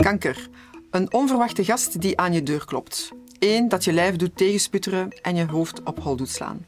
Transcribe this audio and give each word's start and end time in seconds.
Kanker. 0.00 0.48
Een 0.90 1.12
onverwachte 1.12 1.64
gast 1.64 2.00
die 2.00 2.18
aan 2.18 2.32
je 2.32 2.42
deur 2.42 2.64
klopt. 2.64 3.12
Eén 3.38 3.68
dat 3.68 3.84
je 3.84 3.92
lijf 3.92 4.16
doet 4.16 4.36
tegensputteren 4.36 5.08
en 5.22 5.36
je 5.36 5.46
hoofd 5.46 5.82
op 5.82 6.02
hol 6.02 6.16
doet 6.16 6.28
slaan. 6.28 6.66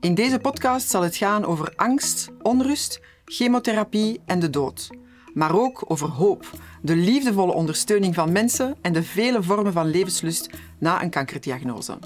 In 0.00 0.14
deze 0.14 0.38
podcast 0.38 0.88
zal 0.88 1.02
het 1.02 1.16
gaan 1.16 1.44
over 1.44 1.72
angst, 1.76 2.28
onrust, 2.42 3.00
chemotherapie 3.24 4.20
en 4.26 4.38
de 4.38 4.50
dood. 4.50 4.88
Maar 5.34 5.58
ook 5.58 5.84
over 5.86 6.08
hoop, 6.08 6.50
de 6.82 6.96
liefdevolle 6.96 7.52
ondersteuning 7.52 8.14
van 8.14 8.32
mensen 8.32 8.76
en 8.82 8.92
de 8.92 9.02
vele 9.02 9.42
vormen 9.42 9.72
van 9.72 9.90
levenslust 9.90 10.50
na 10.78 11.02
een 11.02 11.10
kankerdiagnose. 11.10 11.98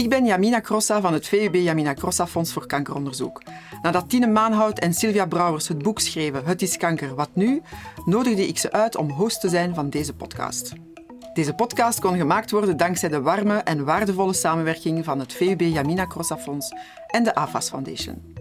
Ik 0.00 0.08
ben 0.08 0.26
Jamina 0.26 0.60
Crossa 0.60 1.00
van 1.00 1.12
het 1.12 1.28
VUB 1.28 1.54
Jamina 1.54 1.94
Crossa 1.94 2.26
Fonds 2.26 2.52
voor 2.52 2.66
Kankeronderzoek. 2.66 3.42
Nadat 3.82 4.08
Tine 4.08 4.26
Maanhout 4.26 4.78
en 4.78 4.94
Sylvia 4.94 5.26
Brouwers 5.26 5.68
het 5.68 5.82
boek 5.82 6.00
schreven 6.00 6.44
Het 6.44 6.62
is 6.62 6.76
kanker, 6.76 7.14
wat 7.14 7.28
nu? 7.32 7.62
nodigde 8.04 8.46
ik 8.46 8.58
ze 8.58 8.72
uit 8.72 8.96
om 8.96 9.10
host 9.10 9.40
te 9.40 9.48
zijn 9.48 9.74
van 9.74 9.90
deze 9.90 10.14
podcast. 10.14 10.72
Deze 11.34 11.54
podcast 11.54 12.00
kon 12.00 12.16
gemaakt 12.16 12.50
worden 12.50 12.76
dankzij 12.76 13.08
de 13.08 13.20
warme 13.20 13.56
en 13.56 13.84
waardevolle 13.84 14.32
samenwerking 14.32 15.04
van 15.04 15.18
het 15.18 15.32
VUB 15.32 15.60
Jamina 15.60 16.06
Crossa 16.06 16.38
Fonds 16.38 16.74
en 17.06 17.24
de 17.24 17.34
AFAS 17.34 17.68
Foundation. 17.68 18.39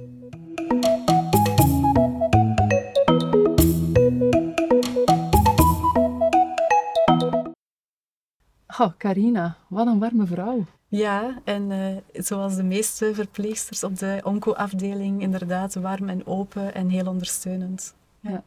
Oh, 8.79 8.89
Carina, 8.97 9.57
wat 9.67 9.87
een 9.87 9.99
warme 9.99 10.25
vrouw. 10.25 10.65
Ja, 10.87 11.41
en 11.43 11.71
uh, 11.71 12.23
zoals 12.23 12.55
de 12.55 12.63
meeste 12.63 13.11
verpleegsters 13.13 13.83
op 13.83 13.97
de 13.97 14.19
onco-afdeling, 14.23 15.21
inderdaad 15.21 15.75
warm 15.75 16.09
en 16.09 16.27
open 16.27 16.73
en 16.73 16.89
heel 16.89 17.07
ondersteunend. 17.07 17.95
Ja. 18.19 18.43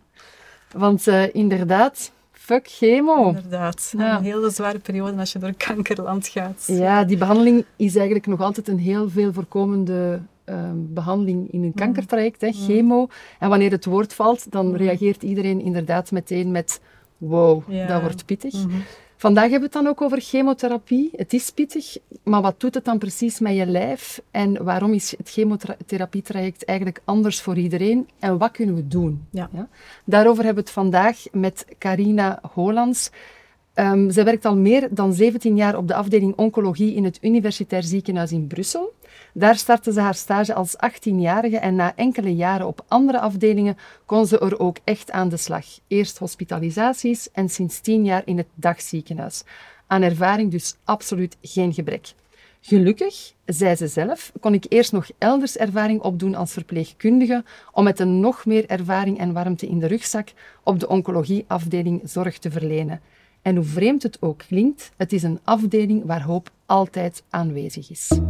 Want 0.70 1.06
uh, 1.06 1.34
inderdaad, 1.34 2.12
fuck 2.30 2.68
chemo. 2.68 3.28
Inderdaad, 3.28 3.94
ja. 3.96 4.16
een 4.16 4.24
hele 4.24 4.50
zware 4.50 4.78
periode 4.78 5.18
als 5.18 5.32
je 5.32 5.38
door 5.38 5.54
kankerland 5.54 6.28
gaat. 6.28 6.64
Ja, 6.66 7.04
die 7.04 7.16
behandeling 7.16 7.64
is 7.76 7.96
eigenlijk 7.96 8.26
nog 8.26 8.40
altijd 8.40 8.68
een 8.68 8.78
heel 8.78 9.08
veel 9.08 9.32
voorkomende 9.32 10.20
uh, 10.44 10.70
behandeling 10.74 11.52
in 11.52 11.62
een 11.62 11.74
kankertraject, 11.74 12.40
hè, 12.40 12.52
chemo. 12.52 13.08
En 13.38 13.48
wanneer 13.48 13.70
het 13.70 13.84
woord 13.84 14.14
valt, 14.14 14.52
dan 14.52 14.76
reageert 14.76 15.22
iedereen 15.22 15.60
inderdaad 15.60 16.10
meteen 16.10 16.50
met 16.50 16.80
wow, 17.18 17.62
ja. 17.68 17.86
dat 17.86 18.00
wordt 18.00 18.26
pittig. 18.26 18.54
Mm 18.54 18.70
-hmm. 18.70 18.82
Vandaag 19.22 19.50
hebben 19.50 19.70
we 19.70 19.76
het 19.76 19.84
dan 19.84 19.86
ook 19.86 20.00
over 20.00 20.20
chemotherapie. 20.20 21.10
Het 21.16 21.32
is 21.32 21.50
pittig, 21.50 21.96
maar 22.22 22.42
wat 22.42 22.60
doet 22.60 22.74
het 22.74 22.84
dan 22.84 22.98
precies 22.98 23.40
met 23.40 23.56
je 23.56 23.66
lijf? 23.66 24.22
En 24.30 24.64
waarom 24.64 24.92
is 24.92 25.14
het 25.16 25.30
chemotherapietraject 25.30 26.64
eigenlijk 26.64 27.00
anders 27.04 27.40
voor 27.40 27.56
iedereen? 27.56 28.08
En 28.18 28.38
wat 28.38 28.50
kunnen 28.50 28.74
we 28.74 28.88
doen? 28.88 29.26
Ja. 29.30 29.48
Ja? 29.52 29.68
Daarover 30.04 30.44
hebben 30.44 30.64
we 30.64 30.68
het 30.68 30.78
vandaag 30.78 31.24
met 31.32 31.66
Carina 31.78 32.38
Hollands. 32.52 33.10
Um, 33.74 34.10
zij 34.10 34.24
werkt 34.24 34.44
al 34.44 34.56
meer 34.56 34.88
dan 34.90 35.12
17 35.12 35.56
jaar 35.56 35.76
op 35.76 35.88
de 35.88 35.94
afdeling 35.94 36.36
oncologie 36.36 36.94
in 36.94 37.04
het 37.04 37.18
Universitair 37.20 37.82
Ziekenhuis 37.82 38.32
in 38.32 38.46
Brussel. 38.46 38.92
Daar 39.34 39.56
startte 39.56 39.92
ze 39.92 40.00
haar 40.00 40.14
stage 40.14 40.54
als 40.54 40.76
18-jarige 40.76 41.58
en 41.58 41.74
na 41.74 41.96
enkele 41.96 42.34
jaren 42.34 42.66
op 42.66 42.84
andere 42.88 43.20
afdelingen 43.20 43.76
kon 44.06 44.26
ze 44.26 44.38
er 44.38 44.58
ook 44.58 44.76
echt 44.84 45.10
aan 45.10 45.28
de 45.28 45.36
slag. 45.36 45.64
Eerst 45.88 46.18
hospitalisaties 46.18 47.30
en 47.32 47.48
sinds 47.48 47.80
10 47.80 48.04
jaar 48.04 48.22
in 48.24 48.36
het 48.36 48.46
dagziekenhuis. 48.54 49.42
Aan 49.86 50.02
ervaring 50.02 50.50
dus 50.50 50.76
absoluut 50.84 51.36
geen 51.42 51.74
gebrek. 51.74 52.12
Gelukkig, 52.60 53.32
zei 53.44 53.76
ze 53.76 53.86
zelf, 53.86 54.32
kon 54.40 54.54
ik 54.54 54.66
eerst 54.68 54.92
nog 54.92 55.06
elders 55.18 55.56
ervaring 55.56 56.00
opdoen 56.00 56.34
als 56.34 56.52
verpleegkundige 56.52 57.44
om 57.72 57.84
met 57.84 58.00
een 58.00 58.20
nog 58.20 58.46
meer 58.46 58.66
ervaring 58.66 59.18
en 59.18 59.32
warmte 59.32 59.66
in 59.66 59.78
de 59.78 59.86
rugzak 59.86 60.28
op 60.62 60.80
de 60.80 60.88
oncologieafdeling 60.88 62.00
zorg 62.04 62.38
te 62.38 62.50
verlenen. 62.50 63.00
En 63.42 63.56
hoe 63.56 63.64
vreemd 63.64 64.02
het 64.02 64.22
ook 64.22 64.38
klinkt, 64.38 64.92
het 64.96 65.12
is 65.12 65.22
een 65.22 65.40
afdeling 65.42 66.04
waar 66.04 66.22
hoop 66.22 66.52
altijd 66.66 67.22
aanwezig 67.28 67.90
is. 67.90 68.20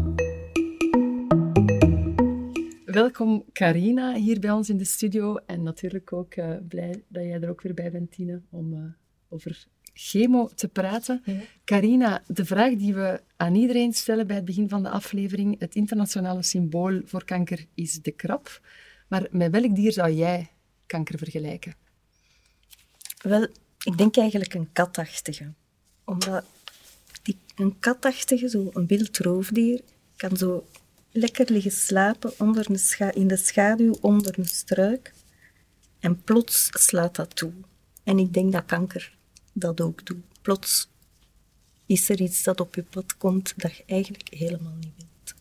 Welkom 2.85 3.45
Carina 3.53 4.15
hier 4.15 4.41
bij 4.41 4.51
ons 4.51 4.69
in 4.69 4.77
de 4.77 4.85
studio 4.85 5.37
en 5.37 5.63
natuurlijk 5.63 6.13
ook 6.13 6.37
uh, 6.37 6.57
blij 6.69 7.03
dat 7.09 7.23
jij 7.23 7.41
er 7.41 7.49
ook 7.51 7.63
weer 7.63 7.75
bij 7.75 7.91
bent, 7.91 8.13
Tine, 8.13 8.41
om 8.51 8.73
uh, 8.73 8.81
over 9.29 9.67
chemo 9.93 10.49
te 10.55 10.69
praten. 10.69 11.23
Ja. 11.25 11.41
Carina, 11.65 12.23
de 12.27 12.45
vraag 12.45 12.75
die 12.75 12.95
we 12.95 13.21
aan 13.37 13.55
iedereen 13.55 13.93
stellen 13.93 14.27
bij 14.27 14.37
het 14.37 14.45
begin 14.45 14.69
van 14.69 14.83
de 14.83 14.89
aflevering, 14.89 15.61
het 15.61 15.75
internationale 15.75 16.43
symbool 16.43 17.01
voor 17.05 17.25
kanker 17.25 17.67
is 17.75 18.03
de 18.03 18.13
krab. 18.13 18.61
Maar 19.09 19.27
met 19.31 19.51
welk 19.51 19.75
dier 19.75 19.93
zou 19.93 20.13
jij 20.13 20.51
kanker 20.87 21.19
vergelijken? 21.19 21.75
Wel, 23.23 23.49
ik 23.85 23.99
denk 23.99 24.17
eigenlijk 24.17 24.55
een 24.55 24.73
katachtige. 24.73 25.53
Omdat 26.05 26.45
die, 27.23 27.39
een 27.55 27.79
katachtige, 27.79 28.49
zo 28.49 28.71
een 28.73 28.87
wild 28.87 29.19
roofdier, 29.19 29.81
kan 30.17 30.37
zo 30.37 30.67
lekker 31.11 31.53
liggen 31.53 31.73
slapen 31.73 32.33
onder 32.39 32.71
een 32.71 32.79
scha 32.79 33.13
in 33.13 33.29
de 33.29 33.37
schaduw 33.37 33.95
onder 34.01 34.39
een 34.39 34.49
struik. 34.49 35.13
En 36.01 36.23
plots 36.23 36.69
slaat 36.71 37.17
dat 37.17 37.37
toe. 37.37 37.53
En 38.05 38.19
ik 38.19 38.33
denk 38.33 38.53
dat 38.53 38.65
kanker 38.65 39.17
dat 39.53 39.81
ook 39.81 40.07
doet. 40.07 40.25
Plots 40.43 40.89
is 41.87 42.09
er 42.09 42.21
iets 42.21 42.43
dat 42.43 42.61
op 42.61 42.75
je 42.75 42.83
pad 42.83 43.17
komt 43.17 43.53
dat 43.57 43.77
je 43.77 43.83
eigenlijk 43.87 44.29
helemaal 44.35 44.77
niet 44.81 44.93
wilt. 44.97 45.35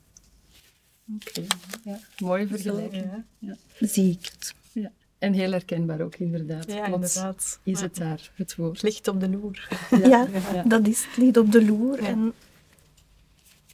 Oké, 1.15 1.39
okay. 1.39 1.47
ja, 1.83 1.99
mooie 2.17 2.47
vergelijking. 2.47 3.03
Ja. 3.03 3.25
Ja. 3.39 3.87
Zie 3.87 4.11
ik 4.11 4.25
het. 4.25 4.53
Ja. 4.71 4.91
En 5.21 5.33
heel 5.33 5.51
herkenbaar 5.51 6.01
ook, 6.01 6.15
inderdaad. 6.15 6.71
Ja, 6.71 6.87
Plots 6.87 7.15
inderdaad. 7.15 7.59
is 7.63 7.81
het 7.81 7.95
daar, 7.95 8.31
het 8.35 8.55
woord. 8.55 8.81
Ligt 8.81 9.07
op 9.07 9.19
de 9.19 9.29
loer. 9.29 9.67
Ja, 10.03 10.27
dat 10.65 10.87
is 10.87 11.05
het. 11.05 11.17
Ligt 11.17 11.37
op 11.37 11.51
de 11.51 11.65
loer. 11.65 11.99
En 11.99 12.33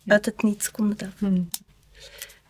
uit 0.08 0.26
het 0.26 0.44
niets 0.44 0.72
komt 0.72 1.00
dat. 1.00 1.10
Hmm. 1.18 1.48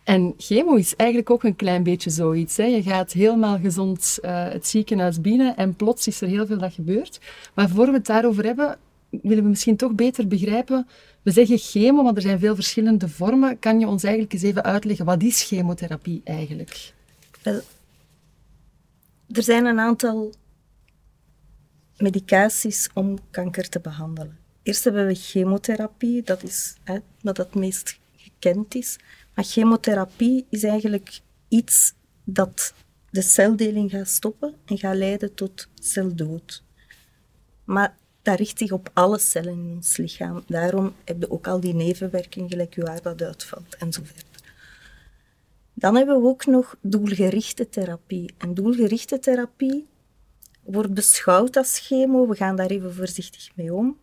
En 0.04 0.34
chemo 0.36 0.74
is 0.74 0.96
eigenlijk 0.96 1.30
ook 1.30 1.42
een 1.44 1.56
klein 1.56 1.82
beetje 1.82 2.10
zoiets. 2.10 2.56
Hè. 2.56 2.64
Je 2.64 2.82
gaat 2.82 3.12
helemaal 3.12 3.58
gezond 3.58 4.18
uh, 4.22 4.48
het 4.48 4.66
ziekenhuis 4.66 5.20
binnen 5.20 5.56
en 5.56 5.74
plots 5.74 6.06
is 6.06 6.20
er 6.20 6.28
heel 6.28 6.46
veel 6.46 6.58
dat 6.58 6.72
gebeurt. 6.72 7.20
Maar 7.54 7.68
voor 7.68 7.86
we 7.86 7.92
het 7.92 8.06
daarover 8.06 8.44
hebben, 8.44 8.78
willen 9.10 9.42
we 9.42 9.48
misschien 9.48 9.76
toch 9.76 9.92
beter 9.92 10.28
begrijpen. 10.28 10.86
We 11.22 11.30
zeggen 11.30 11.58
chemo, 11.58 12.02
maar 12.02 12.14
er 12.14 12.22
zijn 12.22 12.38
veel 12.38 12.54
verschillende 12.54 13.08
vormen. 13.08 13.58
Kan 13.58 13.80
je 13.80 13.86
ons 13.86 14.02
eigenlijk 14.02 14.32
eens 14.32 14.42
even 14.42 14.64
uitleggen, 14.64 15.04
wat 15.04 15.22
is 15.22 15.42
chemotherapie 15.42 16.20
eigenlijk? 16.24 16.92
Wel, 17.42 17.60
er 19.32 19.42
zijn 19.42 19.64
een 19.64 19.78
aantal 19.78 20.32
medicaties 21.96 22.88
om 22.94 23.18
kanker 23.30 23.68
te 23.68 23.80
behandelen. 23.80 24.38
Eerst 24.62 24.84
hebben 24.84 25.06
we 25.06 25.14
chemotherapie, 25.14 26.22
dat 26.22 26.42
is 26.42 26.76
hè, 26.84 26.98
wat 27.20 27.36
het 27.36 27.54
meest 27.54 27.98
gekend 28.16 28.74
is. 28.74 28.96
Maar 29.34 29.44
chemotherapie 29.44 30.46
is 30.48 30.62
eigenlijk 30.62 31.20
iets 31.48 31.94
dat 32.24 32.74
de 33.10 33.22
celdeling 33.22 33.90
gaat 33.90 34.08
stoppen 34.08 34.54
en 34.64 34.78
gaat 34.78 34.96
leiden 34.96 35.34
tot 35.34 35.68
celdood. 35.74 36.62
Maar 37.64 37.96
dat 38.22 38.38
richt 38.38 38.58
zich 38.58 38.72
op 38.72 38.90
alle 38.92 39.18
cellen 39.18 39.52
in 39.52 39.74
ons 39.76 39.96
lichaam. 39.96 40.42
Daarom 40.46 40.94
heb 41.04 41.20
je 41.20 41.30
ook 41.30 41.46
al 41.46 41.60
die 41.60 41.74
nevenwerking, 41.74 42.50
gelijk 42.50 42.74
je 42.74 43.00
dat 43.02 43.22
uitvalt 43.22 43.76
en. 43.76 43.90
Dan 45.78 45.96
hebben 45.96 46.22
we 46.22 46.28
ook 46.28 46.46
nog 46.46 46.76
doelgerichte 46.80 47.68
therapie. 47.68 48.34
En 48.38 48.54
doelgerichte 48.54 49.18
therapie 49.18 49.86
wordt 50.62 50.94
beschouwd 50.94 51.56
als 51.56 51.78
chemo. 51.78 52.28
We 52.28 52.34
gaan 52.34 52.56
daar 52.56 52.70
even 52.70 52.94
voorzichtig 52.94 53.50
mee 53.56 53.74
om. 53.74 53.98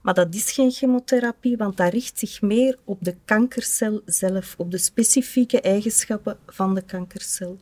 Maar 0.00 0.14
dat 0.14 0.34
is 0.34 0.52
geen 0.52 0.70
chemotherapie, 0.70 1.56
want 1.56 1.76
dat 1.76 1.92
richt 1.92 2.18
zich 2.18 2.42
meer 2.42 2.78
op 2.84 3.04
de 3.04 3.16
kankercel 3.24 4.02
zelf, 4.04 4.54
op 4.58 4.70
de 4.70 4.78
specifieke 4.78 5.60
eigenschappen 5.60 6.38
van 6.46 6.74
de 6.74 6.82
kankercel. 6.82 7.58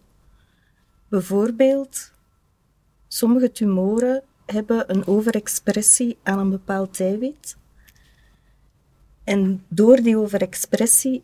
Bijvoorbeeld, 1.08 2.12
sommige 3.08 3.52
tumoren 3.52 4.22
hebben 4.46 4.90
een 4.90 5.06
overexpressie 5.06 6.18
aan 6.22 6.38
een 6.38 6.50
bepaald 6.50 7.00
eiwit. 7.00 7.56
En 9.24 9.64
door 9.68 9.96
die 9.96 10.18
overexpressie 10.18 11.22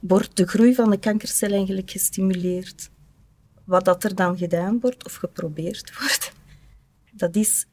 wordt 0.00 0.36
de 0.36 0.46
groei 0.46 0.74
van 0.74 0.90
de 0.90 0.98
kankercel 0.98 1.50
eigenlijk 1.50 1.90
gestimuleerd. 1.90 2.90
Wat 3.64 3.84
dat 3.84 4.04
er 4.04 4.14
dan 4.14 4.38
gedaan 4.38 4.80
wordt 4.80 5.04
of 5.04 5.14
geprobeerd 5.14 5.92
wordt, 5.98 6.32
dat 7.12 7.36
is 7.36 7.66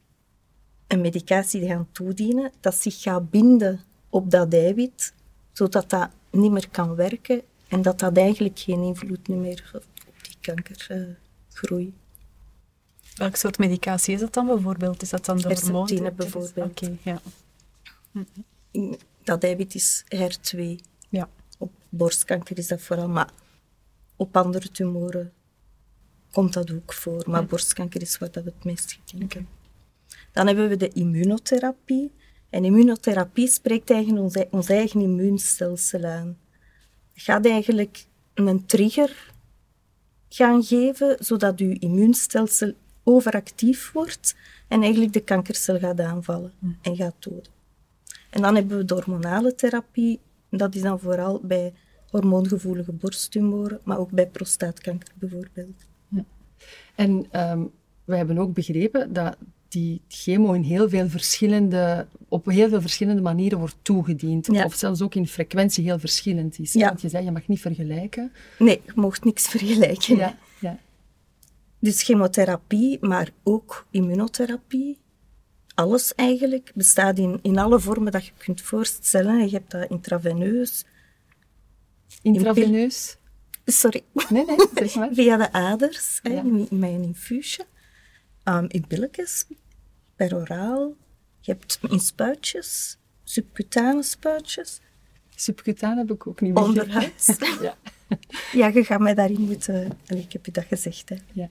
een 0.86 1.00
medicatie 1.00 1.66
gaan 1.66 1.88
toedienen 1.92 2.52
dat 2.60 2.74
zich 2.74 3.02
gaat 3.02 3.30
binden 3.30 3.80
op 4.08 4.30
dat 4.30 4.52
eiwit, 4.54 5.14
zodat 5.52 5.90
dat 5.90 6.10
niet 6.30 6.50
meer 6.50 6.68
kan 6.68 6.94
werken 6.94 7.42
en 7.68 7.82
dat 7.82 7.98
dat 7.98 8.16
eigenlijk 8.16 8.58
geen 8.58 8.82
invloed 8.82 9.28
meer 9.28 9.44
heeft 9.44 9.74
op 9.74 9.84
die 10.22 10.36
kankergroei. 10.40 11.86
Uh, 11.86 11.92
Welk 13.16 13.36
soort 13.36 13.58
medicatie 13.58 14.14
is 14.14 14.20
dat 14.20 14.32
dan 14.32 14.46
bijvoorbeeld? 14.46 15.02
Is 15.02 15.10
dat 15.10 15.24
dan 15.24 15.36
de 15.36 15.54
hormoon? 15.54 16.12
bijvoorbeeld. 16.16 16.70
Oké, 16.70 16.84
okay, 16.84 16.98
ja. 17.02 17.20
Dat 19.22 19.44
eiwit 19.44 19.74
is 19.74 20.04
HER2. 20.14 20.60
Ja. 21.08 21.28
Borstkanker 21.88 22.58
is 22.58 22.66
dat 22.66 22.80
vooral, 22.80 23.08
maar 23.08 23.30
op 24.16 24.36
andere 24.36 24.70
tumoren 24.70 25.32
komt 26.30 26.52
dat 26.52 26.72
ook 26.72 26.92
voor. 26.92 27.24
Maar 27.26 27.46
borstkanker 27.46 28.02
is 28.02 28.18
waar 28.18 28.30
dat 28.30 28.44
we 28.44 28.52
het 28.54 28.64
meest 28.64 28.92
gekend 28.92 29.32
hebben. 29.32 29.52
Dan 30.32 30.46
hebben 30.46 30.68
we 30.68 30.76
de 30.76 30.88
immunotherapie. 30.88 32.12
En 32.50 32.64
immunotherapie 32.64 33.48
spreekt 33.48 33.90
eigenlijk 33.90 34.24
ons, 34.24 34.44
ons 34.50 34.68
eigen 34.68 35.00
immuunstelsel 35.00 36.04
aan. 36.04 36.38
Het 37.12 37.22
gaat 37.22 37.46
eigenlijk 37.46 38.04
een 38.34 38.66
trigger 38.66 39.32
gaan 40.28 40.62
geven, 40.62 41.16
zodat 41.18 41.60
uw 41.60 41.76
immuunstelsel 41.78 42.72
overactief 43.02 43.92
wordt 43.92 44.34
en 44.68 44.82
eigenlijk 44.82 45.12
de 45.12 45.20
kankercel 45.20 45.78
gaat 45.78 46.00
aanvallen 46.00 46.52
en 46.82 46.96
gaat 46.96 47.14
doden. 47.18 47.52
En 48.30 48.42
dan 48.42 48.54
hebben 48.54 48.76
we 48.76 48.84
de 48.84 48.94
hormonale 48.94 49.54
therapie. 49.54 50.20
Dat 50.50 50.74
is 50.74 50.82
dan 50.82 51.00
vooral 51.00 51.40
bij 51.42 51.72
hormoongevoelige 52.10 52.92
borsttumoren, 52.92 53.80
maar 53.84 53.98
ook 53.98 54.10
bij 54.10 54.26
prostaatkanker 54.26 55.08
bijvoorbeeld. 55.14 55.84
Ja. 56.08 56.24
En 56.94 57.26
um, 57.50 57.70
we 58.04 58.16
hebben 58.16 58.38
ook 58.38 58.54
begrepen 58.54 59.12
dat 59.12 59.36
die 59.68 60.00
chemo 60.08 60.52
in 60.52 60.62
heel 60.62 60.88
veel 60.88 61.08
verschillende, 61.08 62.06
op 62.28 62.46
heel 62.46 62.68
veel 62.68 62.80
verschillende 62.80 63.22
manieren 63.22 63.58
wordt 63.58 63.76
toegediend. 63.82 64.48
Of 64.48 64.74
zelfs 64.74 65.02
ook 65.02 65.14
in 65.14 65.26
frequentie 65.26 65.84
heel 65.84 65.98
verschillend 65.98 66.58
is. 66.58 66.74
Want 66.74 67.00
je 67.00 67.08
zei, 67.08 67.24
je 67.24 67.30
mag 67.30 67.48
niet 67.48 67.60
vergelijken. 67.60 68.32
Nee, 68.58 68.80
je 68.84 68.92
mocht 68.94 69.24
niks 69.24 69.48
vergelijken. 69.48 70.16
Ja, 70.16 70.38
ja. 70.60 70.78
Dus 71.78 72.02
chemotherapie, 72.02 72.98
maar 73.00 73.30
ook 73.42 73.86
immunotherapie. 73.90 74.98
Alles 75.78 76.14
eigenlijk 76.14 76.70
bestaat 76.74 77.18
in, 77.18 77.38
in 77.42 77.58
alle 77.58 77.80
vormen 77.80 78.12
dat 78.12 78.26
je 78.26 78.32
kunt 78.38 78.60
voorstellen. 78.60 79.44
Je 79.44 79.50
hebt 79.50 79.70
dat 79.70 79.90
intraveneus. 79.90 80.84
Intraveneus? 82.22 83.16
Sorry. 83.64 84.02
Nee, 84.28 84.44
nee, 84.44 84.56
zeg 84.74 84.94
maar. 84.94 85.08
Via 85.18 85.36
de 85.36 85.52
aders, 85.52 86.20
ja. 86.22 86.30
hè, 86.30 86.42
met 86.42 86.70
een 86.70 87.02
infuusje. 87.02 87.64
Um, 88.44 88.64
in 88.68 88.86
pilletjes, 88.86 89.46
peroraal. 90.16 90.94
Je 91.40 91.52
hebt 91.52 91.78
in 91.88 92.00
spuitjes, 92.00 92.98
subcutane 93.24 94.02
spuitjes. 94.02 94.80
Subcutane 95.34 95.96
heb 95.96 96.10
ik 96.10 96.26
ook 96.26 96.40
niet 96.40 96.54
meer. 96.54 96.62
Onderhuids. 96.62 97.26
ja. 97.62 97.76
ja, 98.52 98.66
je 98.66 98.84
gaat 98.84 99.00
mij 99.00 99.14
daarin 99.14 99.40
moeten... 99.40 99.98
ik 100.06 100.32
heb 100.32 100.46
je 100.46 100.52
dat 100.52 100.64
gezegd, 100.64 101.08
hè. 101.08 101.16
Ja. 101.32 101.48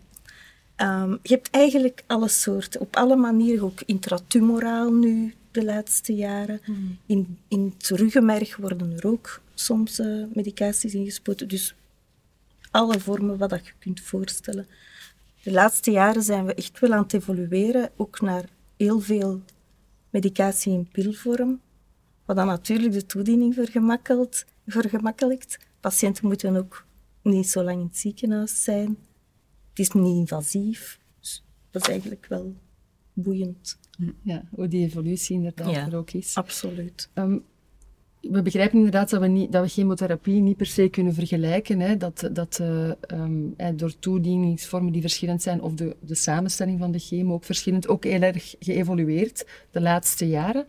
Um, 0.82 1.20
je 1.22 1.34
hebt 1.34 1.50
eigenlijk 1.50 2.04
alle 2.08 2.28
soorten, 2.28 2.82
op 2.82 2.96
alle 2.96 3.16
manieren, 3.16 3.64
ook 3.64 3.82
intratumoraal 3.86 4.92
nu 4.92 5.34
de 5.52 5.64
laatste 5.64 6.16
jaren. 6.16 6.60
Hmm. 6.64 6.98
In, 7.06 7.38
in 7.48 7.74
het 7.78 7.88
ruggenmerg 7.88 8.56
worden 8.56 8.92
er 8.98 9.08
ook 9.08 9.42
soms 9.54 10.00
uh, 10.00 10.24
medicaties 10.34 10.94
ingespoten. 10.94 11.48
Dus 11.48 11.76
alle 12.72 13.00
vormen 13.00 13.38
wat 13.38 13.50
dat 13.50 13.66
je 13.66 13.72
kunt 13.80 14.02
voorstellen. 14.02 14.68
De 15.44 15.52
laatste 15.52 15.92
jaren 15.92 16.24
zijn 16.24 16.46
we 16.46 16.54
echt 16.54 16.80
wel 16.80 16.94
aan 16.94 17.04
het 17.04 17.14
evolueren, 17.14 17.90
ook 17.96 18.22
naar 18.22 18.46
heel 18.78 19.00
veel 19.00 19.42
medicatie 20.10 20.74
in 20.74 20.90
pilvorm, 20.92 21.60
wat 22.26 22.36
dan 22.36 22.46
natuurlijk 22.46 22.94
de 22.94 23.06
toediening 23.06 23.54
vergemakkelijkt. 23.54 24.46
vergemakkelijkt. 24.68 25.60
Patiënten 25.80 26.28
moeten 26.28 26.56
ook 26.56 26.86
niet 27.22 27.50
zo 27.50 27.64
lang 27.64 27.80
in 27.80 27.86
het 27.86 27.98
ziekenhuis 27.98 28.64
zijn. 28.64 28.98
Het 29.78 29.86
is 29.86 29.92
niet 29.92 30.16
invasief. 30.16 31.00
Dus 31.20 31.44
dat 31.72 31.82
is 31.82 31.88
eigenlijk 31.88 32.26
wel 32.30 32.56
boeiend. 33.14 33.80
Ja, 34.22 34.44
hoe 34.52 34.68
die 34.68 34.86
evolutie 34.86 35.36
inderdaad 35.36 35.72
ja, 35.72 35.88
er 35.88 35.96
ook 35.96 36.12
is. 36.12 36.36
Absoluut. 36.36 37.10
Um, 37.14 37.44
we 38.22 38.42
begrijpen 38.42 38.78
inderdaad 38.78 39.10
dat 39.10 39.22
we, 39.22 39.28
niet, 39.28 39.52
dat 39.52 39.64
we 39.64 39.70
chemotherapie 39.70 40.42
niet 40.42 40.58
per 40.58 40.66
se 40.66 40.88
kunnen 40.90 41.14
vergelijken. 41.14 41.80
Hè, 41.80 41.98
dat 41.98 42.30
dat 42.32 42.60
uh, 42.62 42.92
um, 43.12 43.56
door 43.76 44.00
toedieningsvormen 44.00 44.92
die 44.92 45.02
verschillend 45.02 45.42
zijn 45.42 45.62
of 45.62 45.74
de, 45.74 45.96
de 46.00 46.16
samenstelling 46.16 46.80
van 46.80 46.92
de 46.92 47.00
chemo 47.00 47.34
ook 47.34 47.44
verschillend, 47.44 47.88
ook 47.88 48.04
heel 48.04 48.22
erg 48.22 48.56
geëvolueerd 48.60 49.48
de 49.72 49.82
laatste 49.82 50.28
jaren. 50.28 50.66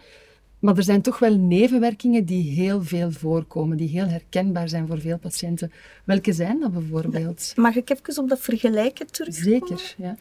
Maar 0.58 0.76
er 0.76 0.82
zijn 0.82 1.02
toch 1.02 1.18
wel 1.18 1.36
nevenwerkingen 1.36 2.24
die 2.24 2.50
heel 2.50 2.82
veel 2.82 3.10
voorkomen, 3.10 3.76
die 3.76 3.88
heel 3.88 4.08
herkenbaar 4.08 4.68
zijn 4.68 4.86
voor 4.86 5.00
veel 5.00 5.18
patiënten. 5.18 5.72
Welke 6.04 6.32
zijn 6.32 6.60
dat 6.60 6.72
bijvoorbeeld? 6.72 7.52
Mag 7.56 7.74
ik 7.74 7.90
even 7.90 8.22
op 8.22 8.28
dat 8.28 8.40
vergelijken 8.40 9.06
terugkomen? 9.06 9.60
Zeker, 9.68 9.94
ja. 9.96 10.16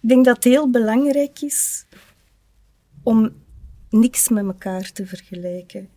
Ik 0.00 0.08
denk 0.08 0.24
dat 0.24 0.34
het 0.34 0.44
heel 0.44 0.70
belangrijk 0.70 1.40
is 1.40 1.84
om 3.02 3.32
niks 3.90 4.28
met 4.28 4.44
elkaar 4.44 4.92
te 4.92 5.06
vergelijken. 5.06 5.88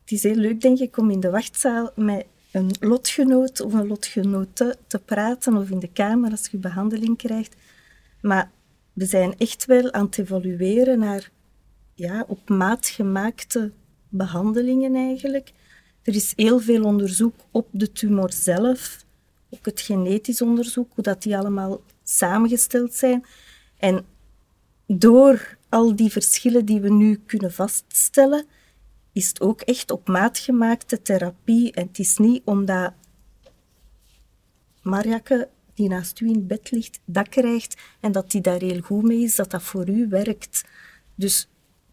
Het 0.00 0.12
is 0.12 0.22
heel 0.22 0.34
leuk, 0.34 0.60
denk 0.60 0.78
ik, 0.78 0.96
om 0.96 1.10
in 1.10 1.20
de 1.20 1.30
wachtzaal 1.30 1.90
met 1.94 2.26
een 2.50 2.70
lotgenoot 2.80 3.60
of 3.60 3.72
een 3.72 3.86
lotgenote 3.86 4.76
te 4.86 4.98
praten 4.98 5.56
of 5.56 5.70
in 5.70 5.78
de 5.78 5.92
kamer 5.92 6.30
als 6.30 6.48
je 6.50 6.56
behandeling 6.56 7.16
krijgt. 7.16 7.56
Maar 8.20 8.50
we 8.92 9.04
zijn 9.04 9.34
echt 9.36 9.66
wel 9.66 9.92
aan 9.92 10.04
het 10.04 10.18
evolueren 10.18 10.98
naar 10.98 11.30
ja, 11.98 12.24
op 12.28 12.48
maat 12.48 12.88
gemaakte 12.88 13.72
behandelingen 14.08 14.94
eigenlijk. 14.94 15.52
Er 16.02 16.14
is 16.14 16.32
heel 16.36 16.60
veel 16.60 16.84
onderzoek 16.84 17.34
op 17.50 17.68
de 17.70 17.92
tumor 17.92 18.32
zelf, 18.32 19.04
ook 19.50 19.64
het 19.64 19.80
genetisch 19.80 20.42
onderzoek, 20.42 20.92
hoe 20.94 21.04
dat 21.04 21.22
die 21.22 21.36
allemaal 21.36 21.82
samengesteld 22.02 22.94
zijn. 22.94 23.24
En 23.78 24.04
door 24.86 25.56
al 25.68 25.96
die 25.96 26.10
verschillen 26.10 26.64
die 26.64 26.80
we 26.80 26.90
nu 26.90 27.16
kunnen 27.26 27.52
vaststellen, 27.52 28.46
is 29.12 29.28
het 29.28 29.40
ook 29.40 29.60
echt 29.60 29.90
op 29.90 30.08
maat 30.08 30.38
gemaakte 30.38 31.02
therapie. 31.02 31.72
En 31.72 31.86
het 31.86 31.98
is 31.98 32.16
niet 32.16 32.42
omdat 32.44 32.92
Mariake, 34.82 35.48
die 35.74 35.88
naast 35.88 36.20
u 36.20 36.28
in 36.28 36.46
bed 36.46 36.70
ligt, 36.70 37.00
dat 37.04 37.28
krijgt 37.28 37.76
en 38.00 38.12
dat 38.12 38.30
die 38.30 38.40
daar 38.40 38.60
heel 38.60 38.80
goed 38.80 39.02
mee 39.02 39.22
is, 39.22 39.36
dat 39.36 39.50
dat 39.50 39.62
voor 39.62 39.88
u 39.88 40.08
werkt. 40.08 40.64
Dus 41.14 41.48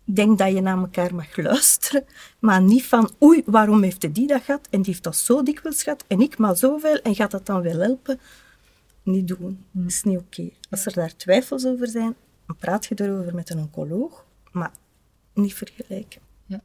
ik 0.05 0.15
denk 0.15 0.37
dat 0.37 0.51
je 0.53 0.61
naar 0.61 0.77
elkaar 0.77 1.15
mag 1.15 1.37
luisteren, 1.37 2.05
maar 2.39 2.61
niet 2.61 2.85
van 2.85 3.11
oei, 3.23 3.41
waarom 3.45 3.83
heeft 3.83 4.01
hij 4.01 4.11
die 4.11 4.27
dat 4.27 4.41
gehad 4.41 4.67
en 4.69 4.81
die 4.81 4.91
heeft 4.91 5.03
dat 5.03 5.15
zo 5.15 5.43
dikwijls 5.43 5.83
gehad 5.83 6.05
en 6.07 6.21
ik 6.21 6.37
maar 6.37 6.57
zoveel 6.57 6.97
en 6.97 7.15
gaat 7.15 7.31
dat 7.31 7.45
dan 7.45 7.61
wel 7.61 7.79
helpen? 7.79 8.19
Niet 9.03 9.27
doen, 9.27 9.65
dat 9.71 9.91
is 9.91 10.03
niet 10.03 10.17
oké. 10.17 10.49
Als 10.69 10.85
er 10.85 10.93
daar 10.93 11.15
twijfels 11.15 11.65
over 11.65 11.87
zijn, 11.87 12.15
dan 12.47 12.55
praat 12.55 12.85
je 12.85 12.95
erover 12.97 13.35
met 13.35 13.49
een 13.49 13.59
oncoloog, 13.59 14.25
maar 14.51 14.71
niet 15.33 15.53
vergelijken. 15.53 16.21
Ja. 16.45 16.61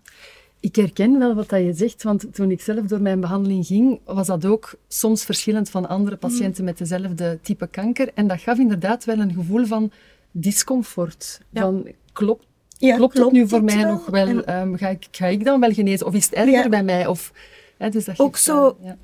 Ik 0.61 0.77
herken 0.77 1.19
wel 1.19 1.35
wat 1.35 1.49
dat 1.49 1.61
je 1.61 1.73
zegt, 1.73 2.03
want 2.03 2.35
toen 2.35 2.51
ik 2.51 2.61
zelf 2.61 2.87
door 2.87 3.01
mijn 3.01 3.21
behandeling 3.21 3.67
ging, 3.67 4.01
was 4.05 4.27
dat 4.27 4.45
ook 4.45 4.75
soms 4.89 5.25
verschillend 5.25 5.71
van 5.71 5.89
andere 5.89 6.15
mm. 6.15 6.21
patiënten 6.21 6.65
met 6.65 6.79
dezelfde 6.79 7.39
type 7.43 7.67
kanker. 7.67 8.11
En 8.15 8.27
dat 8.27 8.41
gaf 8.41 8.59
inderdaad 8.59 9.05
wel 9.05 9.19
een 9.19 9.33
gevoel 9.33 9.67
van 9.67 9.93
discomfort. 10.31 11.41
Van, 11.53 11.87
klopt, 12.13 12.47
klopt, 12.81 13.19
het 13.19 13.33
nu 13.33 13.49
voor 13.49 13.65
mij 13.65 13.85
nog 13.85 14.07
wel? 14.07 14.49
Um, 14.49 14.77
ga, 14.77 14.89
ik, 14.89 15.07
ga 15.11 15.27
ik 15.27 15.45
dan 15.45 15.61
wel 15.61 15.73
genezen? 15.73 16.07
Of 16.07 16.15
is 16.15 16.25
het 16.25 16.35
erger 16.35 16.71
bij 16.71 16.85
mij? 16.85 17.07
Of, 17.07 17.33
hè, 17.79 17.91
dus 17.91 18.05
dat 18.05 18.19
ook 18.19 18.37
zo, 18.37 18.79
ja. 18.83 18.97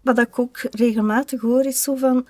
wat 0.00 0.18
ik 0.18 0.38
ook 0.38 0.60
regelmatig 0.70 1.40
hoor, 1.40 1.64
is 1.64 1.82
zo 1.82 1.94
van... 1.94 2.26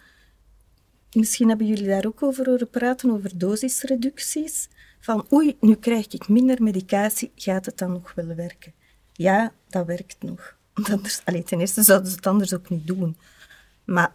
Misschien 1.12 1.48
hebben 1.48 1.66
jullie 1.66 1.86
daar 1.86 2.06
ook 2.06 2.22
over 2.22 2.48
horen 2.48 2.70
praten, 2.70 3.10
over 3.10 3.38
dosisreducties 3.38 4.68
van 5.00 5.26
oei, 5.32 5.56
nu 5.60 5.74
krijg 5.74 6.06
ik 6.06 6.28
minder 6.28 6.62
medicatie, 6.62 7.32
gaat 7.34 7.66
het 7.66 7.78
dan 7.78 7.92
nog 7.92 8.12
wel 8.14 8.34
werken? 8.34 8.72
Ja, 9.12 9.52
dat 9.68 9.86
werkt 9.86 10.16
nog. 10.22 10.56
Anders, 10.92 11.22
allee, 11.24 11.42
ten 11.42 11.60
eerste 11.60 11.82
zouden 11.82 12.10
ze 12.10 12.16
het 12.16 12.26
anders 12.26 12.54
ook 12.54 12.68
niet 12.68 12.86
doen. 12.86 13.16
Maar 13.84 14.12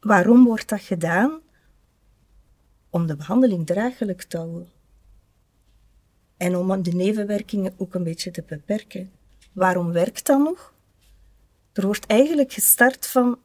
waarom 0.00 0.44
wordt 0.44 0.68
dat 0.68 0.80
gedaan? 0.80 1.40
Om 2.90 3.06
de 3.06 3.16
behandeling 3.16 3.66
draaglijk 3.66 4.22
te 4.22 4.36
houden. 4.36 4.68
En 6.36 6.56
om 6.56 6.82
de 6.82 6.92
nevenwerkingen 6.92 7.74
ook 7.76 7.94
een 7.94 8.02
beetje 8.02 8.30
te 8.30 8.44
beperken. 8.46 9.10
Waarom 9.52 9.92
werkt 9.92 10.26
dat 10.26 10.38
nog? 10.38 10.74
Er 11.72 11.86
wordt 11.86 12.06
eigenlijk 12.06 12.52
gestart 12.52 13.06
van 13.06 13.38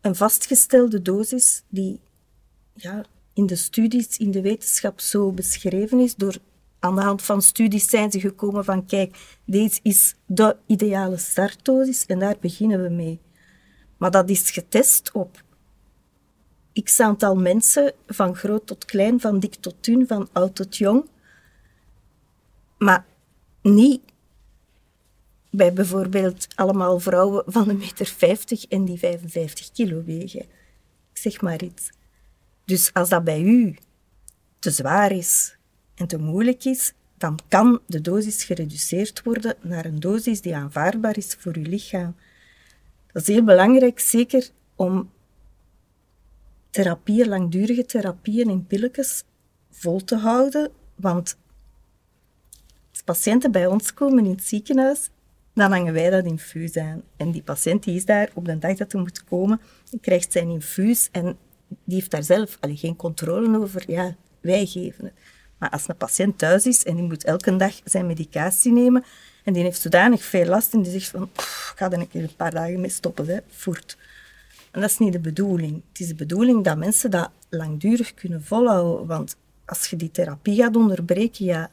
een 0.00 0.14
vastgestelde 0.14 1.02
dosis 1.02 1.62
die 1.68 2.00
ja, 2.74 3.04
in 3.34 3.46
de 3.46 3.56
studies, 3.56 4.16
in 4.16 4.30
de 4.30 4.40
wetenschap 4.40 5.00
zo 5.00 5.32
beschreven 5.32 6.00
is. 6.00 6.14
Door, 6.14 6.36
aan 6.78 6.94
de 6.94 7.00
hand 7.00 7.22
van 7.22 7.42
studies 7.42 7.88
zijn 7.88 8.10
ze 8.10 8.20
gekomen 8.20 8.64
van, 8.64 8.86
kijk, 8.86 9.38
deze 9.44 9.80
is 9.82 10.14
de 10.26 10.56
ideale 10.66 11.16
startdosis 11.16 12.06
en 12.06 12.18
daar 12.18 12.36
beginnen 12.40 12.82
we 12.82 12.88
mee. 12.88 13.20
Maar 13.96 14.10
dat 14.10 14.30
is 14.30 14.50
getest 14.50 15.10
op 15.12 15.42
x 16.82 17.00
aantal 17.00 17.36
mensen, 17.36 17.92
van 18.06 18.34
groot 18.36 18.66
tot 18.66 18.84
klein, 18.84 19.20
van 19.20 19.38
dik 19.38 19.54
tot 19.54 19.74
dun, 19.80 20.06
van 20.06 20.28
oud 20.32 20.54
tot 20.54 20.76
jong. 20.76 21.04
Maar 22.82 23.04
niet 23.60 24.00
bij 25.50 25.72
bijvoorbeeld 25.72 26.46
allemaal 26.54 27.00
vrouwen 27.00 27.44
van 27.46 27.68
een 27.68 27.76
meter 27.76 28.06
50 28.06 28.64
en 28.64 28.84
die 28.84 28.98
55 28.98 29.72
kilo 29.72 30.04
wegen. 30.04 30.40
Ik 30.40 31.18
zeg 31.18 31.40
maar 31.40 31.62
iets. 31.62 31.90
Dus 32.64 32.92
als 32.92 33.08
dat 33.08 33.24
bij 33.24 33.42
u 33.42 33.76
te 34.58 34.70
zwaar 34.70 35.12
is 35.12 35.56
en 35.94 36.06
te 36.06 36.18
moeilijk 36.18 36.64
is, 36.64 36.92
dan 37.16 37.38
kan 37.48 37.80
de 37.86 38.00
dosis 38.00 38.44
gereduceerd 38.44 39.22
worden 39.22 39.56
naar 39.60 39.84
een 39.84 40.00
dosis 40.00 40.40
die 40.40 40.56
aanvaardbaar 40.56 41.16
is 41.16 41.34
voor 41.34 41.56
uw 41.56 41.68
lichaam. 41.68 42.16
Dat 43.12 43.22
is 43.22 43.28
heel 43.28 43.44
belangrijk, 43.44 44.00
zeker 44.00 44.50
om 44.76 45.10
therapieën, 46.70 47.28
langdurige 47.28 47.84
therapieën 47.84 48.50
in 48.50 48.66
pilletjes 48.66 49.24
vol 49.70 50.04
te 50.04 50.16
houden. 50.16 50.70
Want 50.94 51.36
als 53.04 53.18
patiënten 53.18 53.52
bij 53.52 53.66
ons 53.66 53.94
komen 53.94 54.24
in 54.24 54.30
het 54.30 54.44
ziekenhuis, 54.44 55.10
dan 55.54 55.70
hangen 55.70 55.92
wij 55.92 56.10
dat 56.10 56.24
infuus 56.24 56.76
aan. 56.76 57.02
En 57.16 57.30
die 57.30 57.42
patiënt 57.42 57.82
die 57.82 57.96
is 57.96 58.04
daar 58.04 58.30
op 58.34 58.44
de 58.44 58.58
dag 58.58 58.76
dat 58.76 58.92
hij 58.92 59.00
moet 59.00 59.24
komen, 59.24 59.60
krijgt 60.00 60.32
zijn 60.32 60.48
infuus 60.48 61.08
en 61.12 61.36
die 61.84 61.94
heeft 61.94 62.10
daar 62.10 62.22
zelf 62.22 62.56
allee, 62.60 62.76
geen 62.76 62.96
controle 62.96 63.58
over. 63.58 63.82
Ja, 63.86 64.14
wij 64.40 64.66
geven 64.66 65.04
het. 65.04 65.14
Maar 65.58 65.70
als 65.70 65.88
een 65.88 65.96
patiënt 65.96 66.38
thuis 66.38 66.66
is 66.66 66.84
en 66.84 66.94
die 66.94 67.04
moet 67.04 67.24
elke 67.24 67.56
dag 67.56 67.80
zijn 67.84 68.06
medicatie 68.06 68.72
nemen 68.72 69.04
en 69.44 69.52
die 69.52 69.62
heeft 69.62 69.80
zodanig 69.80 70.24
veel 70.24 70.46
last 70.46 70.72
en 70.72 70.82
die 70.82 70.92
zegt 70.92 71.08
van, 71.08 71.22
ik 71.22 71.40
ga 71.76 71.90
er 71.90 71.98
een 71.98 72.08
keer 72.08 72.22
een 72.22 72.36
paar 72.36 72.50
dagen 72.50 72.80
mee 72.80 72.90
stoppen, 72.90 73.26
hè, 73.26 73.38
voort. 73.48 73.96
En 74.70 74.80
dat 74.80 74.90
is 74.90 74.98
niet 74.98 75.12
de 75.12 75.20
bedoeling. 75.20 75.82
Het 75.88 76.00
is 76.00 76.08
de 76.08 76.14
bedoeling 76.14 76.64
dat 76.64 76.76
mensen 76.76 77.10
dat 77.10 77.30
langdurig 77.48 78.14
kunnen 78.14 78.44
volhouden. 78.44 79.06
Want 79.06 79.36
als 79.64 79.86
je 79.86 79.96
die 79.96 80.10
therapie 80.10 80.56
gaat 80.56 80.76
onderbreken, 80.76 81.44
ja, 81.44 81.70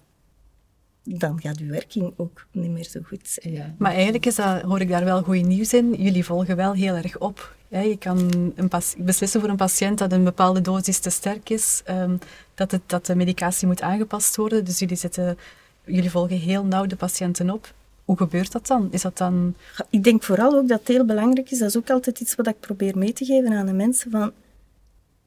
dan 1.18 1.42
gaat 1.42 1.60
je 1.60 1.66
werking 1.66 2.14
ook 2.18 2.46
niet 2.52 2.70
meer 2.72 2.84
zo 2.84 3.00
goed 3.04 3.28
zijn. 3.28 3.54
Ja. 3.54 3.76
Maar 3.78 3.92
eigenlijk 3.94 4.26
is 4.26 4.36
dat, 4.36 4.62
hoor 4.62 4.82
ik 4.82 4.90
daar 4.90 5.04
wel 5.04 5.24
goed 5.24 5.46
nieuws 5.46 5.74
in. 5.74 5.94
Jullie 5.94 6.26
volgen 6.26 6.56
wel 6.56 6.74
heel 6.74 6.96
erg 6.96 7.18
op. 7.18 7.56
je 7.68 7.98
kan 8.00 8.18
een 8.56 8.70
beslissen 8.98 9.40
voor 9.40 9.50
een 9.50 9.56
patiënt 9.56 9.98
dat 9.98 10.12
een 10.12 10.24
bepaalde 10.24 10.62
dosis 10.62 11.00
te 11.00 11.10
sterk 11.10 11.50
is, 11.50 11.82
um, 11.90 12.20
dat, 12.56 12.72
het, 12.72 12.82
dat 12.86 13.06
de 13.06 13.16
medicatie 13.16 13.68
moet 13.68 13.82
aangepast 13.82 14.36
worden. 14.36 14.66
Dus 14.66 14.80
jullie, 14.80 14.98
zitten, 14.98 15.38
jullie 15.84 16.12
volgen 16.12 16.38
heel 16.38 16.64
nauw 16.64 16.86
de 16.86 16.96
patiënten 16.96 17.50
op. 17.50 17.74
Hoe 18.06 18.18
gebeurt 18.18 18.52
dat 18.52 18.68
dan? 18.68 18.88
Is 18.92 19.02
dat 19.02 19.18
dan... 19.18 19.56
Ik 19.90 20.04
denk 20.04 20.24
vooral 20.24 20.56
ook 20.56 20.68
dat 20.68 20.80
het 20.80 20.88
heel 20.88 21.06
belangrijk 21.06 21.52
is. 21.52 21.60
Dat 21.60 21.70
is 21.70 21.78
ook 21.78 21.90
altijd 21.90 22.20
iets 22.20 22.36
wat 22.36 22.48
ik 22.48 22.60
probeer 22.60 22.98
mee 22.98 23.14
te 23.14 23.26
geven 23.26 23.54
aan 23.54 23.66
de 23.66 23.74
mensen. 23.74 24.12
Van, 24.12 24.32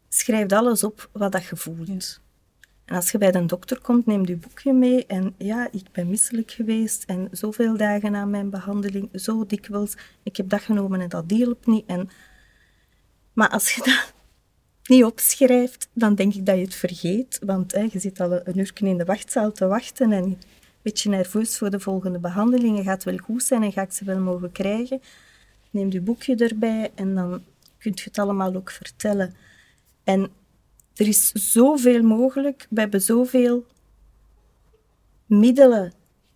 schrijf 0.09 0.53
alles 0.53 0.85
op 0.85 1.09
wat 1.13 1.33
dat 1.33 1.45
je 1.45 1.57
voelt. 1.57 2.21
Als 2.95 3.11
je 3.11 3.19
bij 3.19 3.31
de 3.31 3.47
dokter 3.47 3.81
komt, 3.81 4.07
neem 4.07 4.27
je 4.27 4.37
boekje 4.37 4.73
mee. 4.73 5.07
En 5.07 5.35
ja, 5.39 5.69
ik 5.71 5.85
ben 5.93 6.09
misselijk 6.09 6.51
geweest 6.51 7.05
en 7.05 7.29
zoveel 7.31 7.77
dagen 7.77 8.13
na 8.13 8.25
mijn 8.25 8.51
behandeling, 8.51 9.09
zo 9.15 9.47
dikwijls. 9.47 9.95
Ik 10.23 10.37
heb 10.37 10.49
dat 10.49 10.61
genomen 10.61 11.01
en 11.01 11.09
dat 11.09 11.25
hielp 11.27 11.67
niet. 11.67 11.87
En... 11.87 12.11
Maar 13.33 13.49
als 13.49 13.73
je 13.73 13.83
dat 13.91 14.13
niet 14.87 15.05
opschrijft, 15.05 15.89
dan 15.93 16.15
denk 16.15 16.35
ik 16.35 16.47
dat 16.47 16.57
je 16.57 16.63
het 16.63 16.75
vergeet. 16.75 17.39
Want 17.45 17.73
hè, 17.73 17.89
je 17.91 17.99
zit 17.99 18.21
al 18.21 18.33
een 18.33 18.59
uur 18.59 18.73
in 18.75 18.99
de 18.99 19.05
wachtzaal 19.05 19.53
te 19.53 19.67
wachten 19.67 20.13
en 20.13 20.25
een 20.25 20.39
beetje 20.83 21.11
nerveus 21.11 21.59
voor 21.59 21.71
de 21.71 21.81
volgende 21.81 22.19
behandelingen. 22.19 22.85
Gaat 22.85 23.05
wel 23.05 23.17
goed 23.17 23.43
zijn 23.43 23.63
en 23.63 23.73
ga 23.73 23.83
ik 23.83 23.93
ze 23.93 24.05
wel 24.05 24.19
mogen 24.19 24.53
krijgen? 24.53 25.03
Neem 25.71 25.91
je 25.93 26.01
boekje 26.01 26.37
erbij 26.37 26.91
en 26.95 27.15
dan 27.15 27.43
kunt 27.79 28.01
je 28.01 28.05
het 28.05 28.19
allemaal 28.19 28.55
ook 28.55 28.71
vertellen. 28.71 29.35
En 30.05 30.31
er 30.95 31.09
is 31.09 31.33
zoveel 31.33 32.03
mogelijk. 32.03 32.67
We 32.71 32.81
hebben 32.81 33.03
zoveel 33.03 33.67
middelen 35.27 35.93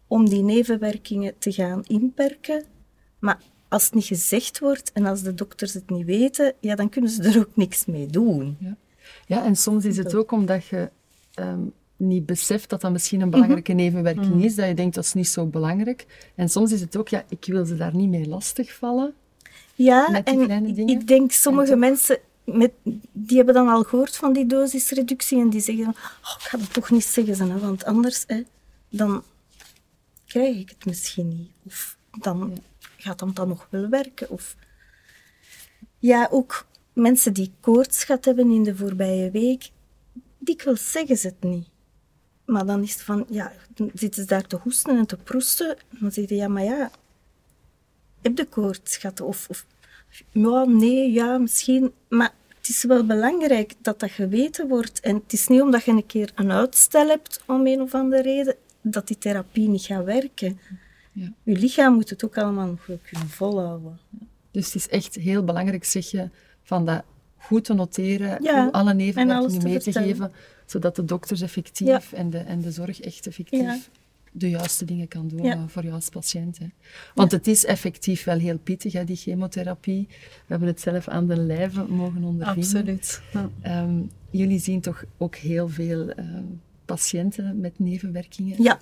om 0.06 0.28
die 0.28 0.42
nevenwerkingen 0.42 1.38
te 1.38 1.52
gaan 1.52 1.82
inperken. 1.86 2.64
Maar 3.18 3.40
als 3.68 3.84
het 3.84 3.94
niet 3.94 4.04
gezegd 4.04 4.58
wordt 4.58 4.92
en 4.92 5.06
als 5.06 5.22
de 5.22 5.34
dokters 5.34 5.74
het 5.74 5.90
niet 5.90 6.06
weten, 6.06 6.52
ja, 6.60 6.74
dan 6.74 6.88
kunnen 6.88 7.10
ze 7.10 7.22
er 7.22 7.38
ook 7.38 7.56
niks 7.56 7.84
mee 7.86 8.06
doen. 8.06 8.56
Ja, 8.60 8.76
ja 9.26 9.44
en 9.44 9.56
soms 9.56 9.84
is 9.84 9.96
het 9.96 10.14
ook 10.14 10.32
omdat 10.32 10.66
je 10.66 10.90
ehm, 11.34 11.60
niet 11.96 12.26
beseft 12.26 12.70
dat 12.70 12.80
dat 12.80 12.92
misschien 12.92 13.20
een 13.20 13.30
belangrijke 13.30 13.72
mhm. 13.72 13.82
nevenwerking 13.82 14.34
mhm. 14.34 14.44
is, 14.44 14.54
dat 14.54 14.68
je 14.68 14.74
denkt 14.74 14.94
dat 14.94 15.04
is 15.04 15.12
niet 15.12 15.28
zo 15.28 15.46
belangrijk. 15.46 16.30
En 16.34 16.48
soms 16.48 16.72
is 16.72 16.80
het 16.80 16.96
ook, 16.96 17.08
ja, 17.08 17.24
ik 17.28 17.44
wil 17.44 17.64
ze 17.64 17.76
daar 17.76 17.96
niet 17.96 18.08
mee 18.08 18.28
lastigvallen. 18.28 19.14
Ja, 19.74 20.22
en 20.24 20.88
ik 20.88 21.06
denk 21.06 21.32
sommige 21.32 21.76
mensen 21.76 22.18
met, 22.46 22.72
die 23.12 23.36
hebben 23.36 23.54
dan 23.54 23.68
al 23.68 23.82
gehoord 23.82 24.16
van 24.16 24.32
die 24.32 24.46
dosisreductie 24.46 25.40
en 25.40 25.50
die 25.50 25.60
zeggen, 25.60 25.88
oh, 25.88 26.34
ik 26.38 26.42
ga 26.42 26.58
dat 26.58 26.72
toch 26.72 26.90
niet 26.90 27.04
zeggen, 27.04 27.50
hè, 27.50 27.58
want 27.58 27.84
anders 27.84 28.24
hè, 28.26 28.42
dan 28.88 29.24
krijg 30.26 30.56
ik 30.56 30.68
het 30.68 30.84
misschien 30.84 31.28
niet. 31.28 31.50
Of 31.64 31.96
dan 32.20 32.62
gaat 32.96 33.20
het 33.20 33.36
dan 33.36 33.48
nog 33.48 33.66
wel 33.70 33.88
werken. 33.88 34.30
Of... 34.30 34.56
Ja, 35.98 36.28
ook 36.30 36.66
mensen 36.92 37.32
die 37.32 37.52
koorts 37.60 38.04
gehad 38.04 38.24
hebben 38.24 38.50
in 38.50 38.62
de 38.62 38.76
voorbije 38.76 39.30
week, 39.30 39.70
dikwijls 40.38 40.90
zeggen 40.92 41.16
ze 41.16 41.26
het 41.26 41.42
niet. 41.42 41.68
Maar 42.44 42.66
dan 42.66 42.82
is 42.82 42.92
het 42.92 43.02
van, 43.02 43.26
ja, 43.30 43.52
dan 43.74 43.90
zitten 43.94 44.22
ze 44.22 44.28
daar 44.28 44.46
te 44.46 44.56
hoesten 44.56 44.98
en 44.98 45.06
te 45.06 45.16
proesten. 45.16 45.68
En 45.68 45.98
dan 46.00 46.12
zeggen 46.12 46.36
ze, 46.36 46.42
ja, 46.42 46.48
maar 46.48 46.64
ja, 46.64 46.90
heb 48.22 48.36
de 48.36 48.46
koorts 48.46 48.96
gehad? 48.96 49.20
Of, 49.20 49.48
of 49.48 49.66
ja, 50.32 50.64
nee, 50.64 51.12
ja, 51.12 51.38
misschien. 51.38 51.92
Maar 52.08 52.32
het 52.56 52.68
is 52.68 52.84
wel 52.84 53.06
belangrijk 53.06 53.74
dat 53.82 54.00
dat 54.00 54.10
geweten 54.10 54.68
wordt. 54.68 55.00
En 55.00 55.14
het 55.14 55.32
is 55.32 55.46
niet 55.46 55.60
omdat 55.60 55.84
je 55.84 55.90
een 55.90 56.06
keer 56.06 56.32
een 56.34 56.50
uitstel 56.50 57.08
hebt, 57.08 57.42
om 57.46 57.66
een 57.66 57.80
of 57.80 57.94
andere 57.94 58.22
reden, 58.22 58.54
dat 58.80 59.06
die 59.06 59.18
therapie 59.18 59.68
niet 59.68 59.84
gaat 59.84 60.04
werken. 60.04 60.60
Ja. 61.12 61.32
Je 61.42 61.58
lichaam 61.58 61.94
moet 61.94 62.10
het 62.10 62.24
ook 62.24 62.38
allemaal 62.38 62.66
nog 62.66 62.84
kunnen 62.84 63.28
volhouden. 63.28 63.98
Dus 64.50 64.66
het 64.66 64.74
is 64.74 64.88
echt 64.88 65.14
heel 65.14 65.44
belangrijk, 65.44 65.84
zeg 65.84 66.10
je, 66.10 66.28
van 66.62 66.84
dat 66.84 67.02
goed 67.36 67.64
te 67.64 67.74
noteren, 67.74 68.42
ja, 68.42 68.68
alle 68.72 68.94
nevenwerkingen 68.94 69.62
mee 69.62 69.78
te, 69.78 69.92
geven, 69.92 70.32
zodat 70.66 70.96
de 70.96 71.04
dokters 71.04 71.40
effectief 71.40 72.12
en, 72.12 72.30
de, 72.30 72.38
en 72.38 72.60
de 72.60 72.70
zorg 72.70 73.00
echt 73.00 73.26
effectief 73.26 73.90
de 74.38 74.50
juiste 74.50 74.84
dingen 74.84 75.08
kan 75.08 75.28
doen 75.28 75.44
eh, 75.44 75.62
voor 75.66 75.82
jou 75.82 75.94
als 75.94 76.08
patiënt. 76.08 76.58
Hè. 76.58 76.66
Want 77.14 77.32
het 77.32 77.46
is 77.46 77.64
effectief 77.64 78.24
wel 78.24 78.38
heel 78.38 78.58
pittig, 78.58 78.92
hè, 78.92 79.04
die 79.04 79.16
chemotherapie. 79.16 80.06
We 80.08 80.46
hebben 80.46 80.68
het 80.68 80.80
zelf 80.80 81.08
aan 81.08 81.26
de 81.26 81.36
lijve 81.36 81.84
mogen 81.88 82.24
ondervinden. 82.24 82.64
Absoluut. 82.64 83.22
Ehm, 83.60 84.02
jullie 84.30 84.58
zien 84.58 84.80
toch 84.80 85.04
ook 85.18 85.36
heel 85.36 85.68
veel 85.68 86.08
uh, 86.08 86.24
patiënten 86.84 87.60
met 87.60 87.78
nevenwerkingen? 87.78 88.62
Ja. 88.62 88.80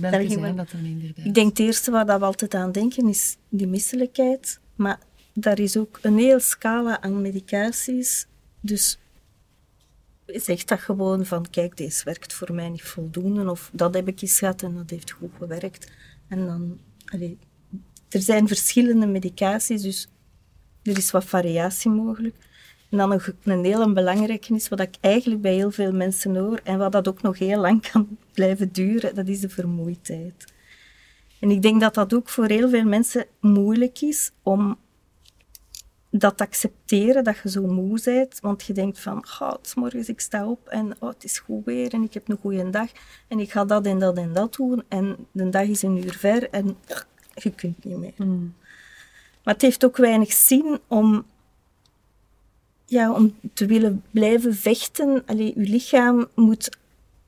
Welke 0.00 0.28
zijn 0.28 0.56
dat 0.56 0.70
dan 0.70 0.84
inderdaad? 0.84 1.26
Ik 1.26 1.34
denk 1.34 1.48
het 1.48 1.58
eerste 1.58 1.90
waar 1.90 2.06
we 2.06 2.24
altijd 2.24 2.54
aan 2.54 2.72
denken 2.72 3.08
is 3.08 3.36
die 3.48 3.66
misselijkheid. 3.66 4.60
Maar 4.74 4.98
daar 5.32 5.58
is 5.58 5.76
ook 5.76 5.98
een 6.02 6.18
heel 6.18 6.40
scala 6.40 7.00
aan 7.00 7.20
medicaties. 7.20 8.26
Dus 8.60 8.98
zegt 10.34 10.68
dat 10.68 10.80
gewoon 10.80 11.26
van, 11.26 11.50
kijk, 11.50 11.76
deze 11.76 12.04
werkt 12.04 12.32
voor 12.32 12.54
mij 12.54 12.68
niet 12.68 12.82
voldoende, 12.82 13.50
of 13.50 13.70
dat 13.72 13.94
heb 13.94 14.08
ik 14.08 14.22
eens 14.22 14.38
gehad 14.38 14.62
en 14.62 14.74
dat 14.74 14.90
heeft 14.90 15.10
goed 15.10 15.30
gewerkt. 15.38 15.90
En 16.28 16.46
dan, 16.46 16.78
allee, 17.04 17.38
er 18.08 18.20
zijn 18.20 18.48
verschillende 18.48 19.06
medicaties, 19.06 19.82
dus 19.82 20.08
er 20.82 20.96
is 20.96 21.10
wat 21.10 21.24
variatie 21.24 21.90
mogelijk. 21.90 22.36
En 22.90 22.98
dan 22.98 23.08
nog 23.08 23.32
een 23.42 23.64
heel 23.64 23.92
belangrijke 23.92 24.54
is, 24.54 24.68
wat 24.68 24.80
ik 24.80 24.94
eigenlijk 25.00 25.40
bij 25.40 25.54
heel 25.54 25.70
veel 25.70 25.92
mensen 25.92 26.36
hoor, 26.36 26.60
en 26.64 26.78
wat 26.78 26.92
dat 26.92 27.08
ook 27.08 27.22
nog 27.22 27.38
heel 27.38 27.60
lang 27.60 27.90
kan 27.90 28.18
blijven 28.34 28.72
duren, 28.72 29.14
dat 29.14 29.28
is 29.28 29.40
de 29.40 29.48
vermoeidheid. 29.48 30.52
En 31.40 31.50
ik 31.50 31.62
denk 31.62 31.80
dat 31.80 31.94
dat 31.94 32.14
ook 32.14 32.28
voor 32.28 32.46
heel 32.46 32.68
veel 32.68 32.84
mensen 32.84 33.26
moeilijk 33.40 34.00
is 34.00 34.30
om 34.42 34.78
dat 36.18 36.40
accepteren 36.40 37.24
dat 37.24 37.36
je 37.42 37.50
zo 37.50 37.66
moe 37.66 38.00
bent, 38.04 38.40
want 38.40 38.64
je 38.64 38.72
denkt 38.72 39.00
van, 39.00 39.16
oh, 39.40 39.52
het 39.52 39.66
is 39.66 39.74
morgens, 39.74 40.08
ik 40.08 40.20
sta 40.20 40.48
op 40.48 40.68
en 40.68 40.96
oh, 40.98 41.08
het 41.08 41.24
is 41.24 41.38
goed 41.38 41.64
weer 41.64 41.92
en 41.92 42.02
ik 42.02 42.14
heb 42.14 42.28
een 42.28 42.38
goede 42.40 42.70
dag 42.70 42.88
en 43.28 43.38
ik 43.38 43.50
ga 43.50 43.64
dat 43.64 43.86
en 43.86 43.98
dat 43.98 44.16
en 44.16 44.32
dat 44.32 44.54
doen 44.54 44.82
en 44.88 45.16
de 45.32 45.48
dag 45.48 45.66
is 45.66 45.82
een 45.82 46.04
uur 46.04 46.16
ver 46.18 46.50
en 46.50 46.76
je 47.34 47.50
kunt 47.50 47.84
niet 47.84 47.96
meer. 47.96 48.12
Hmm. 48.16 48.54
Maar 49.44 49.54
het 49.54 49.62
heeft 49.62 49.84
ook 49.84 49.96
weinig 49.96 50.32
zin 50.32 50.78
om, 50.86 51.24
ja, 52.84 53.12
om 53.12 53.36
te 53.54 53.66
willen 53.66 54.02
blijven 54.10 54.54
vechten. 54.54 55.22
Allee, 55.26 55.52
je 55.56 55.68
lichaam 55.68 56.28
moet 56.34 56.78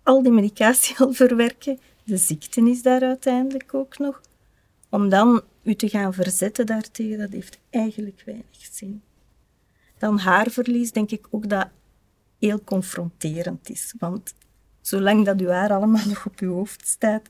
al 0.03 0.23
die 0.23 0.33
medicatie 0.33 0.97
al 1.05 1.13
verwerken. 1.13 1.79
De 2.05 2.17
ziekte 2.17 2.71
is 2.71 2.83
daar 2.83 3.03
uiteindelijk 3.03 3.75
ook 3.75 3.99
nog. 3.99 4.21
Om 4.89 5.09
dan 5.09 5.43
u 5.63 5.75
te 5.75 5.89
gaan 5.89 6.15
verzetten 6.15 6.67
daartegen, 6.67 7.19
dat 7.19 7.33
heeft 7.33 7.59
eigenlijk 7.71 8.23
weinig 8.25 8.69
zin. 8.73 9.03
Dan 9.99 10.19
haarverlies, 10.19 10.93
denk 10.93 11.11
ik 11.11 11.27
ook 11.31 11.49
dat 11.49 11.69
heel 12.39 12.65
confronterend 12.65 13.71
is. 13.71 13.95
Want 13.99 14.35
zolang 14.81 15.25
dat 15.25 15.41
uw 15.41 15.49
haar 15.49 15.73
allemaal 15.73 16.07
nog 16.07 16.27
op 16.27 16.39
uw 16.39 16.53
hoofd 16.53 16.87
staat, 16.87 17.29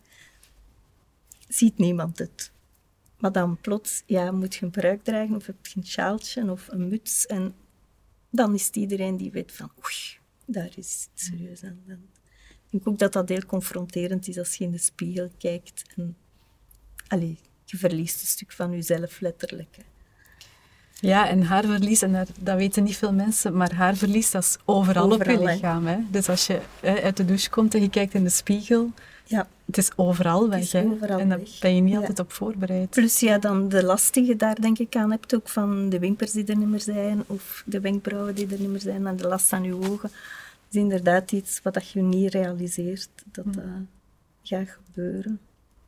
ziet 1.49 1.79
niemand 1.79 2.19
het. 2.19 2.53
Maar 3.19 3.33
dan 3.33 3.61
plots, 3.61 4.03
ja, 4.07 4.31
moet 4.31 4.55
je 4.55 4.65
een 4.65 4.71
pruik 4.71 5.05
dragen 5.05 5.37
of 5.37 5.47
heb 5.47 5.67
je 5.67 5.77
een 5.77 5.87
sjaaltje 5.87 6.51
of 6.51 6.69
een 6.69 6.89
muts. 6.89 7.27
En 7.27 7.55
dan 8.31 8.55
is 8.55 8.71
iedereen 8.71 9.17
die 9.17 9.31
weet 9.31 9.53
van, 9.53 9.71
oei, 9.85 10.19
daar 10.45 10.71
is 10.77 11.09
het 11.11 11.21
serieus 11.21 11.63
aan. 11.65 11.83
Ik 11.87 12.71
denk 12.71 12.89
ook 12.89 12.99
dat 12.99 13.13
dat 13.13 13.29
heel 13.29 13.47
confronterend 13.47 14.29
is 14.29 14.39
als 14.39 14.55
je 14.55 14.65
in 14.65 14.71
de 14.71 14.79
spiegel 14.79 15.31
kijkt. 15.39 15.83
En, 15.97 16.17
allee, 17.09 17.39
je 17.71 17.77
verliest 17.77 18.21
een 18.21 18.27
stuk 18.27 18.53
van 18.53 18.71
jezelf 18.71 19.21
letterlijk. 19.21 19.77
Hè. 19.77 19.83
Ja, 21.01 21.29
en 21.29 21.43
haarverlies, 21.43 22.03
en 22.03 22.27
dat, 22.39 22.57
weten 22.57 22.83
niet 22.83 22.97
veel 22.97 23.13
mensen, 23.13 23.57
maar 23.57 23.75
haarverlies 23.75 24.31
dat 24.31 24.43
is 24.43 24.57
overal, 24.65 25.11
op 25.11 25.25
je 25.25 25.45
lichaam. 25.45 25.87
Hè. 25.87 25.97
Dus 26.11 26.29
als 26.29 26.47
je 26.47 26.61
hè, 26.81 27.03
uit 27.03 27.17
de 27.17 27.25
douche 27.25 27.51
komt 27.51 27.75
en 27.75 27.81
je 27.81 27.91
kijkt 27.91 28.15
in 28.15 28.25
de 28.25 28.31
spiegel, 28.31 28.91
ja. 29.25 29.49
het 29.67 29.79
is 29.79 29.91
overal 29.97 30.49
weg. 30.49 30.61
Is 30.61 30.75
overal 30.75 31.19
en 31.19 31.29
daar 31.29 31.41
ben 31.61 31.75
je 31.75 31.81
niet 31.81 31.97
altijd 31.97 32.19
op 32.19 32.33
voorbereid. 32.33 32.91
Plus 32.91 33.21
ja, 33.21 33.39
dan 33.39 33.69
de 33.69 33.85
lastige 33.85 34.37
daar 34.37 34.61
denk 34.61 34.79
ik 34.79 34.97
aan 34.97 35.11
hebt, 35.11 35.35
ook 35.35 35.49
van 35.49 35.89
de 35.89 35.99
wimpers 35.99 36.33
die 36.33 36.45
er 36.45 36.57
niet 36.57 36.69
meer 36.69 36.81
zijn, 36.81 37.25
of 37.27 37.63
de 37.67 37.81
wenkbrauwen 37.81 38.35
die 38.35 38.47
er 38.51 38.61
niet 38.61 38.71
meer 38.71 38.81
zijn, 38.81 39.07
en 39.07 39.17
de 39.17 39.29
last 39.29 39.53
aan 39.53 39.63
je 39.63 39.75
ogen. 39.75 40.11
is 40.71 40.77
inderdaad 40.77 41.33
iets 41.33 41.61
wat 41.63 41.89
je 41.89 42.03
niet 42.03 42.33
realiseert 42.33 43.09
dat 43.33 43.55
dat 43.55 43.65
gaat 44.43 44.69
gebeuren. 44.85 45.41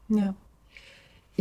Ja. 0.07 0.35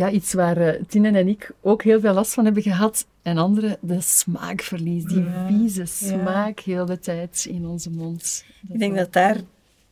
Ja, 0.02 0.10
iets 0.10 0.34
waar 0.34 0.58
uh, 0.58 0.82
Tine 0.88 1.12
en 1.12 1.28
ik 1.28 1.52
ook 1.62 1.84
heel 1.84 2.00
veel 2.00 2.14
last 2.14 2.34
van 2.34 2.44
hebben 2.46 2.64
gehad. 2.64 3.06
En 3.22 3.38
anderen, 3.38 3.78
de 3.82 4.02
smaakverlies. 4.02 5.04
Die 5.04 5.24
Ja. 5.24 5.48
vieze 5.48 5.86
smaak 5.86 6.60
heel 6.60 6.86
de 6.86 7.00
tijd 7.00 7.46
in 7.50 7.66
onze 7.66 7.90
mond. 7.90 8.44
Ik 8.70 8.80
denk 8.80 8.96
dat 8.96 9.14
daar 9.14 9.38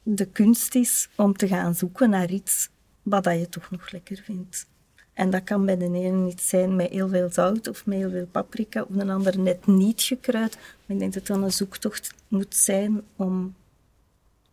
de 0.04 0.26
kunst 0.26 0.76
is 0.76 1.10
om 1.16 1.34
te 1.34 1.48
gaan 1.48 1.76
zoeken 1.76 2.10
naar 2.10 2.30
iets 2.32 2.70
wat 3.04 3.24
dat 3.24 3.40
je 3.40 3.50
toch 3.50 3.72
nog 3.72 3.92
lekker 3.92 4.22
vindt. 4.24 4.68
En 5.14 5.30
dat 5.30 5.44
kan 5.44 5.66
bij 5.66 5.78
de 5.78 5.86
ene 5.86 6.30
iets 6.30 6.50
zijn 6.50 6.76
met 6.76 6.90
heel 6.90 7.10
veel 7.10 7.30
zout 7.32 7.68
of 7.68 7.86
met 7.86 7.98
heel 7.98 8.10
veel 8.10 8.28
paprika, 8.32 8.82
of 8.82 8.96
de 8.96 9.12
ander 9.12 9.40
net 9.40 9.68
niet 9.68 10.02
gekruid. 10.02 10.56
Maar 10.56 10.96
ik 10.96 11.00
denk 11.00 11.14
dat 11.14 11.28
dan 11.28 11.44
een 11.44 11.52
zoektocht 11.54 12.14
moet 12.28 12.56
zijn 12.56 13.02
om 13.16 13.56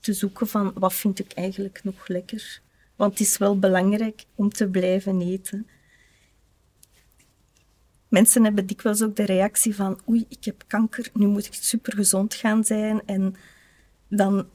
te 0.01 0.13
zoeken 0.13 0.47
van 0.49 0.73
wat 0.75 0.95
vind 0.95 1.19
ik 1.19 1.33
eigenlijk 1.33 1.81
nog 1.85 2.09
lekker. 2.09 2.61
Want 2.97 3.11
het 3.11 3.21
is 3.21 3.39
wel 3.39 3.59
belangrijk 3.59 4.25
om 4.35 4.51
te 4.51 4.69
blijven 4.69 5.21
eten. 5.21 5.67
Mensen 8.09 8.45
hebben 8.45 8.67
dikwijls 8.67 9.03
ook 9.03 9.17
de 9.17 9.25
reactie 9.25 9.75
van 9.75 10.01
oei, 10.09 10.25
ik 10.29 10.45
heb 10.45 10.65
kanker, 10.67 11.09
nu 11.13 11.27
moet 11.27 11.47
ik 11.47 11.55
supergezond 11.55 12.35
gaan 12.35 12.65
zijn. 12.65 13.03
En 13.07 13.37
dan 14.09 14.47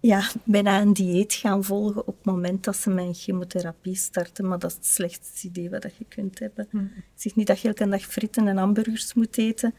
ja, 0.00 0.30
bijna 0.44 0.80
een 0.80 0.92
dieet 0.92 1.34
gaan 1.34 1.64
volgen 1.64 2.06
op 2.06 2.16
het 2.16 2.24
moment 2.24 2.64
dat 2.64 2.76
ze 2.76 2.90
mijn 2.90 3.14
chemotherapie 3.14 3.94
starten. 3.94 4.48
Maar 4.48 4.58
dat 4.58 4.70
is 4.70 4.76
het 4.76 4.86
slechtste 4.86 5.46
idee 5.46 5.70
wat 5.70 5.96
je 5.98 6.04
kunt 6.08 6.38
hebben. 6.38 6.68
Ik 6.72 7.04
zeg 7.14 7.34
niet 7.34 7.46
dat 7.46 7.60
je 7.60 7.68
elke 7.68 7.88
dag 7.88 8.02
fritten 8.02 8.48
en 8.48 8.56
hamburgers 8.56 9.14
moet 9.14 9.38
eten. 9.38 9.74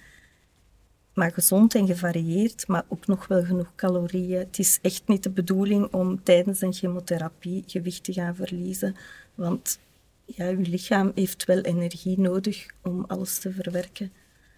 Maar 1.18 1.32
gezond 1.32 1.76
en 1.76 1.88
gevarieerd, 1.88 2.68
maar 2.68 2.84
ook 2.88 3.08
nog 3.08 3.28
wel 3.28 3.44
genoeg 3.44 3.72
calorieën. 3.76 4.38
Het 4.40 4.60
is 4.60 4.80
echt 4.82 5.02
niet 5.08 5.24
de 5.24 5.30
bedoeling 5.30 5.94
om 5.94 6.24
tijdens 6.24 6.62
een 6.62 6.74
chemotherapie 6.74 7.64
gewicht 7.68 8.04
te 8.04 8.14
gaan 8.14 8.36
verliezen. 8.36 8.96
Want 9.36 9.80
ja, 10.26 10.46
je 10.46 10.58
lichaam 10.58 11.12
heeft 11.16 11.46
wel 11.46 11.62
energie 11.62 12.20
nodig 12.20 12.66
om 12.84 13.04
alles 13.08 13.40
te 13.40 13.52
verwerken. 13.52 14.12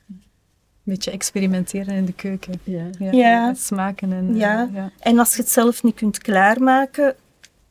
Een 0.07 0.21
beetje 0.83 1.11
experimenteren 1.11 1.95
in 1.95 2.05
de 2.05 2.13
keuken. 2.13 2.53
Ja. 2.63 2.89
Ja. 3.11 3.53
Smaken 3.53 4.11
en... 4.13 4.29
eh, 4.29 4.39
Ja. 4.39 4.69
ja. 4.73 4.91
En 4.99 5.19
als 5.19 5.35
je 5.35 5.41
het 5.41 5.51
zelf 5.51 5.83
niet 5.83 5.95
kunt 5.95 6.17
klaarmaken, 6.17 7.15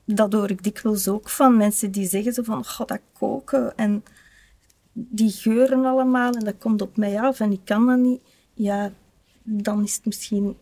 dat 0.04 0.33
hoor 0.33 0.50
ik 0.50 0.62
dikwijls 0.62 1.09
ook 1.09 1.28
van 1.28 1.57
mensen 1.57 1.90
die 1.90 2.09
zeggen 2.09 2.33
zo 2.33 2.42
van, 2.42 2.64
god, 2.66 2.88
dat 2.88 3.00
koken 3.12 3.76
en 3.76 4.04
die 4.92 5.30
geuren 5.30 5.85
allemaal 5.85 6.33
en 6.33 6.45
dat 6.45 6.59
komt 6.59 6.83
op 6.83 6.97
mij 6.97 7.21
af 7.21 7.40
en 7.40 7.52
ik 7.52 7.61
kan 7.64 7.87
dat 7.87 7.99
niet. 7.99 8.21
Ja, 8.58 8.92
dan 9.42 9.82
is 9.82 9.94
het 9.94 10.04
misschien 10.04 10.56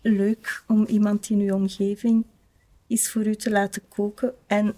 leuk 0.00 0.64
om 0.66 0.84
iemand 0.86 1.28
in 1.28 1.38
uw 1.38 1.54
omgeving 1.54 2.24
is 2.86 3.10
voor 3.10 3.26
u 3.26 3.34
te 3.34 3.50
laten 3.50 3.82
koken. 3.88 4.34
En 4.46 4.74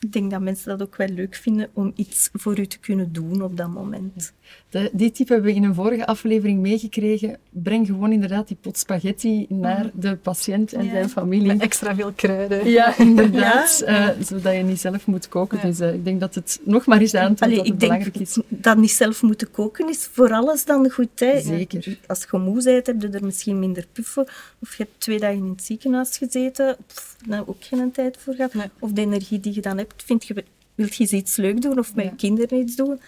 ik 0.00 0.12
denk 0.12 0.30
dat 0.30 0.40
mensen 0.40 0.68
dat 0.78 0.88
ook 0.88 0.96
wel 0.96 1.08
leuk 1.08 1.34
vinden 1.34 1.68
om 1.72 1.92
iets 1.96 2.28
voor 2.32 2.58
u 2.58 2.66
te 2.66 2.78
kunnen 2.78 3.12
doen 3.12 3.42
op 3.42 3.56
dat 3.56 3.68
moment. 3.68 4.32
De, 4.68 4.90
die 4.92 5.10
tip 5.10 5.28
hebben 5.28 5.46
we 5.50 5.54
in 5.56 5.64
een 5.64 5.74
vorige 5.74 6.06
aflevering 6.06 6.60
meegekregen. 6.60 7.38
Breng 7.50 7.86
gewoon 7.86 8.12
inderdaad 8.12 8.48
die 8.48 8.56
pot 8.60 8.78
spaghetti 8.78 9.46
naar 9.48 9.90
de 9.94 10.16
patiënt 10.16 10.72
en 10.72 10.84
Ja. 10.84 10.90
zijn 10.90 11.08
familie. 11.08 11.46
Met 11.46 11.60
extra 11.60 11.94
veel 11.94 12.12
kruiden. 12.12 12.68
Ja, 12.70 12.98
inderdaad. 13.08 13.82
Ja. 13.86 14.12
eh, 14.14 14.22
zodat 14.24 14.54
je 14.56 14.62
niet 14.62 14.80
zelf 14.80 15.06
moet 15.06 15.28
koken. 15.28 15.58
Ja. 15.58 15.64
Dus 15.64 15.80
eh, 15.80 15.94
ik 15.94 16.04
denk 16.04 16.20
dat 16.20 16.34
het 16.34 16.60
nog 16.64 16.86
maar 16.86 17.00
eens 17.00 17.14
aantoont 17.14 17.42
Allee, 17.42 17.56
dat 17.56 17.64
het 17.64 17.74
ik 17.74 17.80
denk 17.80 17.92
belangrijk 17.92 18.28
is. 18.28 18.38
dat 18.48 18.76
niet 18.76 18.90
zelf 18.90 19.22
moeten 19.22 19.50
koken 19.50 19.88
is 19.88 20.08
voor 20.12 20.32
alles 20.32 20.64
dan 20.64 20.90
goed. 20.90 21.08
Hè. 21.20 21.40
Zeker. 21.40 21.98
Als 22.06 22.26
je 22.30 22.38
moe 22.38 22.62
bent, 22.64 22.86
heb 22.86 23.02
je 23.02 23.08
er 23.08 23.24
misschien 23.24 23.58
minder 23.58 23.86
puffen. 23.92 24.26
Of 24.58 24.76
je 24.76 24.82
hebt 24.82 25.00
twee 25.00 25.18
dagen 25.18 25.36
in 25.36 25.48
het 25.48 25.62
ziekenhuis 25.62 26.16
gezeten. 26.18 26.76
Pff, 26.86 27.16
daar 27.26 27.42
ook 27.48 27.56
geen 27.64 27.90
tijd 27.92 28.16
voor 28.20 28.34
gehad. 28.34 28.54
Nee. 28.54 28.66
Of 28.78 28.90
de 28.92 29.00
energie 29.00 29.40
die 29.40 29.54
je 29.54 29.60
dan 29.60 29.78
hebt, 29.78 29.85
vind 29.96 30.26
je, 30.26 30.44
wilt 30.74 30.96
je 30.96 31.16
iets 31.16 31.36
leuk 31.36 31.62
doen 31.62 31.78
of 31.78 31.94
met 31.94 32.04
je 32.04 32.16
kinderen 32.16 32.58
iets 32.58 32.76
doen. 32.76 33.00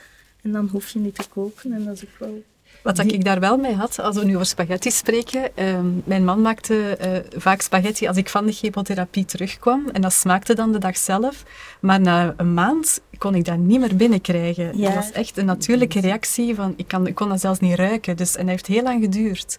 En 0.42 0.52
dan 0.52 0.68
hoef 0.72 0.88
je 0.88 0.98
niet 0.98 1.14
te 1.14 1.28
koken. 1.28 1.72
En 1.72 1.84
dat 1.84 1.94
is 1.94 2.02
ook 2.02 2.18
wel... 2.18 2.42
Wat 2.82 2.96
dat 2.96 3.12
ik 3.12 3.24
daar 3.24 3.40
wel 3.40 3.56
mee 3.56 3.74
had, 3.74 3.98
als 3.98 4.16
we 4.16 4.24
nu 4.24 4.34
over 4.34 4.46
spaghetti 4.46 4.90
spreken. 4.90 5.56
ehm, 5.56 5.86
mijn 6.04 6.24
man 6.24 6.42
maakte 6.42 6.96
eh, 6.96 7.40
vaak 7.40 7.60
spaghetti 7.60 8.06
als 8.06 8.16
ik 8.16 8.28
van 8.28 8.46
de 8.46 8.52
chemotherapie 8.52 9.24
terugkwam. 9.24 9.88
En 9.92 10.00
dat 10.00 10.12
smaakte 10.12 10.54
dan 10.54 10.72
de 10.72 10.78
dag 10.78 10.96
zelf. 10.96 11.42
Maar 11.80 12.00
na 12.00 12.34
een 12.36 12.54
maand 12.54 13.00
kon 13.18 13.34
ik 13.34 13.44
dat 13.44 13.56
niet 13.56 13.80
meer 13.80 13.96
binnenkrijgen. 13.96 14.78
Ja. 14.78 14.84
Dat 14.84 14.94
was 14.94 15.12
echt 15.12 15.36
een 15.36 15.44
natuurlijke 15.44 16.00
reactie. 16.00 16.54
Van, 16.54 16.74
ik, 16.76 16.88
kan, 16.88 17.06
ik 17.06 17.14
kon 17.14 17.28
dat 17.28 17.40
zelfs 17.40 17.60
niet 17.60 17.74
ruiken. 17.74 18.16
Dus, 18.16 18.36
en 18.36 18.40
dat 18.40 18.50
heeft 18.50 18.66
heel 18.66 18.82
lang 18.82 19.02
geduurd. 19.02 19.58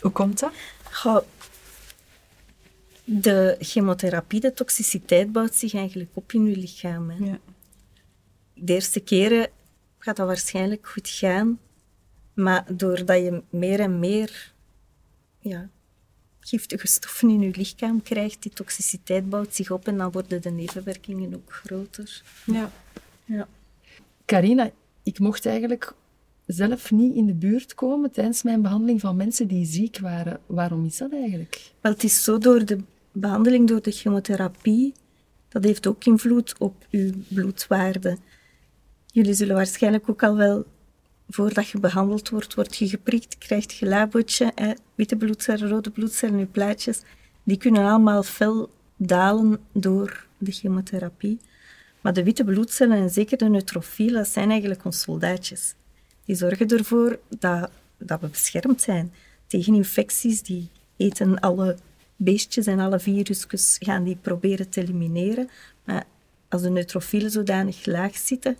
Hoe 0.00 0.10
komt 0.10 0.40
dat? 0.40 0.50
Goh, 0.90 1.18
de 3.12 3.56
chemotherapie, 3.58 4.40
de 4.40 4.52
toxiciteit 4.52 5.32
bouwt 5.32 5.54
zich 5.54 5.74
eigenlijk 5.74 6.10
op 6.14 6.32
in 6.32 6.44
je 6.44 6.56
lichaam. 6.56 7.10
Hè. 7.10 7.24
Ja. 7.24 7.38
de 8.54 8.72
eerste 8.72 9.00
keren 9.00 9.48
gaat 9.98 10.16
dat 10.16 10.26
waarschijnlijk 10.26 10.86
goed 10.86 11.08
gaan. 11.08 11.58
Maar 12.34 12.64
doordat 12.76 13.18
je 13.18 13.42
meer 13.50 13.80
en 13.80 13.98
meer 13.98 14.52
ja, 15.38 15.68
giftige 16.40 16.86
stoffen 16.86 17.28
in 17.28 17.40
je 17.40 17.50
lichaam 17.56 18.02
krijgt, 18.02 18.42
die 18.42 18.52
toxiciteit 18.52 19.28
bouwt 19.28 19.54
zich 19.54 19.70
op 19.70 19.86
en 19.86 19.96
dan 19.96 20.10
worden 20.10 20.42
de 20.42 20.50
nevenwerkingen 20.50 21.34
ook 21.34 21.52
groter. 21.52 22.22
Ja. 22.46 22.72
Ja. 23.24 23.48
Carina, 24.24 24.70
ik 25.02 25.18
mocht 25.18 25.46
eigenlijk 25.46 25.94
zelf 26.46 26.90
niet 26.90 27.14
in 27.14 27.26
de 27.26 27.34
buurt 27.34 27.74
komen 27.74 28.10
tijdens 28.10 28.42
mijn 28.42 28.62
behandeling 28.62 29.00
van 29.00 29.16
mensen 29.16 29.46
die 29.46 29.66
ziek 29.66 29.98
waren. 29.98 30.40
Waarom 30.46 30.84
is 30.84 30.96
dat 30.96 31.12
eigenlijk? 31.12 31.72
Wel, 31.80 31.92
het 31.92 32.04
is 32.04 32.24
zo 32.24 32.38
door 32.38 32.64
de 32.64 32.78
behandeling, 33.12 33.68
door 33.68 33.82
de 33.82 33.90
chemotherapie, 33.90 34.92
dat 35.48 35.64
heeft 35.64 35.86
ook 35.86 36.04
invloed 36.04 36.54
op 36.58 36.74
uw 36.90 37.10
bloedwaarde. 37.28 38.16
Jullie 39.06 39.34
zullen 39.34 39.54
waarschijnlijk 39.54 40.08
ook 40.08 40.22
al 40.22 40.36
wel, 40.36 40.64
voordat 41.28 41.68
je 41.68 41.80
behandeld 41.80 42.28
wordt, 42.28 42.54
wordt 42.54 42.76
je 42.76 42.88
geprikt, 42.88 43.38
krijgt 43.38 43.74
je 43.74 43.86
labootje, 43.86 44.52
hè, 44.54 44.72
witte 44.94 45.16
bloedcellen, 45.16 45.68
rode 45.68 45.90
bloedcellen, 45.90 46.38
uw 46.38 46.50
plaatjes. 46.50 47.02
Die 47.42 47.56
kunnen 47.56 47.84
allemaal 47.84 48.22
fel 48.22 48.70
dalen 48.96 49.58
door 49.72 50.26
de 50.38 50.52
chemotherapie. 50.52 51.38
Maar 52.00 52.12
de 52.12 52.24
witte 52.24 52.44
bloedcellen, 52.44 52.96
en 52.96 53.10
zeker 53.10 53.38
de 53.38 53.48
neutrofielen, 53.48 54.26
zijn 54.26 54.50
eigenlijk 54.50 54.84
onze 54.84 54.98
soldaatjes. 54.98 55.74
Die 56.24 56.36
zorgen 56.36 56.68
ervoor 56.68 57.18
dat, 57.38 57.70
dat 57.98 58.20
we 58.20 58.28
beschermd 58.28 58.82
zijn 58.82 59.12
tegen 59.46 59.74
infecties. 59.74 60.42
Die 60.42 60.68
eten 60.96 61.40
alle 61.40 61.76
beestjes 62.22 62.66
en 62.66 62.78
alle 62.78 63.00
virusjes, 63.00 63.76
gaan 63.78 64.04
die 64.04 64.16
proberen 64.16 64.68
te 64.68 64.80
elimineren. 64.80 65.48
Maar 65.84 66.04
als 66.48 66.62
de 66.62 66.70
neutrofielen 66.70 67.30
zodanig 67.30 67.86
laag 67.86 68.16
zitten, 68.16 68.56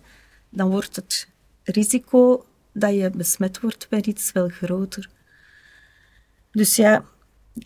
dan 0.49 0.69
wordt 0.69 0.95
het 0.95 1.27
risico 1.63 2.45
dat 2.71 2.93
je 2.93 3.09
besmet 3.09 3.59
wordt 3.59 3.89
bij 3.89 4.01
iets 4.01 4.31
wel 4.31 4.49
groter. 4.49 5.09
Dus 6.51 6.75
ja, 6.75 7.05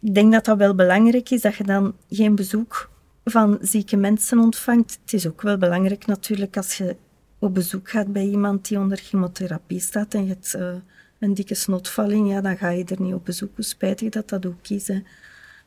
ik 0.02 0.14
denk 0.14 0.32
dat 0.32 0.46
dat 0.46 0.58
wel 0.58 0.76
belangrijk 0.76 1.30
is, 1.30 1.42
dat 1.42 1.56
je 1.56 1.64
dan 1.64 1.96
geen 2.10 2.36
bezoek 2.36 2.90
van 3.24 3.58
zieke 3.62 3.98
mensen 3.98 4.40
ontvangt. 4.40 4.98
Het 5.02 5.14
is 5.14 5.28
ook 5.28 5.42
wel 5.42 5.58
belangrijk 5.58 6.06
natuurlijk 6.06 6.58
als 6.58 6.78
je 6.78 6.96
op 7.40 7.54
bezoek 7.54 7.90
gaat 7.90 8.14
bij 8.14 8.26
iemand 8.26 8.68
die 8.68 8.80
onder 8.80 8.98
chemotherapie 8.98 9.80
staat 9.80 10.14
en 10.14 10.24
je 10.24 10.30
hebt 10.30 10.54
eh, 10.54 10.76
een 11.20 11.34
dikke 11.34 11.56
snotvalling, 11.56 12.30
ja, 12.30 12.42
dan 12.42 12.58
ga 12.58 12.70
je 12.70 12.84
er 12.84 13.02
niet 13.02 13.14
op 13.14 13.26
bezoek. 13.26 13.56
Hoe 13.56 13.64
spijtig 13.64 14.10
dat 14.10 14.30
dat 14.30 14.46
ook 14.46 14.68
is. 14.68 14.90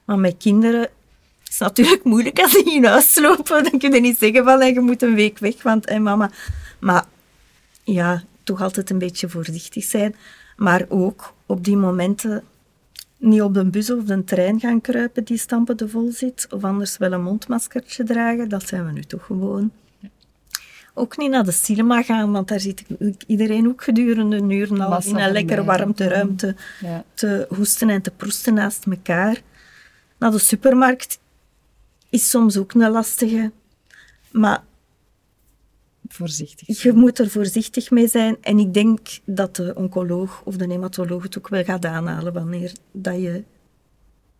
Maar 0.09 0.19
met 0.19 0.35
kinderen 0.39 0.89
is 1.49 1.59
het 1.59 1.59
natuurlijk 1.59 2.05
moeilijk 2.05 2.39
als 2.39 2.53
die 2.53 2.75
in 2.75 2.85
huis 2.85 3.19
lopen. 3.19 3.65
Dan 3.65 3.79
kun 3.79 3.93
je 3.93 4.01
niet 4.01 4.19
zeggen 4.19 4.45
van, 4.45 4.73
je 4.73 4.81
moet 4.81 5.03
een 5.03 5.15
week 5.15 5.39
weg, 5.39 5.63
want 5.63 5.89
hey, 5.89 6.01
mama... 6.01 6.31
Maar 6.79 7.05
ja, 7.85 8.23
toch 8.43 8.63
altijd 8.63 8.91
een 8.91 8.99
beetje 8.99 9.29
voorzichtig 9.29 9.85
zijn. 9.85 10.15
Maar 10.57 10.85
ook 10.89 11.35
op 11.47 11.65
die 11.65 11.77
momenten 11.77 12.43
niet 13.17 13.43
op 13.43 13.55
de 13.55 13.65
bus 13.65 13.91
of 13.91 14.05
de 14.05 14.25
trein 14.25 14.61
gaan 14.61 14.81
kruipen 14.81 15.25
die 15.25 15.39
stampen 15.39 15.91
vol 15.91 16.11
zit. 16.13 16.47
Of 16.51 16.65
anders 16.65 16.99
wel 16.99 17.13
een 17.13 17.23
mondmaskertje 17.23 18.05
dragen. 18.05 18.49
Dat 18.49 18.69
zijn 18.69 18.87
we 18.87 18.93
nu 18.93 19.03
toch 19.03 19.25
gewoon. 19.25 19.71
Ook 20.95 21.17
niet 21.17 21.31
naar 21.31 21.45
de 21.45 21.53
cinema 21.53 22.03
gaan, 22.03 22.33
want 22.33 22.49
daar 22.49 22.61
zit 22.61 22.85
iedereen 23.27 23.69
ook 23.69 23.83
gedurende 23.83 24.37
een 24.37 24.51
uur 24.51 24.73
Massa 24.73 25.11
in 25.11 25.25
een 25.25 25.33
lekker 25.33 25.65
warmte 25.65 26.09
ruimte 26.09 26.55
Ja. 26.81 27.05
te 27.15 27.47
hoesten 27.49 27.91
en 27.91 28.03
te 28.03 28.11
proesten 28.11 28.55
naast 28.55 28.87
elkaar. 28.87 29.43
Naar 30.19 30.31
de 30.31 30.39
supermarkt 30.39 31.19
is 32.09 32.31
soms 32.31 32.57
ook 32.57 32.73
een 32.73 32.91
lastige. 32.91 33.53
Maar 34.31 34.65
Voorzichtig. 36.09 36.83
je 36.83 36.93
moet 36.93 37.19
er 37.19 37.31
voorzichtig 37.31 37.91
mee 37.91 38.09
zijn. 38.09 38.37
En 38.41 38.59
ik 38.59 38.75
denk 38.75 39.09
dat 39.25 39.57
de 39.57 39.75
oncoloog 39.75 40.43
of 40.45 40.57
de 40.57 40.67
hematoloog 40.67 41.23
het 41.23 41.39
ook 41.39 41.49
wel 41.49 41.65
gaat 41.65 41.85
aanhalen 41.85 42.33
wanneer 42.33 42.73
dat 42.93 43.15
je 43.15 43.45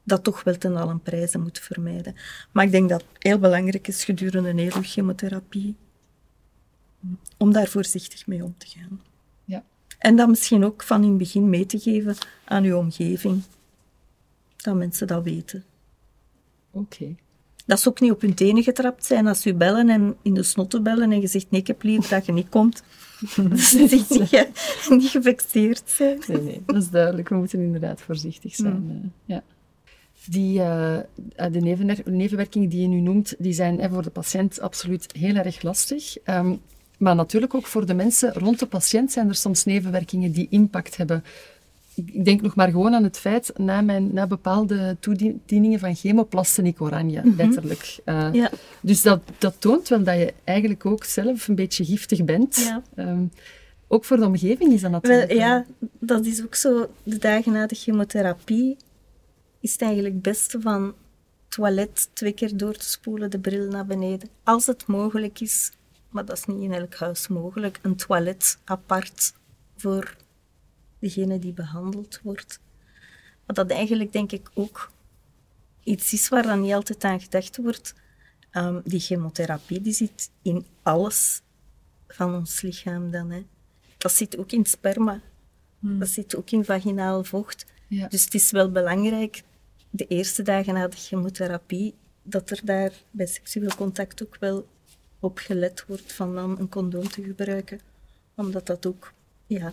dat 0.03 0.25
toch 0.25 0.43
wel 0.43 0.59
ten 0.59 0.77
allen 0.77 1.01
prijze 1.01 1.39
moet 1.39 1.59
vermijden. 1.59 2.15
Maar 2.53 2.65
ik 2.65 2.71
denk 2.71 2.89
dat 2.89 3.01
het 3.01 3.23
heel 3.25 3.39
belangrijk 3.39 3.89
is 3.89 4.05
gedurende 4.05 4.49
een 4.49 4.59
hele 4.59 4.83
chemotherapie 4.83 5.77
om 7.37 7.53
daar 7.53 7.69
voorzichtig 7.69 8.27
mee 8.27 8.45
om 8.45 8.55
te 8.59 8.67
gaan. 8.67 9.01
Ja. 9.45 9.65
En 9.99 10.17
dat 10.17 10.29
misschien 10.29 10.65
ook 10.65 10.83
van 10.83 11.03
in 11.03 11.09
het 11.09 11.19
begin 11.19 11.49
mee 11.51 11.67
te 11.67 11.79
geven 11.79 12.17
aan 12.45 12.65
uw 12.65 12.77
omgeving. 12.77 13.43
dat 14.57 14.75
mensen 14.75 15.07
dat 15.07 15.25
weten. 15.25 15.65
Oké. 16.79 17.15
Dat 17.67 17.81
ze 17.81 17.89
ook 17.89 18.01
niet 18.01 18.11
op 18.13 18.21
hun 18.21 18.35
tenen 18.35 18.63
getrapt 18.63 19.05
zijn 19.05 19.27
als 19.27 19.41
ze 19.43 19.49
u 19.49 19.55
bellen 19.55 19.89
en 19.89 20.17
in 20.23 20.35
de 20.35 20.43
snotten 20.43 20.83
bellen 20.83 21.13
en 21.13 21.21
je 21.21 21.27
zegt 21.27 21.51
nee, 21.51 21.61
ik 21.61 21.67
heb 21.67 21.83
liever 21.83 22.11
dat 22.11 22.27
je 22.27 22.33
niet 22.33 22.49
komt. 22.49 22.83
dat 23.37 23.59
ze 23.59 23.79
niet, 23.79 24.29
ge- 24.29 24.49
niet 24.97 25.09
gevexeerd 25.11 25.83
zijn. 25.85 26.19
Nee, 26.29 26.41
nee, 26.43 26.63
dat 26.67 26.77
is 26.77 26.91
duidelijk. 26.91 27.29
We 27.29 27.35
moeten 27.37 27.61
inderdaad 27.61 28.01
voorzichtig 28.01 28.55
zijn. 28.55 28.91
eh, 29.03 29.11
ja. 29.35 29.43
Die, 30.27 30.61
eh, 30.61 30.97
eh, 30.97 31.03
de 31.53 31.61
nevenwer- 31.61 32.03
nevenwerkingen 32.05 32.69
die 32.69 32.81
je 32.81 32.89
nu 32.89 33.01
noemt, 33.01 33.35
die 33.39 33.53
zijn 33.53 33.81
eh, 33.81 33.93
voor 33.93 34.03
de 34.03 34.11
patiënt 34.11 34.61
absoluut 34.61 35.13
heel 35.19 35.35
erg 35.35 35.63
lastig. 35.63 36.19
Ehm, 36.19 36.55
maar 36.99 37.15
natuurlijk 37.15 37.55
ook 37.55 37.67
voor 37.67 37.87
de 37.87 37.95
mensen 37.95 38.33
rond 38.33 38.59
de 38.59 38.67
patiënt 38.67 39.13
zijn 39.13 39.29
er 39.29 39.35
soms 39.35 39.65
nevenwerkingen 39.65 40.33
die 40.33 40.47
impact 40.51 40.97
hebben. 40.97 41.25
Ik 42.07 42.25
denk 42.25 42.41
nog 42.41 42.55
maar 42.55 42.71
gewoon 42.71 42.95
aan 42.95 43.05
het 43.05 43.19
feit, 43.19 43.53
na, 43.57 43.81
mijn, 43.81 44.13
na 44.13 44.27
bepaalde 44.27 44.97
toedieningen 45.01 45.79
van 45.79 45.95
chemo 45.95 46.25
plaste 46.25 46.63
ik 46.63 46.81
oranje, 46.81 47.23
letterlijk. 47.37 47.99
Eh, 48.05 48.29
Ja. 48.33 48.51
Dus 48.81 49.03
dat, 49.03 49.21
dat 49.39 49.55
toont 49.59 49.89
wel 49.89 50.03
dat 50.03 50.15
je 50.15 50.35
eigenlijk 50.45 50.87
ook 50.87 51.05
zelf 51.05 51.49
een 51.49 51.55
beetje 51.55 51.85
giftig 51.85 52.25
bent. 52.25 52.57
Ja. 52.57 52.83
Ehm, 52.95 53.25
ook 53.89 54.05
voor 54.05 54.17
de 54.17 54.27
omgeving 54.27 54.73
is 54.73 54.81
dat 54.81 54.91
natuurlijk. 54.91 55.29
Wel, 55.29 55.39
ja, 55.39 55.67
dat 55.99 56.27
is 56.27 56.45
ook 56.45 56.55
zo. 56.55 56.91
De 57.03 57.19
dagen 57.19 57.53
na 57.53 57.67
de 57.67 57.75
chemotherapie 57.75 58.77
is 59.61 59.73
het 59.73 59.83
eigenlijk 59.83 60.15
het 60.15 60.23
beste 60.23 60.61
van 60.61 60.95
toilet 61.49 62.09
twee 62.13 62.33
keer 62.33 62.57
door 62.57 62.75
te 62.75 62.89
spoelen, 62.89 63.31
de 63.31 63.39
bril 63.39 63.69
naar 63.69 63.87
beneden. 63.87 64.29
Als 64.45 64.67
het 64.67 64.87
mogelijk 64.87 65.41
is, 65.41 65.73
maar 66.11 66.25
dat 66.25 66.37
is 66.37 66.45
niet 66.45 66.63
in 66.63 66.73
elk 66.73 66.95
huis 66.95 67.29
mogelijk, 67.29 67.79
een 67.83 67.97
toilet 67.97 68.59
apart 68.65 69.33
voor 69.77 70.17
degene 70.99 71.39
die 71.39 71.53
behandeld 71.53 72.21
wordt. 72.23 72.61
Wat 73.47 73.57
dat 73.57 73.71
eigenlijk 73.71 74.13
denk 74.13 74.33
ik 74.33 74.51
ook 74.55 74.91
iets 75.83 76.13
is 76.13 76.29
waar 76.29 76.43
dan 76.43 76.61
niet 76.61 76.73
altijd 76.73 77.05
aan 77.05 77.21
gedacht 77.21 77.57
wordt. 77.57 77.95
Ehm, 78.51 78.81
die 78.85 79.01
chemotherapie 79.01 79.81
die 79.81 79.93
zit 79.93 80.31
in 80.43 80.67
alles 80.83 81.43
van 82.09 82.35
ons 82.35 82.61
lichaam 82.61 83.11
dan. 83.11 83.31
Hè. 83.31 83.47
Dat 83.99 84.13
zit 84.13 84.39
ook 84.39 84.53
in 84.53 84.67
sperma. 84.67 85.21
Dat 85.81 86.09
zit 86.09 86.37
ook 86.37 86.51
in 86.51 86.65
vaginaal 86.65 87.25
vocht. 87.25 87.67
Ja. 87.89 88.09
Dus 88.09 88.25
het 88.25 88.35
is 88.35 88.51
wel 88.51 88.71
belangrijk, 88.71 89.43
de 89.91 90.07
eerste 90.07 90.43
dagen 90.43 90.75
na 90.75 90.89
de 90.89 90.97
chemotherapie, 90.97 91.95
dat 92.23 92.51
er 92.51 92.61
daar 92.65 92.93
bij 93.11 93.27
seksueel 93.27 93.75
contact 93.77 94.23
ook 94.23 94.37
wel 94.41 94.67
op 95.19 95.39
gelet 95.39 95.85
wordt 95.87 96.13
van 96.13 96.35
dan 96.35 96.59
een 96.59 96.69
condoom 96.69 97.09
te 97.09 97.23
gebruiken. 97.23 97.81
Omdat 98.35 98.67
dat 98.67 98.87
ook 98.87 99.13
ja, 99.47 99.73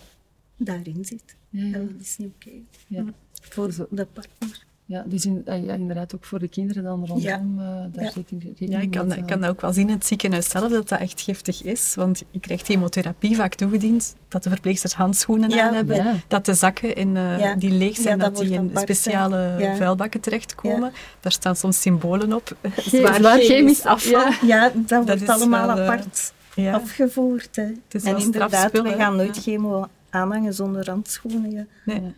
daarin 0.58 1.06
zit. 1.06 1.36
Ja, 1.50 1.66
ja. 1.66 1.74
En 1.74 1.88
dat 1.92 2.02
is 2.02 2.18
niet 2.18 2.32
oké 2.36 2.50
Ja. 2.88 3.04
voor 3.42 3.68
de 3.90 4.06
partner. 4.14 4.64
Ja, 4.88 5.04
dus 5.08 5.26
in, 5.26 5.42
ah, 5.46 5.66
ja, 5.66 5.74
inderdaad 5.74 6.16
ook 6.16 6.26
voor 6.26 6.40
de 6.40 6.48
kinderen 6.48 6.84
dan 6.84 7.06
rondom. 7.06 7.60
eh, 7.60 7.66
daar 7.92 8.04
Ja. 8.04 8.12
rekening, 8.16 8.44
rekening 8.44 8.74
Ja, 8.74 8.80
ik 8.80 8.92
kan, 8.92 9.12
ik 9.12 9.18
te 9.20 9.26
kan 9.26 9.42
dat 9.42 9.50
ook 9.50 9.62
wel 9.62 9.74
zien 9.74 9.88
in 9.88 9.94
het 9.94 10.06
ziekenhuis 10.06 10.50
zelf, 10.50 10.72
dat 10.72 10.90
dat 10.90 11.00
echt 11.00 11.22
giftig 11.22 11.64
is. 11.64 11.96
Want 11.96 12.24
je 12.32 12.40
krijgt 12.40 12.66
chemotherapie 12.66 13.36
vaak 13.36 13.56
toegediend, 13.56 14.16
dat 14.28 14.44
de 14.44 14.50
verpleegsters 14.50 14.94
handschoenen 14.94 15.50
Ja, 15.50 15.68
aan 15.68 15.74
hebben, 15.74 15.96
ja. 15.96 16.14
dat 16.28 16.46
de 16.46 16.54
zakken 16.54 16.96
in, 16.96 17.18
eh, 17.18 17.40
Ja. 17.40 17.56
die 17.56 17.72
leeg 17.72 17.96
zijn, 17.96 18.18
Ja, 18.18 18.24
dat 18.24 18.36
dat, 18.36 18.46
die 18.46 18.54
in 18.54 18.72
speciale 18.76 19.56
Ja. 19.60 19.76
vuilbakken 19.76 20.20
terechtkomen. 20.20 20.92
Daar 21.20 21.32
staan 21.32 21.56
soms 21.56 21.82
symbolen 21.82 22.34
op. 22.34 22.56
Zwaar, 22.86 23.16
zwaar 23.16 23.40
chemisch 23.40 23.84
afval. 23.86 24.12
Ja. 24.20 24.38
Ja, 24.42 24.72
dat, 24.76 25.06
wordt 25.06 25.30
allemaal 25.30 25.68
wel, 25.68 25.78
eh, 25.78 25.84
apart 25.90 26.34
Ja. 26.56 26.74
afgevoerd. 26.74 27.56
Hè. 27.56 27.72
is 27.92 28.04
En 28.04 28.18
inderdaad, 28.18 28.72
we 28.72 28.94
gaan 28.98 29.16
nooit 29.16 29.36
Ja. 29.36 29.42
chemo 29.42 29.88
aanhangen 30.16 30.54
zonder 30.54 30.90
handschoenen. 30.90 31.52
ja. 31.52 31.66
Nee. 31.86 32.14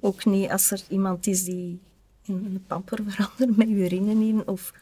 Ook 0.00 0.24
niet 0.24 0.50
als 0.50 0.70
er 0.70 0.82
iemand 0.88 1.26
is 1.26 1.44
die 1.44 1.80
in 2.24 2.34
een 2.34 2.64
pamper 2.66 2.98
verandert 3.06 3.56
met 3.56 3.68
urine 3.68 4.10
in 4.10 4.46
of 4.46 4.72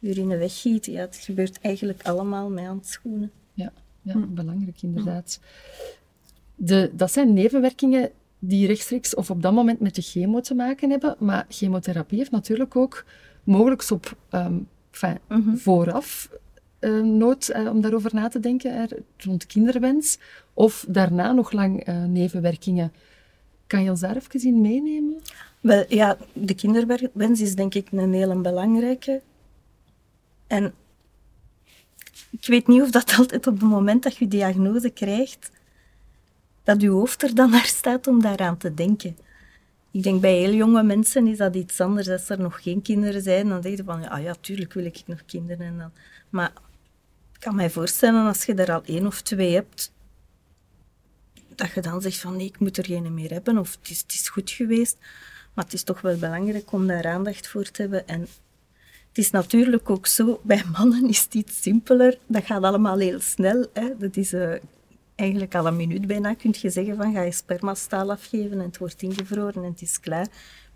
urine 0.00 0.36
weggiet. 0.36 0.86
Ja, 0.86 1.00
het 1.00 1.16
gebeurt 1.16 1.60
eigenlijk 1.60 2.02
allemaal 2.02 2.50
met 2.50 2.64
handschoenen. 2.66 3.30
Ja, 3.54 3.72
ja 4.02 4.16
belangrijk 4.16 4.82
inderdaad. 4.82 5.40
De, 6.54 6.90
dat 6.94 7.12
zijn 7.12 7.32
nevenwerkingen 7.32 8.10
die 8.38 8.66
rechtstreeks 8.66 9.14
of 9.14 9.30
op 9.30 9.42
dat 9.42 9.52
moment 9.52 9.80
met 9.80 9.94
de 9.94 10.02
chemo 10.02 10.40
te 10.40 10.54
maken 10.54 10.90
hebben. 10.90 11.16
Maar 11.18 11.46
chemotherapie 11.48 12.18
heeft 12.18 12.30
natuurlijk 12.30 12.76
ook 12.76 13.04
mogelijk 13.44 13.90
op 13.90 14.16
ehm, 14.30 14.58
enfin, 14.90 15.18
vooraf 15.56 16.30
eh, 16.82 17.00
nood 17.00 17.48
eh, 17.48 17.68
om 17.68 17.80
daarover 17.80 18.14
na 18.14 18.28
te 18.28 18.40
denken, 18.40 18.74
hè, 18.74 18.84
rond 19.16 19.46
kinderwens. 19.46 20.18
Of 20.54 20.84
daarna 20.88 21.32
nog 21.32 21.52
lang 21.52 21.84
eh, 21.84 22.04
nevenwerkingen. 22.04 22.92
Kan 23.66 23.82
je 23.82 23.90
ons 23.90 24.00
daar 24.00 24.16
even 24.16 24.42
in 24.42 24.60
meenemen? 24.60 25.20
Wel, 25.60 25.84
ja, 25.88 26.16
de 26.32 26.54
kinderwens 26.54 27.40
is 27.40 27.54
denk 27.54 27.74
ik 27.74 27.88
een 27.92 28.12
hele 28.12 28.40
belangrijke. 28.40 29.20
En 30.46 30.74
ik 32.30 32.46
weet 32.46 32.66
niet 32.66 32.82
of 32.82 32.90
dat 32.90 33.14
altijd 33.18 33.46
op 33.46 33.60
het 33.60 33.68
moment 33.68 34.02
dat 34.02 34.16
je 34.16 34.28
diagnose 34.28 34.90
krijgt, 34.90 35.50
dat 36.62 36.80
je 36.80 36.88
hoofd 36.88 37.22
er 37.22 37.34
dan 37.34 37.50
naar 37.50 37.66
staat 37.66 38.06
om 38.06 38.22
daaraan 38.22 38.56
te 38.56 38.74
denken. 38.74 39.16
Ik 39.90 40.02
denk 40.02 40.20
bij 40.20 40.36
heel 40.36 40.54
jonge 40.54 40.82
mensen 40.82 41.26
is 41.26 41.36
dat 41.38 41.54
iets 41.54 41.80
anders. 41.80 42.08
Als 42.08 42.28
er 42.28 42.40
nog 42.40 42.62
geen 42.62 42.82
kinderen 42.82 43.22
zijn, 43.22 43.48
dan 43.48 43.60
denk 43.60 43.76
je 43.76 43.84
van, 43.84 44.08
ah 44.08 44.22
ja, 44.22 44.34
tuurlijk 44.40 44.72
wil 44.72 44.84
ik 44.84 45.02
nog 45.06 45.24
kinderen. 45.24 45.66
En 45.66 45.78
dan. 45.78 45.90
Maar 46.30 46.52
kan 47.42 47.54
mij 47.54 47.70
voorstellen, 47.70 48.26
als 48.26 48.44
je 48.44 48.54
er 48.54 48.72
al 48.72 48.82
één 48.84 49.06
of 49.06 49.20
twee 49.20 49.54
hebt, 49.54 49.92
dat 51.54 51.72
je 51.72 51.80
dan 51.80 52.00
zegt 52.00 52.18
van, 52.18 52.36
nee, 52.36 52.46
ik 52.46 52.58
moet 52.58 52.76
er 52.76 52.84
geen 52.84 53.14
meer 53.14 53.30
hebben. 53.30 53.58
Of 53.58 53.76
het 53.80 53.90
is, 53.90 54.00
het 54.00 54.12
is 54.12 54.28
goed 54.28 54.50
geweest. 54.50 54.96
Maar 55.54 55.64
het 55.64 55.72
is 55.74 55.82
toch 55.82 56.00
wel 56.00 56.16
belangrijk 56.16 56.72
om 56.72 56.86
daar 56.86 57.06
aandacht 57.06 57.48
voor 57.48 57.70
te 57.70 57.82
hebben. 57.82 58.08
En 58.08 58.20
het 59.08 59.18
is 59.18 59.30
natuurlijk 59.30 59.90
ook 59.90 60.06
zo, 60.06 60.40
bij 60.42 60.62
mannen 60.72 61.08
is 61.08 61.22
het 61.22 61.34
iets 61.34 61.62
simpeler. 61.62 62.18
Dat 62.26 62.44
gaat 62.44 62.62
allemaal 62.62 62.98
heel 62.98 63.20
snel. 63.20 63.66
Hè. 63.72 63.96
Dat 63.98 64.16
is 64.16 64.32
eh, 64.32 64.54
eigenlijk 65.14 65.54
al 65.54 65.66
een 65.66 65.76
minuut 65.76 66.06
bijna. 66.06 66.34
Kun 66.34 66.54
je 66.60 66.70
zeggen 66.70 66.96
van, 66.96 67.12
ga 67.12 67.22
je 67.22 67.32
spermastaal 67.32 68.10
afgeven 68.10 68.58
en 68.58 68.66
het 68.66 68.78
wordt 68.78 69.02
ingevroren 69.02 69.64
en 69.64 69.70
het 69.70 69.82
is 69.82 70.00
klaar. 70.00 70.26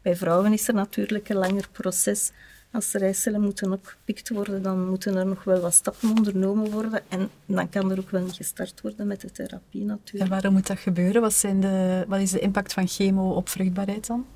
Bij 0.03 0.17
vrouwen 0.17 0.53
is 0.53 0.69
er 0.69 0.75
natuurlijk 0.75 1.29
een 1.29 1.37
langer 1.37 1.69
proces. 1.73 2.31
Als 2.77 2.91
de 2.91 2.99
eicellen 2.99 3.41
moeten 3.41 3.73
opgepikt 3.73 4.29
worden, 4.29 4.63
dan 4.63 4.89
moeten 4.89 5.17
er 5.17 5.27
nog 5.27 5.45
wel 5.45 5.61
wat 5.61 5.75
stappen 5.75 6.09
ondernomen 6.09 6.71
worden. 6.71 7.03
En 7.09 7.31
dan 7.47 7.69
kan 7.69 7.91
er 7.91 7.99
ook 7.99 8.11
wel 8.11 8.29
gestart 8.29 8.81
worden 8.81 9.07
met 9.07 9.21
de 9.21 9.31
therapie 9.33 9.81
En 9.81 9.87
natuurlijk. 9.87 10.31
waarom 10.31 10.53
moet 10.53 10.67
dat 10.67 10.79
gebeuren? 10.79 11.21
Wat, 11.21 11.35
zijn 11.35 11.61
de, 11.61 12.05
wat 12.09 12.21
is 12.21 12.31
de 12.31 12.39
impact 12.39 12.73
van 12.73 12.89
chemo 12.89 13.31
op 13.35 13.49
vruchtbaarheid 13.49 14.07
dan? 14.07 14.27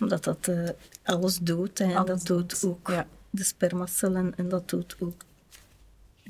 Omdat 0.00 0.24
dat 0.24 0.48
eh, 0.48 0.68
alles 1.02 1.38
doodt. 1.38 1.78
Hè. 1.78 1.84
En 1.84 1.96
Alles 1.96 2.08
dat 2.08 2.26
doodt 2.26 2.60
doodt, 2.60 2.64
ook 2.64 2.88
ja. 2.90 3.06
de 3.30 3.44
spermacellen 3.44 4.32
en 4.36 4.48
dat 4.48 4.70
doodt 4.70 4.96
ook 4.98 5.22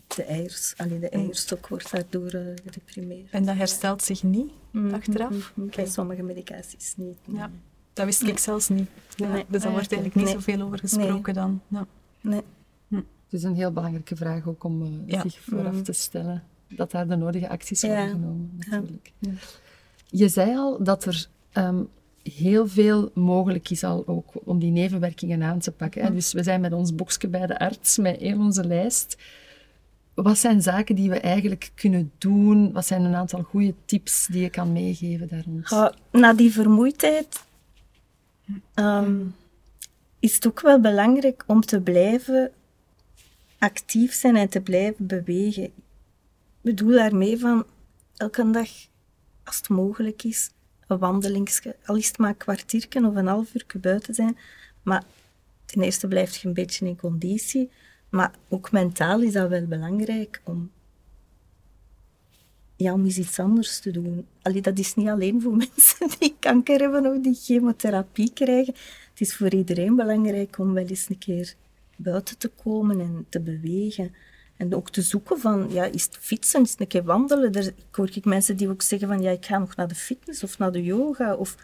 de 0.07 0.23
eiers. 0.25 0.75
Allee, 0.77 0.99
de 0.99 1.09
eierstok 1.09 1.69
wordt 1.69 1.91
daardoor 1.91 2.29
eh, 2.31 2.41
gedeprimeerd. 2.65 3.31
En 3.31 3.45
dat 3.45 3.57
herstelt 3.57 4.03
zich 4.03 4.23
niet 4.23 4.53
Mhm, 4.71 4.95
achteraf? 4.95 5.53
mhm. 5.55 5.69
Bij 5.77 5.87
sommige 5.87 6.23
medicaties 6.23 6.95
niet. 6.97 7.19
nee. 7.25 7.37
Ja. 7.39 7.51
Dat 7.95 8.05
wist 8.05 8.23
ik 8.23 8.39
zelfs 8.39 8.69
niet. 8.69 8.89
Ja, 9.17 9.29
Nee. 9.29 9.45
Dus 9.49 9.61
daar 9.63 9.71
Ah, 9.71 9.77
wordt 9.77 9.93
eigenlijk 9.93 10.15
niet 10.15 10.25
Nee. 10.25 10.35
zoveel 10.35 10.67
over 10.67 10.79
gesproken 10.79 11.35
dan. 11.35 11.61
Ja. 11.69 11.87
Nee. 12.21 12.41
Het 12.91 13.43
is 13.43 13.43
een 13.43 13.55
heel 13.55 13.73
belangrijke 13.73 14.17
vraag 14.17 14.47
ook 14.49 14.65
om 14.65 14.83
eh, 14.83 14.89
Ja. 15.07 15.21
zich 15.21 15.41
vooraf 15.41 15.73
Mm. 15.75 15.83
te 15.83 15.93
stellen. 15.93 16.43
Dat 16.69 16.91
daar 16.91 17.09
de 17.09 17.17
nodige 17.17 17.49
acties 17.49 17.81
Ja. 17.81 17.89
worden 17.89 18.09
genomen, 18.11 18.51
natuurlijk. 18.57 19.13
Ja. 19.19 19.31
Je 20.11 20.29
zei 20.29 20.57
al 20.57 20.83
dat 20.85 21.05
er 21.05 21.27
ehm, 21.53 21.83
heel 22.23 22.69
veel 22.69 23.11
mogelijk 23.15 23.71
is 23.71 23.85
al 23.85 24.07
ook 24.07 24.33
om 24.45 24.59
die 24.59 24.71
nevenwerkingen 24.71 25.43
aan 25.43 25.59
te 25.59 25.73
pakken. 25.73 26.03
Hè? 26.05 26.13
Dus 26.15 26.33
we 26.33 26.43
zijn 26.43 26.61
met 26.61 26.73
ons 26.73 26.95
boekje 26.95 27.29
bij 27.29 27.47
de 27.47 27.59
arts, 27.59 27.99
met 27.99 28.17
heel 28.21 28.39
onze 28.39 28.65
lijst. 28.67 29.17
Wat 30.15 30.39
zijn 30.39 30.63
zaken 30.63 30.95
die 30.95 31.11
we 31.11 31.21
eigenlijk 31.21 31.71
kunnen 31.75 32.13
doen? 32.19 32.73
Wat 32.73 32.87
zijn 32.87 33.03
een 33.05 33.15
aantal 33.15 33.43
goede 33.43 33.75
tips 33.85 34.27
die 34.27 34.43
je 34.43 34.51
kan 34.51 34.73
meegeven 34.73 35.29
daar? 35.29 35.45
Ja, 35.65 35.95
na 36.13 36.33
die 36.33 36.53
vermoeidheid 36.53 37.44
ehm, 38.75 39.21
is 40.19 40.35
het 40.35 40.47
ook 40.47 40.61
wel 40.61 40.81
belangrijk 40.81 41.45
om 41.47 41.61
te 41.61 41.81
blijven 41.81 42.53
actief 43.59 44.15
zijn 44.15 44.37
en 44.37 44.49
te 44.49 44.61
blijven 44.61 45.07
bewegen. 45.07 45.65
Ik 45.65 45.73
bedoel 46.61 46.93
daarmee 46.93 47.39
van 47.39 47.67
elke 48.17 48.51
dag, 48.51 48.69
als 49.45 49.57
het 49.57 49.69
mogelijk 49.69 50.23
is, 50.23 50.51
een 50.87 50.99
wandelingsje, 50.99 51.77
al 51.85 51.97
is 51.97 52.07
het 52.07 52.19
maar 52.19 52.29
een 52.29 52.37
kwartiertje 52.37 53.07
of 53.07 53.15
een 53.15 53.27
half 53.27 53.55
uur 53.55 53.81
buiten 53.81 54.15
zijn. 54.15 54.39
Maar 54.83 55.05
ten 55.65 55.83
eerste 55.83 56.09
blijf 56.09 56.37
je 56.37 56.49
een 56.49 56.55
beetje 56.55 56.87
in 56.87 56.97
conditie, 56.97 57.71
maar 58.09 58.35
ook 58.49 58.73
mentaal 58.73 59.21
is 59.21 59.33
dat 59.33 59.49
wel 59.49 59.67
belangrijk 59.67 60.41
om 60.45 60.71
ja, 62.85 62.93
om 62.93 63.05
eens 63.05 63.19
iets 63.19 63.39
anders 63.39 63.79
te 63.79 63.91
doen. 63.91 64.27
Allee, 64.43 64.63
dat 64.63 64.79
is 64.79 64.95
niet 64.95 65.09
alleen 65.09 65.43
voor 65.43 65.57
mensen 65.67 66.09
die 66.19 66.37
kanker 66.39 66.81
hebben 66.81 67.07
of 67.07 67.23
die 67.23 67.35
chemotherapie 67.35 68.33
krijgen. 68.33 68.75
Het 69.11 69.21
is 69.21 69.37
voor 69.37 69.55
iedereen 69.55 69.97
belangrijk 69.97 70.59
om 70.59 70.73
wel 70.73 70.87
eens 70.87 71.09
een 71.09 71.19
keer 71.19 71.55
buiten 71.97 72.39
te 72.39 72.51
komen 72.63 73.01
en 73.01 73.27
te 73.29 73.41
bewegen. 73.41 74.15
En 74.57 74.75
ook 74.75 74.91
te 74.91 75.03
zoeken 75.03 75.39
van, 75.39 75.67
ja, 75.71 75.85
is 75.85 76.09
fietsen, 76.21 76.63
is 76.63 76.75
een 76.79 76.87
keer 76.87 77.05
wandelen? 77.05 77.53
Er, 77.53 77.67
ik 77.67 77.95
hoor 77.95 78.11
ik 78.15 78.25
mensen 78.25 78.57
die 78.57 78.69
ook 78.69 78.83
zeggen 78.83 79.09
van, 79.09 79.23
ja, 79.23 79.31
ik 79.31 79.47
ga 79.47 79.59
nog 79.59 79.77
naar 79.77 79.89
de 79.89 79.95
fitness 79.95 80.43
of 80.43 80.59
naar 80.59 80.73
de 80.73 80.83
yoga 80.83 81.35
of 81.35 81.57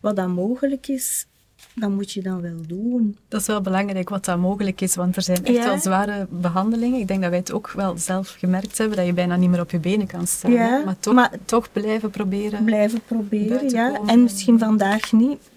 wat 0.00 0.16
dan 0.16 0.30
mogelijk 0.30 0.88
is. 0.88 1.26
Dat 1.74 1.90
moet 1.90 2.12
je 2.12 2.22
dan 2.22 2.40
wel 2.40 2.66
doen. 2.66 3.16
Dat 3.28 3.40
is 3.40 3.46
wel 3.46 3.60
belangrijk 3.60 4.08
wat 4.08 4.24
dat 4.24 4.38
mogelijk 4.38 4.80
is, 4.80 4.94
want 4.94 5.16
er 5.16 5.22
zijn 5.22 5.44
echt 5.44 5.56
Ja. 5.56 5.64
wel 5.64 5.78
zware 5.78 6.26
behandelingen. 6.30 7.00
Ik 7.00 7.08
denk 7.08 7.20
dat 7.20 7.30
wij 7.30 7.38
het 7.38 7.52
ook 7.52 7.70
wel 7.70 7.98
zelf 7.98 8.28
gemerkt 8.38 8.78
hebben, 8.78 8.96
dat 8.96 9.06
je 9.06 9.12
bijna 9.12 9.36
niet 9.36 9.50
meer 9.50 9.60
op 9.60 9.70
je 9.70 9.78
benen 9.78 10.06
kan 10.06 10.26
staan. 10.26 10.52
Ja, 10.52 10.82
maar, 10.84 10.98
toch, 10.98 11.14
maar- 11.14 11.32
toch 11.44 11.72
blijven 11.72 12.10
proberen. 12.10 12.64
Blijven 12.64 13.00
proberen, 13.06 13.70
ja. 13.70 13.90
komen. 13.90 14.08
En 14.08 14.22
misschien 14.22 14.58
vandaag 14.58 15.12
niet. 15.12 15.50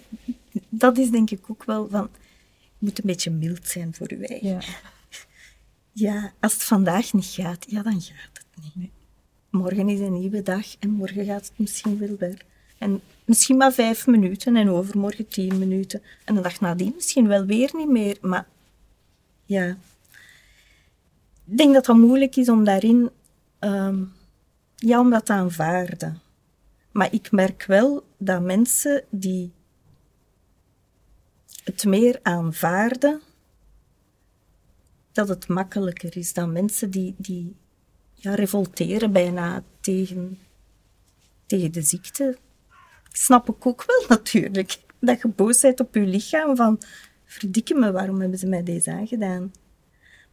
Dat 0.69 0.97
is 0.97 1.09
denk 1.09 1.29
ik 1.31 1.39
ook 1.47 1.63
wel 1.63 1.87
van... 1.91 2.09
Je 2.77 2.89
moet 2.89 2.97
een 2.97 3.05
beetje 3.05 3.31
mild 3.31 3.67
zijn 3.67 3.93
voor 3.93 4.09
je 4.09 4.27
eigen. 4.27 4.49
Ja. 4.49 4.59
Ja, 5.95 6.31
als 6.39 6.53
het 6.53 6.63
vandaag 6.63 7.13
niet 7.13 7.25
gaat, 7.25 7.65
ja, 7.67 7.81
dan 7.81 8.01
gaat 8.01 8.29
het 8.33 8.63
niet. 8.63 8.75
Nee. 8.75 8.91
Morgen 9.49 9.89
is 9.89 9.99
een 9.99 10.19
nieuwe 10.19 10.41
dag 10.41 10.65
en 10.79 10.89
morgen 10.89 11.25
gaat 11.25 11.41
het 11.45 11.51
misschien 11.55 11.97
wel 11.99 12.15
weer. 12.19 12.41
En 12.77 13.01
misschien 13.25 13.57
maar 13.57 13.73
vijf 13.73 14.07
minuten 14.07 14.55
en 14.55 14.69
overmorgen 14.69 15.27
tien 15.27 15.59
minuten. 15.59 16.01
En 16.25 16.35
de 16.35 16.41
dag 16.41 16.59
nadien 16.59 16.93
misschien 16.95 17.27
wel 17.27 17.45
weer 17.45 17.69
niet 17.73 17.89
meer. 17.89 18.17
Maar 18.21 18.47
ja, 19.45 19.77
ik 21.45 21.57
denk 21.57 21.73
dat 21.73 21.87
het 21.87 21.97
moeilijk 21.97 22.35
is 22.35 22.49
om 22.49 22.63
daarin, 22.63 23.09
ehm, 23.59 24.03
ja, 24.75 24.99
om 24.99 25.09
dat 25.09 25.29
aanvaarden. 25.29 26.21
Maar 26.91 27.13
ik 27.13 27.31
merk 27.31 27.65
wel 27.65 28.03
dat 28.17 28.41
mensen 28.41 29.03
die 29.09 29.51
het 31.63 31.85
meer 31.85 32.19
aanvaarden, 32.21 33.21
dat 35.11 35.27
het 35.27 35.47
makkelijker 35.47 36.17
is 36.17 36.33
dan 36.33 36.51
mensen 36.51 36.89
die, 36.89 37.15
die 37.17 37.55
ja, 38.13 38.35
revolteren 38.35 39.11
bijna 39.11 39.63
tegen, 39.79 40.39
tegen 41.45 41.71
de 41.71 41.81
ziekte. 41.81 42.37
Snap 43.15 43.49
ik 43.49 43.65
ook 43.65 43.83
wel 43.87 44.05
natuurlijk. 44.17 44.77
Dat 44.99 45.21
je 45.21 45.27
boos 45.27 45.61
bent 45.61 45.79
op 45.79 45.95
je 45.95 46.01
lichaam 46.01 46.55
van, 46.55 46.81
verdikke 47.25 47.73
me, 47.73 47.91
waarom 47.91 48.19
hebben 48.19 48.39
ze 48.39 48.47
mij 48.47 48.63
deze 48.63 48.91
aangedaan? 48.91 49.51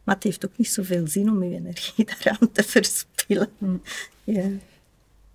Maar 0.03 0.15
het 0.15 0.23
heeft 0.23 0.45
ook 0.45 0.57
niet 0.57 0.67
zoveel 0.69 1.07
zin 1.07 1.29
om 1.29 1.43
je 1.43 1.55
energie 1.55 2.05
daaraan 2.23 2.51
te 2.51 2.63
verspillen. 2.63 3.49
Ja. 4.23 4.45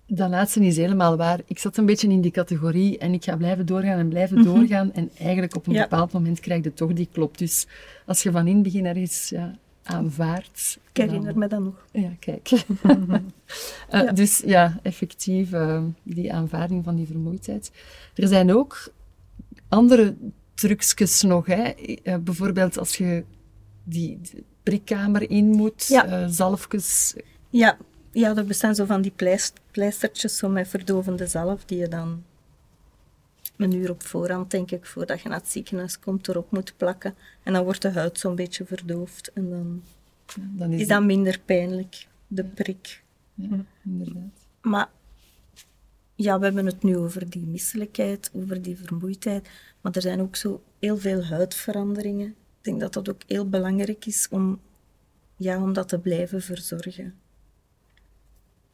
Dat 0.07 0.29
laatste 0.29 0.65
is 0.65 0.77
helemaal 0.77 1.17
waar. 1.17 1.39
Ik 1.45 1.59
zat 1.59 1.77
een 1.77 1.85
beetje 1.85 2.07
in 2.09 2.21
die 2.21 2.31
categorie 2.31 2.97
en 2.97 3.13
ik 3.13 3.23
ga 3.23 3.35
blijven 3.37 3.65
doorgaan 3.65 3.99
en 3.99 4.09
blijven 4.09 4.43
doorgaan. 4.43 4.93
En 4.93 5.09
eigenlijk 5.19 5.55
op 5.55 5.67
een 5.67 5.73
Ja. 5.73 5.81
bepaald 5.81 6.11
moment 6.11 6.39
krijg 6.39 6.63
je 6.63 6.73
toch 6.73 6.93
die 6.93 7.09
klop. 7.11 7.37
Dus 7.37 7.67
als 8.05 8.23
je 8.23 8.31
van 8.31 8.47
in 8.47 8.53
het 8.53 8.63
begin 8.63 8.85
ergens 8.85 9.29
ja, 9.29 9.55
aanvaardt... 9.87 10.77
Ik 10.91 11.01
herinner 11.03 11.37
me 11.37 11.47
dat 11.47 11.59
nog. 11.59 11.85
Ja, 11.91 12.09
kijk. 12.19 12.49
Eh, 13.89 14.13
Dus 14.13 14.41
ja, 14.45 14.79
effectief, 14.83 15.51
eh, 15.51 15.83
die 16.03 16.33
aanvaarding 16.33 16.83
van 16.83 16.95
die 16.95 17.05
vermoeidheid. 17.07 17.71
Er 18.15 18.27
zijn 18.27 18.53
ook 18.53 18.93
andere 19.67 20.15
trucjes 20.53 21.21
nog. 21.21 21.45
Hè. 21.45 21.61
Eh, 21.63 22.15
bijvoorbeeld 22.17 22.77
als 22.77 22.97
je 22.97 23.23
die 23.83 24.19
prikkamer 24.63 25.29
in 25.29 25.45
moet, 25.45 25.85
Ja. 25.87 26.27
zalfjes. 26.27 27.15
Ja, 27.49 27.77
ja, 28.11 28.35
er 28.35 28.45
bestaan 28.45 28.75
zo 28.75 28.85
van 28.85 29.01
die 29.01 29.11
pleist- 29.15 29.59
pleistertjes 29.71 30.37
zo 30.37 30.49
met 30.49 30.67
verdovende 30.67 31.27
zalf 31.27 31.65
die 31.65 31.77
je 31.77 31.87
dan 31.87 32.23
een 33.57 33.73
uur 33.73 33.89
op 33.89 34.03
voorhand, 34.03 34.51
denk 34.51 34.71
ik, 34.71 34.85
voordat 34.85 35.21
je 35.21 35.29
naar 35.29 35.37
het 35.37 35.49
ziekenhuis 35.49 35.99
komt, 35.99 36.27
erop 36.27 36.51
moet 36.51 36.73
plakken. 36.77 37.15
En 37.43 37.53
dan 37.53 37.63
wordt 37.63 37.81
de 37.81 37.89
huid 37.89 38.19
zo'n 38.19 38.35
beetje 38.35 38.65
verdoofd 38.65 39.31
en 39.33 39.49
dan 39.49 39.83
Dan 40.35 40.71
is 40.71 40.81
is 40.81 40.87
dat 40.87 41.03
minder 41.03 41.39
pijnlijk, 41.45 42.07
de 42.27 42.43
prik. 42.43 43.03
Ja, 43.33 43.65
inderdaad. 43.83 44.47
Maar 44.61 44.89
ja, 46.15 46.39
we 46.39 46.45
hebben 46.45 46.65
het 46.65 46.83
nu 46.83 46.97
over 46.97 47.29
die 47.29 47.45
misselijkheid, 47.45 48.31
over 48.33 48.61
die 48.61 48.77
vermoeidheid. 48.77 49.49
Maar 49.81 49.91
er 49.95 50.01
zijn 50.01 50.21
ook 50.21 50.35
zo 50.35 50.63
heel 50.79 50.97
veel 50.97 51.23
huidveranderingen. 51.23 52.27
Ik 52.27 52.63
denk 52.63 52.79
dat 52.79 52.93
dat 52.93 53.09
ook 53.09 53.21
heel 53.27 53.49
belangrijk 53.49 54.05
is 54.05 54.27
om, 54.29 54.59
ja, 55.35 55.61
om 55.61 55.73
dat 55.73 55.89
te 55.89 55.99
blijven 55.99 56.41
verzorgen. 56.41 57.13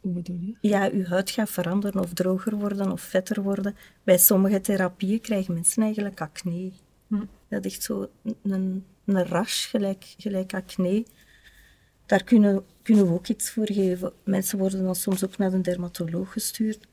Hoe 0.03 0.13
bedoel 0.13 0.39
je? 0.39 0.55
Ja, 0.61 0.89
uw 0.91 1.05
huid 1.05 1.29
gaat 1.29 1.49
veranderen 1.49 2.01
of 2.01 2.13
droger 2.13 2.55
worden 2.55 2.91
of 2.91 3.01
vetter 3.01 3.41
worden. 3.41 3.75
Bij 4.03 4.17
sommige 4.17 4.61
therapieën 4.61 5.21
krijgen 5.21 5.53
mensen 5.53 5.83
eigenlijk 5.83 6.21
acne. 6.21 6.71
Dat 7.49 7.65
is 7.65 7.73
echt 7.73 7.83
zo 7.83 8.09
een, 8.43 8.85
een 9.05 9.25
rash, 9.25 9.69
gelijk, 9.69 10.13
gelijk 10.17 10.53
acne. 10.53 11.05
Daar 12.05 12.23
kunnen, 12.23 12.65
kunnen 12.81 13.07
we 13.07 13.13
ook 13.13 13.27
iets 13.27 13.51
voor 13.51 13.71
geven. 13.71 14.13
Mensen 14.23 14.57
worden 14.57 14.83
dan 14.83 14.95
soms 14.95 15.25
ook 15.25 15.37
naar 15.37 15.53
een 15.53 15.61
dermatoloog 15.61 16.31
gestuurd. 16.31 16.87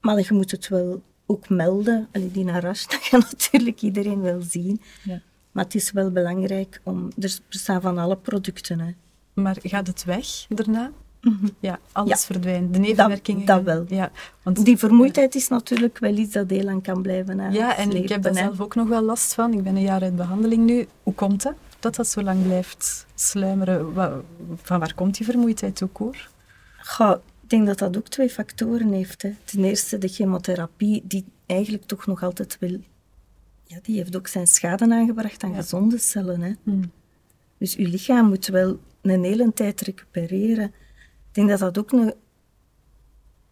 Maar 0.00 0.18
je 0.18 0.34
moet 0.34 0.50
het 0.50 0.68
wel 0.68 1.02
ook 1.26 1.48
melden. 1.48 2.08
Allee, 2.12 2.30
die 2.30 2.50
rash, 2.50 2.86
dat 2.92 3.08
kan 3.08 3.20
natuurlijk 3.30 3.82
iedereen 3.82 4.20
wel 4.20 4.40
zien. 4.40 4.80
Ja. 5.04 5.20
Maar 5.52 5.64
het 5.64 5.74
is 5.74 5.92
wel 5.92 6.10
belangrijk 6.10 6.80
om... 6.84 7.10
Er 7.18 7.38
bestaan 7.48 7.80
van 7.80 7.98
alle 7.98 8.16
producten, 8.16 8.80
hè. 8.80 8.92
Maar 9.34 9.56
gaat 9.62 9.86
het 9.86 10.04
weg 10.04 10.46
daarna? 10.48 10.92
Ja, 11.60 11.78
alles 11.92 12.10
Ja. 12.10 12.16
verdwijnt. 12.26 12.72
De 12.72 12.78
nevenwerkingen. 12.78 13.46
dat 13.46 13.62
wel. 13.62 13.84
Ja, 13.88 14.10
want, 14.42 14.64
Die 14.64 14.76
vermoeidheid 14.76 15.34
is 15.34 15.48
natuurlijk 15.48 15.98
wel 15.98 16.16
iets 16.16 16.32
dat 16.32 16.50
heel 16.50 16.62
lang 16.64 16.82
kan 16.82 17.02
blijven 17.02 17.52
ja, 17.52 17.76
en 17.76 17.92
ik 17.92 18.08
heb 18.08 18.22
daar 18.22 18.32
hè. 18.32 18.38
zelf 18.38 18.60
ook 18.60 18.74
nog 18.74 18.88
wel 18.88 19.02
last 19.02 19.34
van. 19.34 19.52
Ik 19.52 19.62
ben 19.62 19.76
een 19.76 19.82
jaar 19.82 20.02
uit 20.02 20.16
behandeling 20.16 20.64
nu. 20.64 20.86
Hoe 21.02 21.14
komt 21.14 21.42
dat? 21.42 21.54
Dat 21.80 21.94
dat 21.94 22.08
zo 22.08 22.22
lang 22.22 22.42
blijft 22.42 23.06
sluimeren. 23.14 23.92
Van 24.62 24.78
waar 24.78 24.94
komt 24.94 25.16
die 25.16 25.26
vermoeidheid 25.26 25.82
ook 25.82 25.96
hoor? 25.96 26.28
Goh, 26.78 27.16
ik 27.42 27.50
denk 27.50 27.66
dat 27.66 27.78
dat 27.78 27.96
ook 27.96 28.08
twee 28.08 28.30
factoren 28.30 28.92
heeft. 28.92 29.22
Hè. 29.22 29.34
Ten 29.44 29.64
eerste 29.64 29.98
de 29.98 30.08
chemotherapie, 30.08 31.02
die 31.04 31.24
eigenlijk 31.46 31.84
toch 31.84 32.06
nog 32.06 32.22
altijd 32.22 32.56
wil... 32.60 32.80
Ja, 33.64 33.78
die 33.82 33.96
heeft 33.96 34.16
ook 34.16 34.26
zijn 34.26 34.46
schade 34.46 34.92
aangebracht 34.94 35.42
aan 35.42 35.50
Ja. 35.50 35.56
gezonde 35.56 35.98
cellen. 35.98 36.40
Hè. 36.40 36.52
Hmm. 36.62 36.90
Dus 37.58 37.76
uw 37.76 37.86
lichaam 37.88 38.28
moet 38.28 38.46
wel 38.46 38.78
een 39.02 39.24
hele 39.24 39.52
tijd 39.54 39.80
recupereren. 39.80 40.72
Ik 41.28 41.34
denk 41.34 41.48
dat 41.48 41.58
dat 41.58 41.78
ook 41.78 41.92
een, 41.92 42.14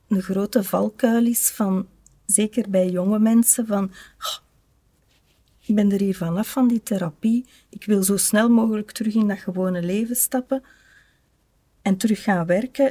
een 0.08 0.22
grote 0.22 0.64
valkuil 0.64 1.26
is 1.26 1.50
van, 1.50 1.88
zeker 2.26 2.70
bij 2.70 2.88
jonge 2.90 3.18
mensen, 3.18 3.66
van 3.66 3.84
"Oh, 4.18 4.36
ik 5.66 5.74
ben 5.74 5.92
er 5.92 6.00
hier 6.00 6.16
vanaf 6.16 6.48
van 6.50 6.68
die 6.68 6.82
therapie. 6.82 7.46
Ik 7.68 7.84
wil 7.84 8.02
zo 8.02 8.16
snel 8.16 8.48
mogelijk 8.48 8.90
terug 8.90 9.14
in 9.14 9.28
dat 9.28 9.38
gewone 9.38 9.82
leven 9.82 10.16
stappen 10.16 10.62
en 11.82 11.96
terug 11.96 12.22
gaan 12.22 12.46
werken. 12.46 12.84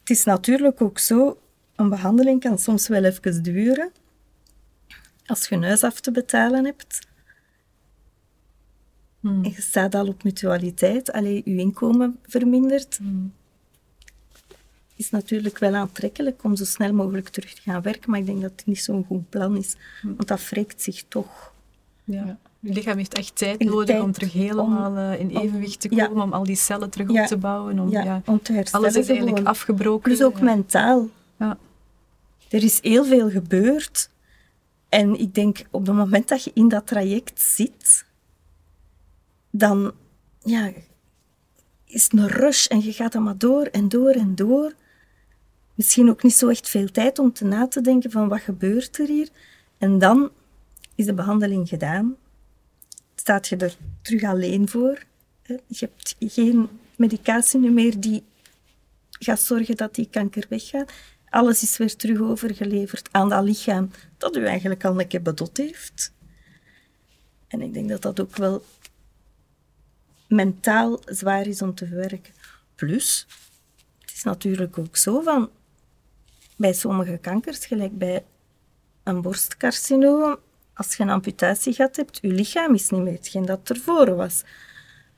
Het 0.00 0.10
is 0.10 0.24
natuurlijk 0.24 0.80
ook 0.82 0.98
zo, 0.98 1.40
een 1.76 1.88
behandeling 1.88 2.40
kan 2.40 2.58
soms 2.58 2.88
wel 2.88 3.04
even 3.04 3.42
duren. 3.42 3.92
Als 5.26 5.48
je 5.48 5.54
een 5.54 5.62
huis 5.62 5.84
af 5.84 6.00
te 6.00 6.10
betalen 6.10 6.64
hebt, 6.64 7.08
Hmm. 9.20 9.44
en 9.44 9.50
je 9.50 9.60
staat 9.60 9.94
al 9.94 10.06
op 10.08 10.22
mutualiteit, 10.22 11.12
alleen 11.12 11.42
je 11.44 11.56
inkomen 11.56 12.18
vermindert, 12.22 12.96
Hmm. 12.96 13.32
Is 15.00 15.10
natuurlijk 15.10 15.58
wel 15.58 15.74
aantrekkelijk 15.74 16.44
om 16.44 16.56
zo 16.56 16.64
snel 16.64 16.92
mogelijk 16.92 17.28
terug 17.28 17.54
te 17.54 17.60
gaan 17.62 17.82
werken, 17.82 18.10
maar 18.10 18.20
ik 18.20 18.26
denk 18.26 18.40
dat 18.42 18.50
het 18.56 18.66
niet 18.66 18.78
zo'n 18.82 19.04
goed 19.04 19.28
plan 19.28 19.56
is, 19.56 19.76
want 20.02 20.28
dat 20.28 20.48
wreekt 20.48 20.82
zich 20.82 21.04
toch. 21.08 21.52
Ja. 22.04 22.38
Je 22.60 22.72
lichaam 22.72 22.96
heeft 22.96 23.14
echt 23.14 23.36
tijd 23.36 23.64
nodig 23.64 23.86
tijd 23.86 24.02
om 24.02 24.12
terug 24.12 24.32
helemaal 24.32 24.96
eh, 24.96 25.20
in 25.20 25.28
evenwicht 25.30 25.80
te 25.80 25.94
ja. 25.94 26.06
komen, 26.06 26.22
om 26.22 26.32
al 26.32 26.44
die 26.44 26.56
cellen 26.56 26.90
terug 26.90 27.10
Ja. 27.12 27.22
op 27.22 27.26
te 27.28 27.36
bouwen. 27.36 27.78
Om, 27.78 27.90
Ja, 27.90 28.02
ja, 28.04 28.22
om 28.26 28.42
te 28.42 28.52
herstellen 28.52 28.86
Alles 28.86 28.98
is 28.98 29.06
eigenlijk 29.08 29.38
gewoon. 29.38 29.52
afgebroken. 29.52 30.02
Plus 30.02 30.22
ook 30.22 30.38
Ja. 30.38 30.44
mentaal. 30.44 31.08
Ja. 31.38 31.58
Er 32.48 32.62
is 32.64 32.78
heel 32.82 33.04
veel 33.04 33.30
gebeurd. 33.30 34.10
En 34.88 35.20
ik 35.20 35.34
denk, 35.34 35.64
op 35.70 35.86
het 35.86 35.96
moment 35.96 36.28
dat 36.28 36.44
je 36.44 36.50
in 36.54 36.68
dat 36.68 36.86
traject 36.86 37.40
zit, 37.42 38.04
dan 39.50 39.92
ja, 40.42 40.70
is 41.84 42.02
het 42.04 42.12
een 42.12 42.28
rush 42.28 42.66
en 42.66 42.80
je 42.84 42.92
gaat 42.92 43.12
dan 43.12 43.22
maar 43.22 43.38
door 43.38 43.62
en 43.64 43.88
door 43.88 44.10
en 44.10 44.34
door. 44.34 44.72
Misschien 45.80 46.10
ook 46.10 46.22
niet 46.22 46.34
zo 46.34 46.48
echt 46.48 46.68
veel 46.68 46.90
tijd 46.90 47.18
om 47.18 47.32
te 47.32 47.44
na 47.44 47.68
te 47.68 47.80
denken 47.80 48.10
van 48.10 48.28
wat 48.28 48.40
gebeurt 48.40 48.98
er 48.98 49.06
hier. 49.06 49.28
En 49.78 49.98
dan 49.98 50.30
is 50.94 51.06
de 51.06 51.14
behandeling 51.14 51.68
gedaan. 51.68 52.16
Staat 53.14 53.48
je 53.48 53.56
er 53.56 53.76
terug 54.02 54.22
alleen 54.22 54.68
voor. 54.68 55.02
Je 55.46 55.56
hebt 55.66 56.16
geen 56.18 56.68
medicatie 56.96 57.58
meer 57.58 58.00
die 58.00 58.22
gaat 59.10 59.40
zorgen 59.40 59.76
dat 59.76 59.94
die 59.94 60.08
kanker 60.10 60.46
weggaat. 60.48 60.92
Alles 61.28 61.62
is 61.62 61.76
weer 61.76 61.96
terug 61.96 62.20
overgeleverd 62.20 63.08
aan 63.10 63.28
dat 63.28 63.44
lichaam 63.44 63.90
dat 64.18 64.36
u 64.36 64.44
eigenlijk 64.44 64.84
al 64.84 65.00
een 65.00 65.08
keer 65.08 65.22
bedot 65.22 65.56
heeft. 65.56 66.12
En 67.48 67.60
ik 67.60 67.74
denk 67.74 67.88
dat 67.88 68.02
dat 68.02 68.20
ook 68.20 68.36
wel 68.36 68.64
mentaal 70.28 71.00
zwaar 71.04 71.46
is 71.46 71.62
om 71.62 71.74
te 71.74 71.86
verwerken. 71.86 72.34
Plus, 72.74 73.26
het 74.00 74.10
is 74.14 74.22
natuurlijk 74.22 74.78
ook 74.78 74.96
zo 74.96 75.20
van, 75.20 75.50
bij 76.60 76.72
sommige 76.72 77.18
kankers, 77.20 77.66
gelijk 77.66 77.98
bij 77.98 78.24
een 79.02 79.22
borstcarcinoom, 79.22 80.36
als 80.74 80.94
je 80.96 81.02
een 81.02 81.10
amputatie 81.10 81.72
gehad 81.72 81.96
hebt, 81.96 82.18
je 82.22 82.28
lichaam 82.28 82.74
is 82.74 82.90
niet 82.90 83.00
meer 83.02 83.12
hetgeen 83.12 83.44
dat 83.46 83.70
ervoor 83.70 84.14
was. 84.14 84.42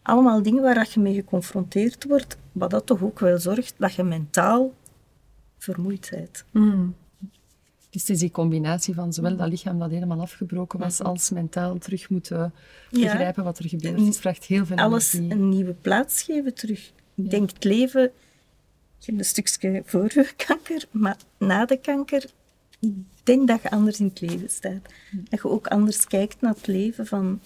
Allemaal 0.03 0.43
dingen 0.43 0.63
waar 0.63 0.89
je 0.93 1.01
mee 1.01 1.15
geconfronteerd 1.15 2.05
wordt, 2.05 2.37
wat 2.53 2.71
dat 2.71 2.87
toch 2.87 3.03
ook 3.03 3.19
wel 3.21 3.39
zorgt 3.39 3.75
dat 3.79 3.95
je 3.95 4.03
mentaal 4.03 4.73
vermoeid 5.59 6.09
bent. 6.11 6.45
Hmm. 6.51 6.95
Dus 7.91 8.01
het 8.01 8.11
is 8.11 8.19
die 8.19 8.31
combinatie 8.31 8.95
van 8.95 9.13
zowel 9.13 9.37
dat 9.37 9.49
lichaam 9.49 9.79
dat 9.79 9.91
helemaal 9.91 10.21
afgebroken 10.21 10.79
was, 10.79 10.99
Mhm. 10.99 11.09
als 11.09 11.31
mentaal 11.31 11.79
terug 11.79 12.11
moeten 12.11 12.53
Ja. 12.91 13.01
begrijpen 13.03 13.45
wat 13.45 13.59
er 13.59 13.69
gebeurt. 13.69 14.01
Het 14.01 14.19
vraagt 14.19 14.45
heel 14.45 14.67
veel 14.67 14.77
Alles 14.77 15.13
energie. 15.15 15.33
een 15.37 15.49
nieuwe 15.49 15.73
plaats 15.75 16.23
geven 16.23 16.55
terug. 16.55 16.87
Ik 16.89 16.93
Ja. 17.25 17.29
denk 17.31 17.51
het 17.51 17.65
leven, 17.65 18.11
je 19.05 19.13
hebt 19.13 19.19
een 19.19 19.25
stukje 19.25 19.83
voor 19.87 20.11
je 20.15 20.33
kanker, 20.47 20.85
maar 20.91 21.17
na 21.39 21.65
de 21.65 21.77
kanker, 21.77 22.25
ik 22.81 22.91
denk 23.23 23.49
dat 23.49 23.63
je 23.63 23.71
anders 23.71 24.01
in 24.01 24.07
het 24.07 24.21
leven 24.21 24.49
staat. 24.51 24.81
Dat 25.13 25.43
je 25.43 25.49
ook 25.49 25.67
anders 25.67 26.07
kijkt 26.07 26.41
naar 26.41 26.55
het 26.55 26.67
leven 26.67 27.07
van... 27.07 27.41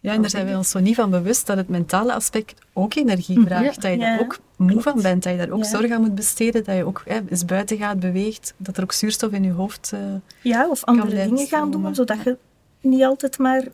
Ja, 0.00 0.12
en 0.12 0.20
daar 0.20 0.30
zijn 0.30 0.44
wij 0.44 0.56
ons 0.56 0.70
zo 0.70 0.78
niet 0.80 0.94
van 0.94 1.10
bewust 1.10 1.46
dat 1.46 1.56
het 1.56 1.68
mentale 1.68 2.12
aspect 2.12 2.54
ook 2.72 2.94
energie 2.94 3.40
vraagt. 3.40 3.64
Ja. 3.64 3.80
Dat 3.80 3.82
je 3.90 3.98
Ja. 3.98 4.10
daar 4.16 4.20
ook 4.20 4.38
moe 4.56 4.80
van 4.82 5.02
bent, 5.02 5.22
dat 5.22 5.32
je 5.32 5.38
daar 5.38 5.50
ook 5.50 5.62
Ja. 5.62 5.68
zorg 5.68 5.90
aan 5.90 6.00
moet 6.00 6.14
besteden, 6.14 6.64
dat 6.64 6.76
je 6.76 6.84
ook 6.84 7.02
hè, 7.04 7.20
eens 7.28 7.44
buiten 7.44 7.76
gaat, 7.78 8.00
beweegt, 8.00 8.54
dat 8.56 8.76
er 8.76 8.82
ook 8.82 8.92
zuurstof 8.92 9.32
in 9.32 9.42
je 9.42 9.50
hoofd... 9.50 9.90
eh, 9.92 10.14
Ja, 10.42 10.68
of 10.68 10.84
andere 10.84 11.14
dingen 11.28 11.46
gaan 11.46 11.70
doen, 11.70 11.94
zodat 11.94 12.22
je 12.24 12.36
niet 12.80 13.02
altijd 13.02 13.38
maar 13.38 13.64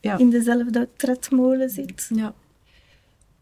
ja. 0.00 0.18
in 0.18 0.30
dezelfde 0.30 0.88
tredmolen 0.96 1.70
zit. 1.70 2.10
ja. 2.14 2.34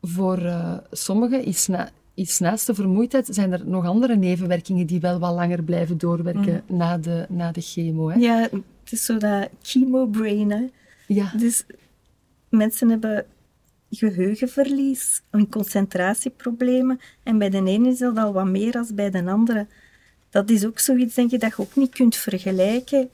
Voor 0.03 0.38
eh, 0.38 0.79
sommigen 0.90 1.44
is, 1.44 1.66
na, 1.66 1.90
is 2.16 2.38
naast 2.38 2.66
de 2.66 2.74
vermoeidheid 2.74 3.29
zijn 3.31 3.52
er 3.52 3.66
nog 3.66 3.85
andere 3.85 4.16
nevenwerkingen 4.16 4.87
die 4.87 5.00
wel 5.00 5.18
wat 5.18 5.35
langer 5.35 5.62
blijven 5.62 5.98
doorwerken 5.98 6.62
na, 6.66 6.98
de, 6.98 7.26
na 7.29 7.52
de 7.52 7.61
chemo. 7.61 8.09
Hè? 8.09 8.18
Ja, 8.18 8.40
het 8.40 8.92
is 8.92 9.05
zo 9.05 9.16
dat 9.16 9.48
chemo-brain, 9.62 10.50
hè. 10.50 10.64
Ja. 11.07 11.33
Dus 11.37 11.64
mensen 12.48 12.88
hebben 12.88 13.26
geheugenverlies 13.90 15.22
en 15.31 15.48
concentratieproblemen. 15.48 17.00
En 17.22 17.38
bij 17.38 17.50
de 17.50 17.64
ene 17.64 17.88
is 17.88 17.98
dat 17.98 18.16
al 18.16 18.33
wat 18.33 18.46
meer 18.46 18.72
dan 18.72 18.88
bij 18.94 19.11
de 19.11 19.24
andere. 19.24 19.66
Dat 20.31 20.50
is 20.50 20.66
ook 20.66 20.79
zoiets, 20.79 21.14
denk 21.14 21.31
je, 21.31 21.38
dat 21.38 21.50
je 21.57 21.62
ook 21.62 21.76
niet 21.76 21.94
kunt 21.94 22.16
vergelijken. 22.16 23.09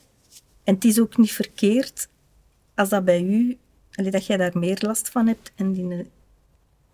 En 0.65 0.75
het 0.75 0.85
is 0.85 1.01
ook 1.01 1.17
niet 1.17 1.33
verkeerd 1.33 2.09
als 2.75 2.89
dat 2.89 3.05
bij 3.05 3.23
u, 3.23 3.57
dat 4.11 4.27
jij 4.27 4.37
daar 4.37 4.59
meer 4.59 4.79
last 4.81 5.09
van 5.09 5.27
hebt 5.27 5.53
en 5.55 5.73
die 5.73 6.07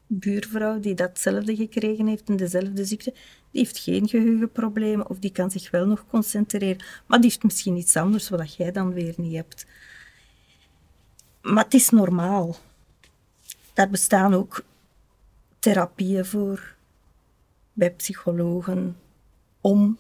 buurvrouw 0.09 0.81
die 0.81 0.95
datzelfde 0.95 1.57
gekregen 1.57 2.07
heeft 2.07 2.29
en 2.29 2.37
dezelfde 2.37 2.85
ziekte, 2.85 3.13
die 3.51 3.63
heeft 3.63 3.79
geen 3.79 4.09
geheugenproblemen 4.09 5.11
of 5.11 5.19
die 5.19 5.33
kan 5.33 5.51
zich 5.51 5.71
wel 5.71 5.87
nog 5.87 6.05
concentreren. 6.07 6.85
Maar 7.07 7.21
die 7.21 7.31
heeft 7.31 7.43
misschien 7.43 7.77
iets 7.77 7.97
anders 7.97 8.29
wat 8.29 8.55
jij 8.55 8.73
dan 8.73 8.93
weer 8.93 9.15
niet 9.17 9.35
hebt. 9.35 9.67
Maar 11.43 11.65
het 11.65 11.75
is 11.75 11.89
normaal. 11.89 12.57
Daar 13.73 13.91
bestaan 13.91 14.35
ook 14.35 14.65
therapieën 15.59 16.25
voor 16.25 16.75
bij 17.73 17.91
psychologen 17.91 18.97
om 19.61 19.99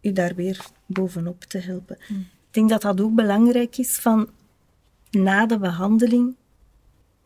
u 0.00 0.12
daar 0.12 0.34
weer 0.34 0.66
bovenop 0.86 1.44
te 1.44 1.58
helpen. 1.58 1.98
Ik 2.08 2.54
denk 2.54 2.68
dat 2.68 2.82
dat 2.82 3.00
ook 3.00 3.14
belangrijk 3.14 3.78
is 3.78 3.96
van 3.96 4.28
na 5.10 5.46
de 5.46 5.58
behandeling, 5.58 6.34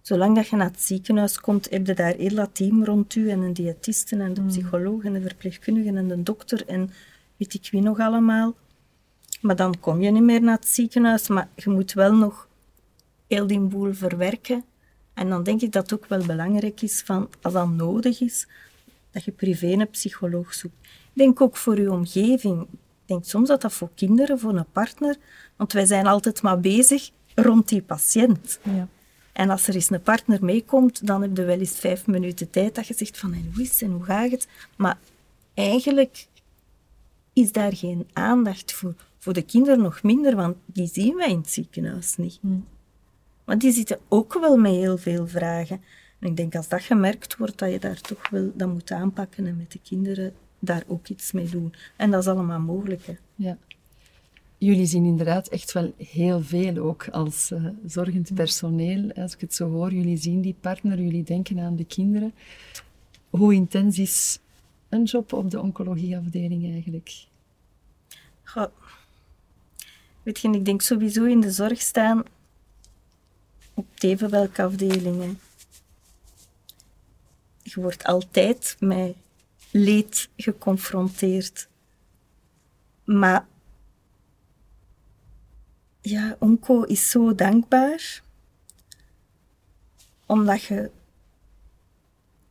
zolang 0.02 0.36
dat 0.36 0.48
je 0.48 0.56
naar 0.56 0.66
het 0.66 0.82
ziekenhuis 0.82 1.40
komt, 1.40 1.70
heb 1.70 1.86
je 1.86 1.94
daar 1.94 2.14
heel 2.14 2.34
dat 2.34 2.54
team 2.54 2.84
rond 2.84 3.14
u 3.14 3.30
en 3.30 3.40
een 3.40 3.52
diëtiste 3.52 4.16
en 4.16 4.34
de 4.34 4.42
psycholoog 4.42 5.04
en 5.04 5.12
de 5.12 5.20
verpleegkundige 5.20 5.96
en 5.96 6.08
de 6.08 6.22
dokter 6.22 6.66
en 6.66 6.90
weet 7.36 7.54
ik 7.54 7.68
wie 7.70 7.80
nog 7.80 7.98
allemaal. 7.98 8.54
Maar 9.40 9.56
dan 9.56 9.80
kom 9.80 10.02
je 10.02 10.10
niet 10.10 10.22
meer 10.22 10.42
naar 10.42 10.56
het 10.56 10.68
ziekenhuis, 10.68 11.28
maar 11.28 11.48
je 11.56 11.70
moet 11.70 11.92
wel 11.92 12.14
nog 12.14 12.48
heel 13.26 13.46
die 13.46 13.60
boel 13.60 13.94
verwerken. 13.94 14.64
En 15.14 15.28
dan 15.28 15.42
denk 15.42 15.60
ik 15.60 15.72
dat 15.72 15.90
het 15.90 16.00
ook 16.00 16.08
wel 16.08 16.26
belangrijk 16.26 16.82
is, 16.82 17.02
van, 17.02 17.28
als 17.42 17.52
dat 17.52 17.68
nodig 17.68 18.20
is, 18.20 18.46
dat 19.10 19.24
je 19.24 19.32
privé 19.32 19.66
een 19.66 19.90
psycholoog 19.90 20.54
zoekt. 20.54 20.74
Ik 20.82 21.10
denk 21.14 21.40
ook 21.40 21.56
voor 21.56 21.80
je 21.80 21.92
omgeving. 21.92 22.62
Ik 22.62 22.68
denk 23.06 23.24
soms 23.24 23.48
dat 23.48 23.60
dat 23.60 23.72
voor 23.72 23.90
kinderen, 23.94 24.38
voor 24.38 24.54
een 24.54 24.70
partner, 24.72 25.16
want 25.56 25.72
wij 25.72 25.86
zijn 25.86 26.06
altijd 26.06 26.42
maar 26.42 26.60
bezig 26.60 27.10
rond 27.34 27.68
die 27.68 27.82
patiënt. 27.82 28.58
Ja. 28.62 28.88
En 29.32 29.50
als 29.50 29.68
er 29.68 29.74
eens 29.74 29.90
een 29.90 30.02
partner 30.02 30.44
meekomt, 30.44 31.06
dan 31.06 31.22
heb 31.22 31.36
je 31.36 31.44
wel 31.44 31.58
eens 31.58 31.78
vijf 31.78 32.06
minuten 32.06 32.50
tijd 32.50 32.74
dat 32.74 32.86
je 32.86 32.94
zegt 32.94 33.18
van 33.18 33.32
en 33.32 33.50
hoe 33.54 33.62
is 33.62 33.70
het 33.70 33.82
en 33.82 33.90
hoe 33.90 34.04
gaat 34.04 34.30
het? 34.30 34.48
Maar 34.76 34.98
eigenlijk 35.54 36.26
is 37.32 37.52
daar 37.52 37.76
geen 37.76 38.08
aandacht 38.12 38.72
voor. 38.72 38.94
Voor 39.18 39.32
de 39.32 39.42
kinderen 39.42 39.80
nog 39.80 40.02
minder, 40.02 40.36
want 40.36 40.56
die 40.66 40.88
zien 40.92 41.16
wij 41.16 41.30
in 41.30 41.36
het 41.36 41.50
ziekenhuis 41.50 42.16
niet. 42.16 42.38
Maar 43.44 43.58
die 43.58 43.72
zitten 43.72 43.98
ook 44.08 44.32
wel 44.40 44.56
met 44.56 44.72
heel 44.72 44.98
veel 44.98 45.26
vragen. 45.26 45.80
En 46.18 46.28
ik 46.28 46.36
denk 46.36 46.54
als 46.54 46.68
dat 46.68 46.82
gemerkt 46.82 47.36
wordt, 47.36 47.58
dat 47.58 47.70
je 47.70 47.78
daar 47.78 48.00
toch 48.00 48.28
wel 48.28 48.52
dat 48.54 48.68
moet 48.68 48.90
aanpakken 48.90 49.46
en 49.46 49.56
met 49.56 49.72
de 49.72 49.78
kinderen 49.82 50.32
daar 50.58 50.82
ook 50.86 51.08
iets 51.08 51.32
mee 51.32 51.48
doen. 51.48 51.74
En 51.96 52.10
dat 52.10 52.20
is 52.20 52.28
allemaal 52.28 52.60
mogelijk. 52.60 53.06
Hè. 53.06 53.16
Ja. 53.34 53.56
Jullie 54.64 54.86
zien 54.86 55.04
inderdaad 55.04 55.48
echt 55.48 55.72
wel 55.72 55.94
heel 55.96 56.42
veel 56.42 56.76
ook 56.76 57.08
als 57.08 57.50
eh, 57.50 57.66
zorgend 57.86 58.34
personeel. 58.34 59.12
Als 59.12 59.34
ik 59.34 59.40
het 59.40 59.54
zo 59.54 59.70
hoor, 59.70 59.92
jullie 59.92 60.16
zien 60.16 60.40
die 60.40 60.56
partner, 60.60 61.00
jullie 61.00 61.22
denken 61.22 61.60
aan 61.60 61.76
de 61.76 61.84
kinderen. 61.84 62.34
Hoe 63.30 63.54
intens 63.54 63.98
is 63.98 64.38
een 64.88 65.04
job 65.04 65.32
op 65.32 65.50
de 65.50 65.60
oncologieafdeling 65.60 66.72
eigenlijk? 66.72 67.24
Goh. 68.42 68.66
Weet 70.22 70.40
je, 70.40 70.50
ik 70.50 70.64
denk 70.64 70.82
sowieso 70.82 71.24
in 71.24 71.40
de 71.40 71.50
zorg 71.50 71.80
staan 71.80 72.22
op 73.74 73.86
even 73.98 74.30
welke 74.30 74.62
afdelingen. 74.62 75.40
Je 77.62 77.80
wordt 77.80 78.04
altijd 78.04 78.76
met 78.78 79.14
leed 79.70 80.28
geconfronteerd. 80.36 81.68
Maar 83.04 83.50
ja, 86.02 86.36
Onco 86.38 86.82
is 86.82 87.10
zo 87.10 87.34
dankbaar 87.34 88.22
omdat 90.26 90.62
je 90.62 90.90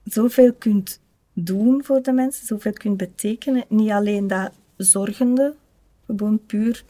zoveel 0.04 0.54
kunt 0.54 1.00
doen 1.34 1.84
voor 1.84 2.02
de 2.02 2.12
mensen, 2.12 2.48
zoveel 2.48 2.74
kunt 2.74 2.98
betekenen. 2.98 3.66
Niet 3.68 3.90
alleen 3.90 4.28
dat 4.28 4.52
zorgende, 4.78 5.56
gewoon 6.06 6.46
puur 6.46 6.84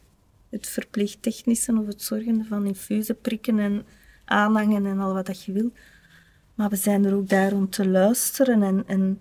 het 0.50 0.68
verpleegtechnische 0.68 1.78
of 1.80 1.88
het 1.88 2.02
zorgende 2.02 2.44
van 2.44 2.66
infusen 2.66 3.20
prikken 3.20 3.60
en 3.60 3.86
aanhangen 4.26 4.86
en 4.86 5.00
al 5.00 5.14
wat 5.14 5.26
dat 5.26 5.44
je 5.44 5.52
wil. 5.52 5.72
Maar 6.56 6.70
we 6.70 6.76
zijn 6.76 7.06
er 7.06 7.16
ook 7.16 7.30
daar 7.30 7.54
om 7.54 7.70
te 7.70 7.88
luisteren 7.88 8.64
en, 8.64 8.84
en 8.88 9.20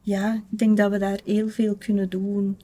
ja, 0.00 0.34
ik 0.34 0.58
denk 0.58 0.76
dat 0.76 0.90
we 0.90 0.98
daar 0.98 1.20
heel 1.24 1.48
veel 1.48 1.76
kunnen 1.76 2.08
doen. 2.08 2.58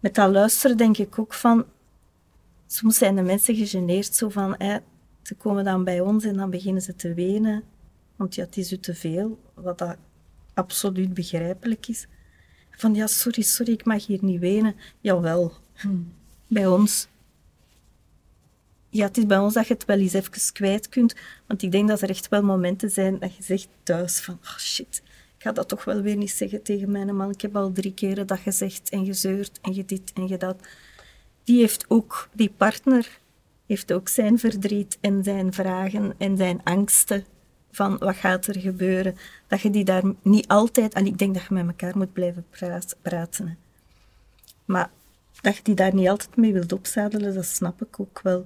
Met 0.00 0.14
dat 0.14 0.30
luisteren 0.30 0.76
denk 0.76 0.98
ik 0.98 1.18
ook 1.18 1.34
van, 1.34 1.64
soms 2.72 2.98
zijn 2.98 3.16
de 3.16 3.22
mensen 3.22 3.56
gegeneerd 3.56 4.14
zo 4.14 4.28
van, 4.28 4.54
hè, 4.58 4.78
ze 5.22 5.34
komen 5.34 5.64
dan 5.64 5.84
bij 5.84 6.00
ons 6.00 6.24
en 6.24 6.36
dan 6.36 6.50
beginnen 6.50 6.82
ze 6.82 6.96
te 6.96 7.14
wenen, 7.14 7.62
want 8.16 8.34
ja, 8.34 8.44
het 8.44 8.56
is 8.56 8.72
u 8.72 8.78
te 8.78 8.94
veel, 8.94 9.38
wat 9.54 9.78
dat 9.78 9.96
absoluut 10.54 11.14
begrijpelijk 11.14 11.88
is. 11.88 12.06
Van 12.70 12.94
ja, 12.94 13.06
sorry, 13.06 13.42
sorry, 13.42 13.72
ik 13.72 13.84
mag 13.84 14.06
hier 14.06 14.18
niet 14.22 14.40
wenen. 14.40 14.74
Jawel, 15.00 15.52
bij 16.46 16.66
ons. 16.66 17.08
Ja, 18.88 19.06
het 19.06 19.16
is 19.16 19.26
bij 19.26 19.38
ons 19.38 19.54
dat 19.54 19.66
je 19.66 19.74
het 19.74 19.84
wel 19.84 19.98
eens 19.98 20.12
even 20.12 20.52
kwijt 20.52 20.88
kunt, 20.88 21.14
want 21.46 21.62
ik 21.62 21.72
denk 21.72 21.88
dat 21.88 22.00
er 22.00 22.08
echt 22.08 22.28
wel 22.28 22.42
momenten 22.42 22.90
zijn 22.90 23.18
dat 23.18 23.36
je 23.36 23.42
zegt 23.42 23.68
thuis 23.82 24.20
van, 24.20 24.38
oh 24.42 24.58
shit, 24.58 25.02
ik 25.36 25.42
ga 25.42 25.52
dat 25.52 25.68
toch 25.68 25.84
wel 25.84 26.00
weer 26.00 26.16
niet 26.16 26.30
zeggen 26.30 26.62
tegen 26.62 26.90
mijn 26.90 27.16
man. 27.16 27.30
Ik 27.30 27.40
heb 27.40 27.56
al 27.56 27.72
drie 27.72 27.94
keren 27.94 28.26
dat 28.26 28.38
gezegd 28.38 28.88
en 28.88 29.04
gezeurd 29.04 29.58
en 29.60 29.74
je 29.74 29.84
dit 29.84 30.12
en 30.14 30.28
je 30.28 30.36
dat. 30.36 30.56
Die 31.44 31.60
heeft 31.60 31.84
ook, 31.88 32.28
die 32.32 32.52
partner 32.56 33.20
heeft 33.66 33.92
ook 33.92 34.08
zijn 34.08 34.38
verdriet 34.38 34.98
en 35.00 35.24
zijn 35.24 35.52
vragen 35.52 36.14
en 36.18 36.36
zijn 36.36 36.60
angsten 36.64 37.24
van 37.70 37.98
wat 37.98 38.16
gaat 38.16 38.46
er 38.46 38.60
gebeuren. 38.60 39.16
Dat 39.46 39.60
je 39.60 39.70
die 39.70 39.84
daar 39.84 40.02
niet 40.22 40.48
altijd, 40.48 40.94
en 40.94 41.06
ik 41.06 41.18
denk 41.18 41.34
dat 41.34 41.42
je 41.48 41.54
met 41.54 41.66
elkaar 41.66 41.96
moet 41.96 42.12
blijven 42.12 42.46
praten. 43.02 43.58
Maar 44.64 44.90
dat 45.40 45.56
je 45.56 45.62
die 45.62 45.74
daar 45.74 45.94
niet 45.94 46.08
altijd 46.08 46.36
mee 46.36 46.52
wilt 46.52 46.72
opzadelen, 46.72 47.34
dat 47.34 47.46
snap 47.46 47.82
ik 47.82 48.00
ook 48.00 48.20
wel. 48.22 48.44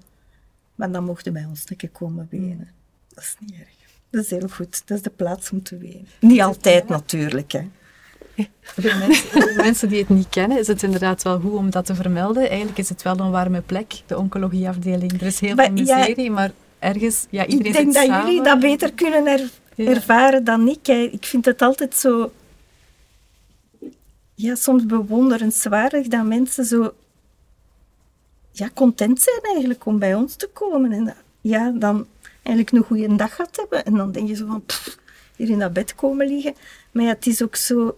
Maar 0.75 0.93
dan 0.93 1.05
mocht 1.05 1.25
je 1.25 1.33
bij 1.33 1.45
ons 1.45 1.65
een 1.67 1.93
komen 1.93 2.27
wenen. 2.31 2.71
Dat 3.09 3.25
is 3.25 3.37
niet 3.41 3.53
erg. 3.53 3.69
Dat 4.11 4.25
is 4.25 4.31
heel 4.31 4.49
goed. 4.49 4.87
Dat 4.87 4.97
is 4.97 5.03
de 5.03 5.11
plaats 5.11 5.51
om 5.51 5.63
te 5.63 5.79
wenen. 5.79 6.07
Niet 6.21 6.41
altijd 6.41 6.89
natuurlijk, 6.89 7.53
hè. 7.53 7.69
Voor 8.63 8.83
mensen, 8.99 9.29
voor 9.29 9.41
de 9.41 9.55
mensen 9.57 9.89
die 9.89 9.99
het 9.99 10.09
niet 10.09 10.29
kennen, 10.29 10.59
is 10.59 10.67
het 10.67 10.83
inderdaad 10.83 11.23
wel 11.23 11.41
goed 11.41 11.53
om 11.53 11.71
dat 11.71 11.87
te 11.87 11.95
vermelden. 11.95 12.49
Eigenlijk 12.49 12.79
is 12.79 12.89
het 12.89 13.03
wel 13.03 13.19
een 13.19 13.31
warme 13.31 13.61
plek, 13.61 14.03
de 14.07 14.19
oncologieafdeling. 14.19 15.13
Er 15.21 15.27
is 15.27 15.41
heel 15.41 15.55
Maar 15.55 15.67
veel 15.67 15.85
ja, 15.85 15.97
miserie, 15.99 16.31
maar 16.31 16.51
ergens, 16.79 17.27
ja, 17.31 17.47
iedereen 17.47 17.73
ik 17.73 17.79
denk 17.79 17.95
dat 17.95 18.05
samen. 18.05 18.27
jullie 18.27 18.43
dat 18.43 18.61
beter 18.61 18.93
kunnen 18.93 19.27
er- 19.27 19.51
Ja. 19.75 19.91
ervaren 19.91 20.45
dan 20.45 20.69
ik. 20.69 20.87
hè. 20.87 20.95
Ik 21.13 21.25
vind 21.25 21.45
het 21.45 21.63
altijd 21.63 21.95
zo... 21.97 22.33
Ja, 24.35 24.55
soms 24.55 24.87
bewonderenswaardig 24.87 26.07
dat 26.07 26.25
mensen 26.25 26.65
zo... 26.65 26.95
Ja, 28.51 28.71
content 28.75 29.21
zijn 29.23 29.41
eigenlijk 29.43 29.87
om 29.87 29.99
bij 29.99 30.15
ons 30.15 30.35
te 30.37 30.49
komen. 30.53 30.93
En 30.93 31.05
dat- 31.05 31.15
ja, 31.41 31.71
dan 31.71 32.07
eigenlijk 32.43 32.77
een 32.77 32.83
goede 32.85 33.17
dag 33.17 33.35
gehad 33.35 33.57
hebben. 33.57 33.85
En 33.85 33.95
dan 33.95 34.13
denk 34.13 34.29
je 34.29 34.35
zo 34.35 34.47
van... 34.47 34.65
pff, 34.65 34.99
hier 35.37 35.51
in 35.51 35.59
dat 35.59 35.73
bed 35.73 35.95
komen 35.95 36.27
liggen. 36.29 36.55
Maar 36.93 37.05
ja, 37.05 37.09
het 37.11 37.27
is 37.27 37.43
ook 37.43 37.57
zo... 37.57 37.97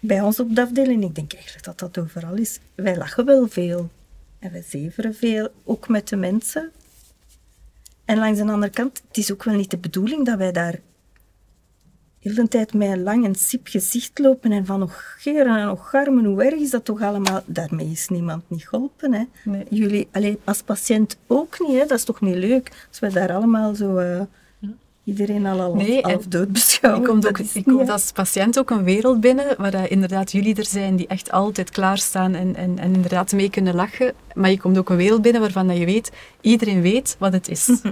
bij 0.00 0.20
ons 0.20 0.40
op 0.40 0.54
de 0.54 0.62
afdeling, 0.62 1.04
ik 1.04 1.14
denk 1.14 1.32
eigenlijk 1.32 1.64
dat 1.64 1.78
dat 1.78 1.98
overal 1.98 2.34
is, 2.34 2.58
wij 2.74 2.96
lachen 2.96 3.24
wel 3.24 3.48
veel. 3.48 3.90
En 4.38 4.52
wij 4.52 4.64
zeveren 4.68 5.14
veel, 5.14 5.48
ook 5.64 5.88
met 5.88 6.08
de 6.08 6.16
mensen. 6.16 6.70
En 8.04 8.18
langs 8.18 8.38
de 8.38 8.44
andere 8.44 8.72
kant, 8.72 9.02
het 9.08 9.16
is 9.16 9.32
ook 9.32 9.44
wel 9.44 9.54
niet 9.54 9.70
de 9.70 9.78
bedoeling 9.78 10.26
dat 10.26 10.38
wij 10.38 10.52
daar 10.52 10.80
heel 12.18 12.34
de 12.34 12.48
tijd 12.48 12.74
met 12.74 12.88
een 12.88 13.02
lang 13.02 13.24
en 13.24 13.34
sip 13.34 13.66
gezicht 13.66 14.18
lopen 14.18 14.52
en 14.52 14.66
van 14.66 14.78
nog 14.78 15.14
geren 15.18 15.56
en 15.56 15.66
nog 15.66 15.90
garmen, 15.90 16.24
hoe 16.24 16.44
erg 16.44 16.60
is 16.60 16.70
dat 16.70 16.84
toch 16.84 17.02
allemaal? 17.02 17.42
Daarmee 17.46 17.90
is 17.90 18.08
niemand 18.08 18.50
niet 18.50 18.68
geholpen. 18.68 19.12
Hè? 19.12 19.24
Nee. 19.44 19.64
Jullie, 19.70 20.08
alleen 20.12 20.38
als 20.44 20.62
patiënt 20.62 21.16
ook 21.26 21.58
niet, 21.60 21.78
hè? 21.78 21.86
dat 21.86 21.98
is 21.98 22.04
toch 22.04 22.20
niet 22.20 22.36
leuk? 22.36 22.86
Als 22.88 22.98
wij 22.98 23.10
daar 23.10 23.32
allemaal 23.32 23.74
zo... 23.74 23.96
eh, 23.96 24.20
Iedereen 25.04 25.46
al 25.46 25.58
half, 25.58 25.74
Nee, 25.74 26.02
dood 26.28 26.52
beschouwen. 26.52 27.02
Je 27.02 27.08
komt, 27.08 27.22
dat 27.22 27.30
ook, 27.30 27.88
als 27.90 28.12
patiënt 28.12 28.58
ook 28.58 28.70
een 28.70 28.84
wereld 28.84 29.20
binnen 29.20 29.54
waar 29.58 29.90
inderdaad 29.90 30.32
jullie 30.32 30.54
er 30.54 30.64
zijn 30.66 30.96
die 30.96 31.06
echt 31.06 31.30
altijd 31.32 31.70
klaarstaan 31.70 32.34
en, 32.34 32.56
en, 32.56 32.78
en 32.78 32.94
inderdaad 32.94 33.32
mee 33.32 33.50
kunnen 33.50 33.74
lachen. 33.74 34.14
Maar 34.34 34.50
je 34.50 34.58
komt 34.58 34.78
ook 34.78 34.90
een 34.90 34.96
wereld 34.96 35.22
binnen 35.22 35.40
waarvan 35.40 35.66
dat 35.66 35.76
je 35.76 35.84
weet, 35.84 36.10
iedereen 36.40 36.80
weet 36.80 37.16
wat 37.18 37.32
het 37.32 37.48
is. 37.48 37.82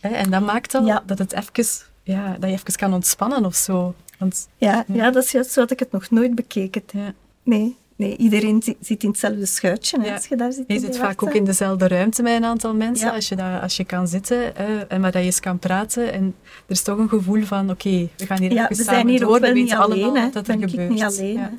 Hè, 0.00 0.08
en 0.08 0.30
dat 0.30 0.42
maakt 0.42 0.74
al 0.74 0.86
Ja. 0.86 1.02
dat, 1.06 1.18
het 1.18 1.32
even, 1.32 1.64
ja, 2.02 2.36
dat 2.40 2.50
je 2.50 2.56
even 2.56 2.76
kan 2.76 2.94
ontspannen 2.94 3.44
of 3.44 3.54
zo. 3.54 3.94
Want, 4.18 4.48
Ja, 4.56 4.84
ja, 4.92 5.10
dat 5.10 5.24
is 5.24 5.30
juist 5.32 5.50
zo 5.50 5.60
had 5.60 5.70
ik 5.70 5.78
het 5.78 5.92
nog 5.92 6.10
nooit 6.10 6.34
bekeken. 6.34 6.82
ja. 6.92 7.12
Nee, 7.42 7.76
nee 7.96 8.16
iedereen 8.16 8.62
zi- 8.62 8.76
zit 8.80 9.02
in 9.02 9.08
hetzelfde 9.08 9.46
schuitje 9.46 10.00
Ja. 10.02 10.14
als 10.14 10.26
je 10.26 10.36
daar 10.36 10.52
zit. 10.52 10.64
Je 10.66 10.78
zit 10.78 10.96
vaak 10.98 11.22
ook 11.22 11.34
in 11.34 11.44
dezelfde 11.44 11.88
ruimte 11.88 12.22
met 12.22 12.32
een 12.32 12.44
aantal 12.44 12.74
mensen, 12.74 13.06
Ja. 13.06 13.14
als, 13.14 13.28
je 13.28 13.36
daar, 13.36 13.60
als 13.60 13.76
je 13.76 13.84
kan 13.84 14.08
zitten 14.08 14.56
eh, 14.56 14.92
en 14.92 15.00
maar 15.00 15.10
dat 15.12 15.20
je 15.20 15.26
eens 15.26 15.40
kan 15.40 15.58
praten. 15.58 16.12
En 16.12 16.34
er 16.44 16.52
is 16.66 16.82
toch 16.82 16.98
een 16.98 17.08
gevoel 17.08 17.42
van, 17.44 17.70
oké, 17.70 18.08
we 18.16 18.26
gaan 18.26 18.38
hier 18.40 18.52
Ja, 18.52 18.62
even 18.64 18.76
we 18.76 18.82
samen 18.82 18.94
zijn 18.94 19.08
hier 19.08 19.20
door, 19.20 19.40
we 19.40 19.52
weten 19.52 19.76
allemaal 19.78 20.08
alleen. 20.10 20.22
Wat 20.22 20.32
dat 20.32 20.48
er 20.48 20.68
gebeurt. 20.68 20.88
niet 20.90 21.02
alleen. 21.02 21.32
Ja. 21.32 21.52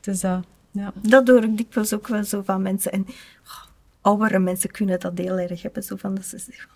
Dus 0.00 0.20
dat, 0.20 0.40
ja. 0.70 0.92
Dat 1.02 1.28
hoor 1.28 1.42
ik 1.42 1.56
dikwijls 1.56 1.92
ook 1.92 2.08
wel 2.08 2.24
zo 2.24 2.42
van 2.44 2.62
mensen. 2.62 2.92
En 2.92 3.06
oh, 3.46 3.62
oudere 4.00 4.38
mensen 4.38 4.70
kunnen 4.70 5.00
dat 5.00 5.12
heel 5.14 5.38
erg 5.38 5.62
hebben. 5.62 5.82
Zo 5.82 5.96
van 5.98 6.14
dat 6.14 6.24
ze 6.24 6.38
zeggen, 6.38 6.68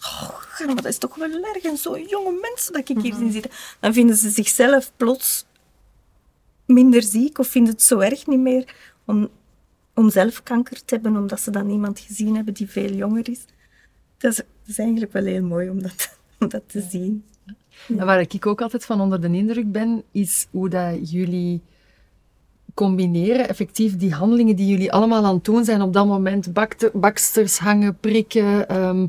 oh, 0.68 0.74
dat 0.76 0.84
is 0.84 0.98
toch 0.98 1.14
wel 1.14 1.30
erg. 1.54 1.62
En 1.64 1.76
zo 1.76 1.98
jonge 1.98 2.38
mensen 2.40 2.72
dat 2.72 2.88
ik 2.88 2.98
hier 3.02 3.12
Mhm. 3.14 3.22
zie 3.22 3.32
zitten. 3.32 3.50
Dan 3.80 3.92
vinden 3.92 4.16
ze 4.16 4.30
zichzelf 4.30 4.92
plots 4.96 5.44
minder 6.66 7.02
ziek 7.02 7.38
of 7.38 7.48
vinden 7.48 7.72
het 7.72 7.82
zo 7.82 7.98
erg 7.98 8.26
niet 8.26 8.40
meer 8.40 8.74
om, 9.06 9.28
om 9.94 10.10
zelf 10.10 10.42
kanker 10.42 10.84
te 10.84 10.94
hebben, 10.94 11.16
omdat 11.16 11.40
ze 11.40 11.50
dan 11.50 11.70
iemand 11.70 11.98
gezien 11.98 12.34
hebben 12.34 12.54
die 12.54 12.70
veel 12.70 12.92
jonger 12.92 13.28
is. 13.28 13.44
Dat 14.18 14.30
is, 14.30 14.36
dat 14.36 14.46
is 14.66 14.78
eigenlijk 14.78 15.12
wel 15.12 15.24
heel 15.24 15.42
mooi 15.42 15.70
om 15.70 15.82
dat, 15.82 16.18
om 16.40 16.48
dat 16.48 16.62
te 16.66 16.80
zien. 16.80 17.24
En 17.88 18.06
waar 18.06 18.20
ik 18.20 18.46
ook 18.46 18.60
altijd 18.60 18.84
van 18.84 19.00
onder 19.00 19.20
de 19.20 19.28
indruk 19.28 19.72
ben, 19.72 20.02
is 20.12 20.46
hoe 20.50 20.68
dat 20.68 21.10
jullie 21.10 21.62
combineren, 22.74 23.48
effectief 23.48 23.96
die 23.96 24.12
handelingen 24.12 24.56
die 24.56 24.66
jullie 24.66 24.92
allemaal 24.92 25.24
aan 25.24 25.34
het 25.34 25.44
doen 25.44 25.64
zijn 25.64 25.82
op 25.82 25.92
dat 25.92 26.06
moment, 26.06 26.48
baksters 26.92 27.58
hangen, 27.58 27.96
prikken, 28.00 28.68
ehm, 28.68 29.06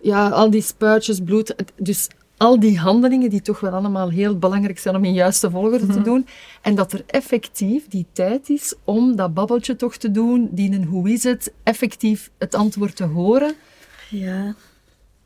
ja, 0.00 0.28
al 0.28 0.50
die 0.50 0.62
spuitjes, 0.62 1.20
bloed. 1.20 1.54
Dus 1.76 2.08
al 2.40 2.60
die 2.60 2.78
handelingen 2.78 3.30
die 3.30 3.42
toch 3.42 3.60
wel 3.60 3.70
allemaal 3.72 4.08
heel 4.10 4.38
belangrijk 4.38 4.78
zijn 4.78 4.96
om 4.96 5.04
in 5.04 5.12
juiste 5.12 5.50
volgorde 5.50 5.86
te 5.86 6.00
doen. 6.02 6.26
En 6.62 6.74
dat 6.74 6.92
er 6.92 7.02
effectief 7.06 7.88
die 7.88 8.06
tijd 8.12 8.48
is 8.48 8.74
om 8.84 9.16
dat 9.16 9.34
babbeltje 9.34 9.76
toch 9.76 9.96
te 9.96 10.10
doen, 10.10 10.48
die 10.52 10.72
een 10.72 10.84
hoe 10.84 11.10
is 11.10 11.22
het, 11.24 11.52
effectief 11.62 12.30
het 12.38 12.54
antwoord 12.54 12.96
te 12.96 13.04
horen. 13.04 13.54
Ja. 14.10 14.54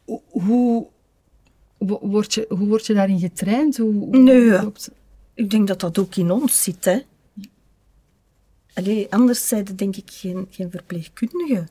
Hoe- 0.04 0.20
Hoe, 0.30 0.86
wo- 1.78 2.00
word 2.02 2.34
je, 2.34 2.46
hoe 2.48 2.68
word 2.68 2.86
je 2.86 2.94
daarin 2.94 3.18
getraind? 3.18 3.76
Hoe, 3.76 4.16
Nee. 4.16 4.58
Ik 5.34 5.50
denk 5.50 5.66
dat 5.68 5.80
dat 5.80 5.98
ook 5.98 6.16
in 6.16 6.30
ons 6.30 6.62
zit, 6.62 6.84
hè. 6.84 6.98
Allee, 8.74 9.06
anders 9.12 9.48
zijn 9.48 9.66
er 9.66 9.76
denk 9.76 9.96
ik 9.96 10.10
geen, 10.10 10.46
geen 10.50 10.70
verpleegkundige. 10.70 11.66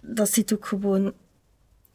Dat 0.00 0.30
zit 0.30 0.52
ook 0.54 0.66
gewoon 0.66 1.12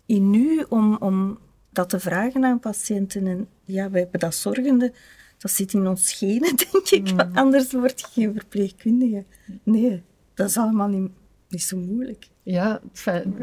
in 0.05 0.33
u 0.33 0.65
om, 0.69 0.95
om 0.95 1.37
dat 1.75 1.89
te 1.89 1.99
vragen 1.99 2.45
aan 2.45 2.59
patiënten. 2.59 3.27
En 3.27 3.47
ja, 3.63 3.89
we 3.89 3.99
hebben 3.99 4.19
dat 4.19 4.35
zorgende. 4.35 4.93
Dat 5.37 5.51
zit 5.51 5.73
in 5.73 5.87
ons 5.87 6.13
genen, 6.13 6.55
denk 6.71 6.89
ik. 6.89 7.09
Want 7.09 7.35
anders 7.35 7.71
word 7.71 7.99
je 7.99 8.05
geen 8.11 8.33
verpleegkundige. 8.33 9.23
Nee, 9.63 10.03
dat 10.33 10.49
is 10.49 10.57
allemaal 10.57 10.87
niet, 10.87 11.11
niet 11.49 11.63
zo 11.63 11.77
moeilijk. 11.77 12.27
Ja, 12.43 12.81
fijn. 12.93 13.35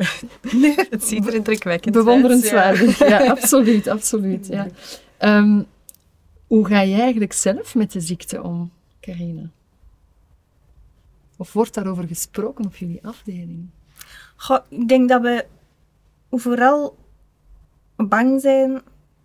Nee. 0.53 0.75
Het 0.91 1.05
ziet 1.05 1.27
er 1.27 1.35
indrukwekkend 1.35 1.97
uit. 1.97 2.05
bewonderenswaardig. 2.05 2.99
Ja, 2.99 3.29
absoluut, 3.37 3.87
absoluut. 3.87 4.47
Ja. 4.47 4.67
Ehm, 5.19 5.63
hoe 6.47 6.67
ga 6.67 6.81
je 6.81 7.01
eigenlijk 7.01 7.33
zelf 7.33 7.75
met 7.75 7.93
de 7.93 8.01
ziekte 8.01 8.43
om, 8.43 8.71
Carina? 9.01 9.51
Of 11.37 11.53
wordt 11.53 11.75
daarover 11.75 12.07
gesproken 12.07 12.65
op 12.65 12.77
jullie 12.77 13.07
afdeling? 13.07 13.69
Goh, 14.37 14.65
ik 14.69 14.89
denk 14.89 15.09
dat 15.09 15.23
we 15.23 15.45
vooral 16.31 16.97
bang 18.09 18.41
zijn. 18.41 18.81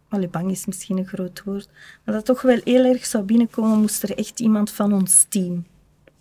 Allee, 0.10 0.28
bang 0.28 0.52
is 0.52 0.66
misschien 0.66 0.98
een 0.98 1.08
groot 1.08 1.44
woord. 1.44 1.70
Maar 2.04 2.16
dat 2.16 2.26
toch 2.26 2.42
wel 2.42 2.60
heel 2.64 2.86
erg 2.86 3.06
zou 3.06 3.24
binnenkomen 3.24 3.80
moest 3.80 4.04
er 4.04 4.18
echt 4.18 4.40
iemand 4.40 4.72
van 4.72 4.94
ons 4.94 5.26
team 5.30 5.66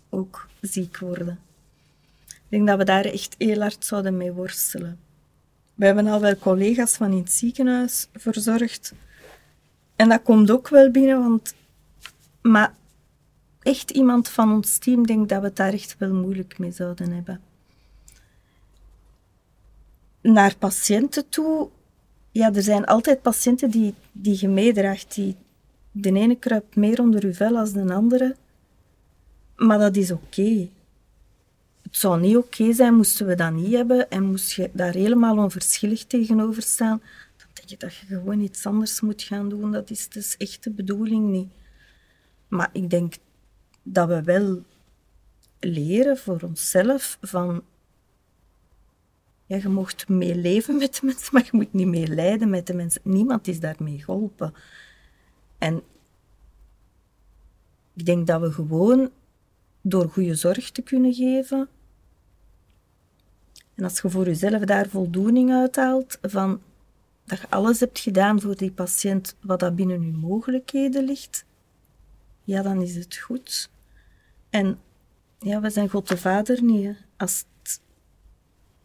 ook 0.09 0.47
ziek 0.61 0.97
worden. 0.97 1.39
Ik 2.27 2.43
denk 2.49 2.67
dat 2.67 2.77
we 2.77 2.83
daar 2.83 3.05
echt 3.05 3.35
heel 3.37 3.59
hard 3.59 3.85
zouden 3.85 4.17
mee 4.17 4.31
worstelen. 4.31 4.99
We 5.73 5.85
hebben 5.85 6.07
al 6.07 6.19
wel 6.19 6.37
collega's 6.37 6.95
van 6.95 7.11
in 7.11 7.17
het 7.17 7.31
ziekenhuis 7.31 8.07
verzorgd. 8.13 8.93
En 9.95 10.09
dat 10.09 10.23
komt 10.23 10.51
ook 10.51 10.67
wel 10.67 10.91
binnen, 10.91 11.19
want... 11.19 11.55
Maar 12.41 12.73
echt 13.61 13.91
iemand 13.91 14.29
van 14.29 14.51
ons 14.51 14.77
team 14.77 15.05
denkt 15.05 15.29
dat 15.29 15.39
we 15.39 15.45
het 15.45 15.55
daar 15.55 15.73
echt 15.73 15.95
wel 15.97 16.13
moeilijk 16.13 16.59
mee 16.59 16.71
zouden 16.71 17.11
hebben 17.11 17.41
naar 20.33 20.55
patiënten 20.57 21.29
toe, 21.29 21.69
ja, 22.37 22.53
er 22.53 22.61
zijn 22.61 22.85
altijd 22.85 23.21
patiënten 23.21 23.69
die, 23.69 23.93
die 24.11 24.37
je 24.39 24.47
meedraagt. 24.47 25.15
Die, 25.15 25.35
de 25.91 26.13
ene 26.13 26.35
kruipt 26.35 26.75
meer 26.75 27.01
onder 27.01 27.23
uw 27.23 27.33
vel 27.33 27.57
als 27.57 27.73
de 27.73 27.93
andere. 27.93 28.35
Maar 29.55 29.79
dat 29.79 29.95
is 29.95 30.11
oké. 30.11 30.67
Het 31.81 31.97
zou 31.97 32.19
niet 32.19 32.37
oké 32.37 32.73
zijn 32.73 32.95
moesten 32.95 33.27
we 33.27 33.35
dat 33.35 33.53
niet 33.53 33.73
hebben 33.73 34.09
en 34.09 34.23
moest 34.23 34.51
je 34.51 34.69
daar 34.73 34.93
helemaal 34.93 35.37
onverschillig 35.37 36.05
tegenover 36.05 36.61
staan. 36.61 37.01
Dan 37.37 37.47
denk 37.53 37.69
je 37.69 37.77
dat 37.77 37.95
je 37.95 38.05
gewoon 38.05 38.39
iets 38.39 38.65
anders 38.65 39.01
moet 39.01 39.23
gaan 39.23 39.49
doen. 39.49 39.71
Dat 39.71 39.89
is 39.89 40.09
dus 40.09 40.37
echt 40.37 40.63
de 40.63 40.71
bedoeling 40.71 41.29
niet. 41.29 41.49
Maar 42.47 42.69
ik 42.71 42.89
denk 42.89 43.13
dat 43.83 44.07
we 44.07 44.23
wel 44.23 44.63
leren 45.59 46.17
voor 46.17 46.41
onszelf 46.41 47.17
van 47.21 47.63
ja, 49.47 49.57
je 49.57 49.69
mocht 49.69 50.09
meeleven 50.09 50.77
met 50.77 50.95
de 50.95 51.05
mensen, 51.05 51.29
maar 51.33 51.43
je 51.43 51.57
moet 51.57 51.73
niet 51.73 51.87
meelijden 51.87 52.49
met 52.49 52.67
de 52.67 52.73
mensen. 52.73 53.01
Niemand 53.03 53.47
is 53.47 53.59
daarmee 53.59 53.99
geholpen. 53.99 54.53
En 55.57 55.81
ik 57.93 58.05
denk 58.05 58.27
dat 58.27 58.41
we 58.41 58.51
gewoon 58.51 59.11
door 59.81 60.09
goede 60.09 60.35
zorg 60.35 60.71
te 60.71 60.81
kunnen 60.81 61.13
geven, 61.13 61.69
en 63.75 63.83
als 63.83 64.01
je 64.01 64.09
voor 64.09 64.25
jezelf 64.25 64.63
daar 64.63 64.87
voldoening 64.87 65.51
uithaalt, 65.51 66.17
van 66.21 66.61
dat 67.25 67.39
je 67.39 67.49
alles 67.49 67.79
hebt 67.79 67.99
gedaan 67.99 68.41
voor 68.41 68.55
die 68.55 68.71
patiënt 68.71 69.35
wat 69.41 69.59
dat 69.59 69.75
binnen 69.75 70.01
je 70.01 70.11
mogelijkheden 70.11 71.03
ligt, 71.03 71.45
ja, 72.43 72.61
dan 72.61 72.81
is 72.81 72.95
het 72.95 73.17
goed. 73.17 73.69
En 74.49 74.79
ja, 75.39 75.61
we 75.61 75.69
zijn 75.69 75.89
God 75.89 76.07
de 76.07 76.17
Vader 76.17 76.63
niet. 76.63 76.85
hè. 76.85 76.91
Als 77.17 77.45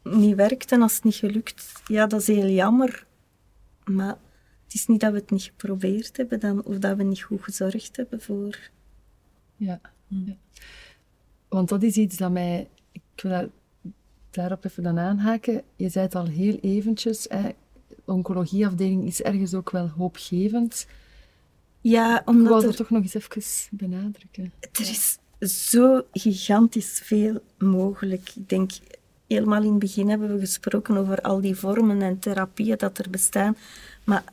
niet 0.02 0.36
werkt 0.36 0.72
en 0.72 0.82
als 0.82 0.94
het 0.94 1.04
niet 1.04 1.14
gelukt, 1.14 1.82
ja, 1.86 2.06
dat 2.06 2.20
is 2.20 2.26
heel 2.26 2.48
jammer. 2.48 3.06
Maar 3.84 4.18
het 4.64 4.74
is 4.74 4.86
niet 4.86 5.00
dat 5.00 5.12
we 5.12 5.18
het 5.18 5.30
niet 5.30 5.42
geprobeerd 5.42 6.16
hebben 6.16 6.40
dan, 6.40 6.64
of 6.64 6.78
dat 6.78 6.96
we 6.96 7.02
niet 7.02 7.22
goed 7.22 7.42
gezorgd 7.42 7.96
hebben 7.96 8.20
voor. 8.20 8.58
Ja. 9.56 9.80
ja. 10.06 10.36
Want 11.48 11.68
dat 11.68 11.82
is 11.82 11.96
iets 11.96 12.16
dat 12.16 12.30
mij... 12.30 12.68
Ik 12.92 13.02
wil 13.22 13.30
daar, 13.30 13.48
daarop 14.30 14.64
even 14.64 14.82
dan 14.82 14.98
aanhaken. 14.98 15.62
Je 15.76 15.88
zei 15.88 16.04
het 16.04 16.14
al 16.14 16.26
heel 16.26 16.58
eventjes, 16.60 17.26
hè, 17.28 17.50
oncologieafdeling 18.04 19.06
is 19.06 19.22
ergens 19.22 19.54
ook 19.54 19.70
wel 19.70 19.88
hoopgevend. 19.88 20.86
Ja, 21.80 22.20
Ik 22.20 22.28
omdat 22.28 22.48
wou 22.48 22.60
er, 22.60 22.66
dat 22.66 22.76
toch 22.76 22.90
nog 22.90 23.02
eens 23.02 23.14
even 23.14 23.60
benadrukken. 23.70 24.52
er 24.60 24.88
is 24.88 25.18
zo 25.72 26.02
gigantisch 26.12 27.00
veel 27.04 27.40
mogelijk. 27.58 28.32
Ik 28.34 28.48
denk, 28.48 28.70
helemaal 29.32 29.62
in 29.62 29.70
het 29.70 29.78
begin 29.78 30.08
hebben 30.08 30.34
we 30.34 30.40
gesproken 30.40 30.96
over 30.96 31.20
al 31.20 31.40
die 31.40 31.54
vormen 31.54 32.02
en 32.02 32.18
therapieën 32.18 32.76
dat 32.76 32.98
er 32.98 33.10
bestaan. 33.10 33.56
Maar 34.04 34.24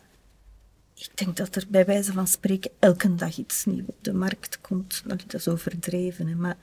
ik 0.96 1.10
denk 1.14 1.38
dat 1.38 1.56
er 1.56 1.66
bij 1.70 1.86
wijze 1.86 2.14
van 2.14 2.28
spreken 2.28 2.72
elke 2.80 3.16
dag 3.16 3.38
iets 3.38 3.66
nieuws 3.66 3.88
op 3.88 3.98
de 4.02 4.14
markt 4.14 4.62
komt. 4.62 5.02
Nou, 5.06 5.20
dat 5.28 5.34
is 5.34 5.48
overdreven, 5.48 6.38
maar 6.38 6.58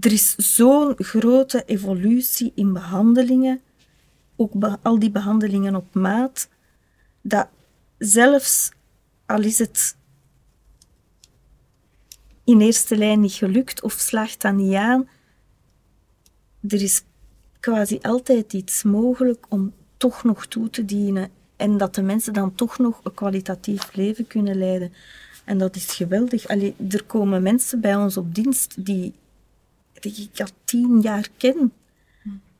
er 0.00 0.12
is 0.12 0.34
zo'n 0.36 0.94
grote 0.96 1.62
evolutie 1.66 2.52
in 2.54 2.72
behandelingen, 2.72 3.60
ook 4.36 4.52
al 4.82 4.98
die 4.98 5.10
behandelingen 5.10 5.76
op 5.76 5.94
maat, 5.94 6.48
dat 7.20 7.48
zelfs 7.98 8.70
al 9.26 9.40
is 9.40 9.58
het 9.58 9.96
in 12.44 12.60
eerste 12.60 12.96
lijn 12.96 13.20
niet 13.20 13.32
gelukt 13.32 13.82
of 13.82 13.92
slaagt 13.92 14.40
dat 14.40 14.54
niet 14.54 14.74
aan. 14.74 15.08
Er 16.68 16.82
is 16.82 17.02
quasi 17.60 17.98
altijd 18.02 18.52
iets 18.52 18.82
mogelijk 18.82 19.46
om 19.48 19.72
toch 19.96 20.24
nog 20.24 20.46
toe 20.46 20.70
te 20.70 20.84
dienen 20.84 21.30
en 21.56 21.76
dat 21.76 21.94
de 21.94 22.02
mensen 22.02 22.32
dan 22.32 22.54
toch 22.54 22.78
nog 22.78 23.00
een 23.02 23.14
kwalitatief 23.14 23.94
leven 23.94 24.26
kunnen 24.26 24.56
leiden. 24.58 24.92
En 25.44 25.58
dat 25.58 25.76
is 25.76 25.94
geweldig. 25.94 26.48
Allee, 26.48 26.74
er 26.90 27.04
komen 27.04 27.42
mensen 27.42 27.80
bij 27.80 27.96
ons 27.96 28.16
op 28.16 28.34
dienst 28.34 28.84
die, 28.84 29.12
die 30.00 30.30
ik 30.32 30.40
al 30.40 30.48
tien 30.64 31.00
jaar 31.00 31.28
ken. 31.36 31.72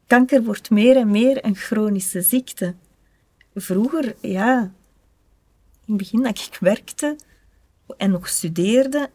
Kanker 0.07 0.43
wordt 0.43 0.71
meer 0.71 0.97
en 0.97 1.11
meer 1.11 1.45
een 1.45 1.57
chronische 1.57 2.23
ziekte. 2.23 2.75
Vroeger, 3.55 4.15
ja, 4.21 4.61
in 5.85 5.93
het 5.93 5.97
begin 5.97 6.23
dat 6.23 6.39
ik 6.39 6.57
werkte 6.61 7.17
en 7.97 8.11
nog 8.11 8.29
studeerde, 8.29 9.11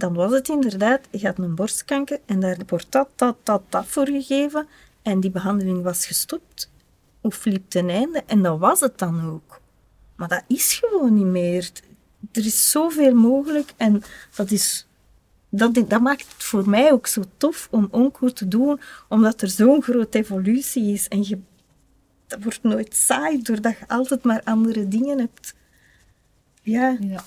dan 0.00 0.14
was 0.14 0.32
het 0.32 0.48
inderdaad, 0.48 1.00
je 1.10 1.26
had 1.26 1.38
een 1.38 1.54
borstkanker 1.54 2.20
en 2.26 2.40
daar 2.40 2.58
wordt 2.66 2.86
dat, 2.92 3.08
dat, 3.14 3.36
dat, 3.42 3.62
dat 3.68 3.86
voor 3.86 4.06
gegeven. 4.06 4.66
En 5.02 5.20
die 5.20 5.30
behandeling 5.30 5.82
was 5.82 6.06
gestopt 6.06 6.70
of 7.20 7.44
liep 7.44 7.70
ten 7.70 7.88
einde 7.88 8.22
en 8.26 8.42
dat 8.42 8.58
was 8.58 8.80
het 8.80 8.98
dan 8.98 9.30
ook. 9.30 9.60
Maar 10.16 10.28
dat 10.28 10.42
is 10.46 10.74
gewoon 10.74 11.14
niet 11.14 11.24
meer. 11.24 11.70
Er 12.32 12.44
is 12.44 12.70
zoveel 12.70 13.14
mogelijk 13.14 13.72
en 13.76 14.02
dat, 14.34 14.50
is, 14.50 14.86
dat, 15.48 15.74
dat 15.74 16.00
maakt 16.00 16.32
het 16.32 16.44
voor 16.44 16.68
mij 16.68 16.92
ook 16.92 17.06
zo 17.06 17.22
tof 17.36 17.68
om 17.70 17.88
onco 17.90 18.28
te 18.28 18.48
doen, 18.48 18.80
omdat 19.08 19.42
er 19.42 19.48
zo'n 19.48 19.82
grote 19.82 20.18
evolutie 20.18 20.92
is 20.92 21.08
en 21.08 21.22
je, 21.28 21.38
dat 22.26 22.42
wordt 22.42 22.62
nooit 22.62 22.94
saai 22.94 23.42
doordat 23.42 23.78
je 23.78 23.88
altijd 23.88 24.24
maar 24.24 24.40
andere 24.44 24.88
dingen 24.88 25.18
hebt. 25.18 25.54
Ja. 26.62 26.96
ja. 27.00 27.22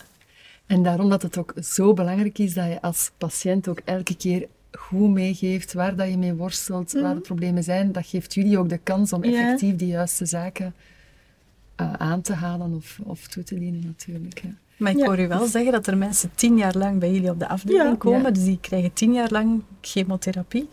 En 0.74 0.84
daarom 0.84 1.10
dat 1.10 1.22
het 1.22 1.38
ook 1.38 1.54
zo 1.62 1.94
belangrijk 1.94 2.38
is 2.38 2.54
dat 2.54 2.66
je 2.66 2.82
als 2.82 3.12
patiënt 3.18 3.68
ook 3.68 3.82
elke 3.86 4.16
keer 4.16 4.48
goed 4.72 5.10
meegeeft 5.10 5.74
waar 5.74 5.96
dat 5.96 6.10
je 6.10 6.18
mee 6.18 6.34
worstelt, 6.34 6.92
waar 6.92 7.02
de 7.02 7.08
mhm. 7.08 7.22
problemen 7.22 7.64
zijn. 7.64 7.92
Dat 7.92 8.06
geeft 8.06 8.34
jullie 8.34 8.58
ook 8.58 8.70
de 8.70 8.78
kans 8.78 9.14
om 9.14 9.24
effectief 9.24 9.72
ja. 9.72 9.78
die 9.78 9.88
juiste 9.88 10.26
zaken 10.26 10.74
uh, 11.82 11.94
aan 11.94 12.22
te 12.22 12.34
halen 12.34 12.74
of, 12.74 13.00
of 13.04 13.28
toe 13.28 13.44
te 13.44 13.60
dienen 13.60 13.84
natuurlijk. 13.86 14.42
Ja. 14.44 14.50
Maar 14.78 14.92
ik 14.92 15.06
hoor 15.06 15.20
u 15.20 15.28
wel 15.28 15.46
zeggen 15.46 15.72
dat 15.72 15.88
er 15.88 15.98
mensen 15.98 16.32
tien 16.36 16.58
jaar 16.58 16.78
lang 16.78 17.00
bij 17.00 17.12
jullie 17.12 17.30
op 17.30 17.40
de 17.40 17.48
afdeling 17.48 17.98
komen, 17.98 18.34
dus 18.34 18.44
die 18.44 18.58
krijgen 18.62 18.94
tien 18.94 19.14
jaar 19.14 19.32
lang 19.32 19.62
chemotherapie. 19.82 20.70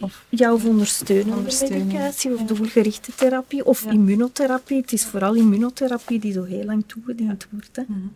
Of 0.00 0.24
ja, 0.28 0.52
of 0.52 0.64
ondersteunende 0.64 1.68
medicatie, 1.70 2.34
of 2.34 2.42
doelgerichte 2.42 3.14
therapie, 3.14 3.64
of 3.64 3.84
immunotherapie. 3.84 4.80
Het 4.80 4.92
is 4.92 5.04
vooral 5.04 5.34
immunotherapie 5.34 6.20
die 6.20 6.32
zo 6.32 6.44
heel 6.44 6.64
lang 6.64 6.84
toegediend 6.86 7.46
wordt. 7.50 7.76
Hè. 7.76 7.82
Mhm. 7.86 8.06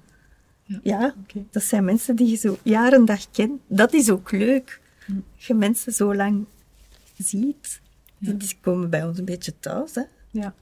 Ja, 0.83 1.15
dat 1.51 1.63
zijn 1.63 1.85
mensen 1.85 2.17
die 2.17 2.29
je 2.29 2.37
zo 2.37 2.59
jaren 2.63 3.05
dag 3.05 3.31
kent. 3.31 3.61
Dat 3.67 3.93
is 3.93 4.11
ook 4.11 4.31
leuk. 4.31 4.81
Mhm. 5.07 5.19
Je 5.37 5.55
mensen 5.55 5.93
zo 5.93 6.15
lang 6.15 6.45
ziet. 7.19 7.81
Die 8.19 8.57
komen 8.61 8.91
bij 8.91 9.05
ons 9.05 9.19
een 9.19 9.25
beetje 9.25 9.59
thuis. 9.59 9.95
Hè. 9.95 10.03
Ja. 10.31 10.55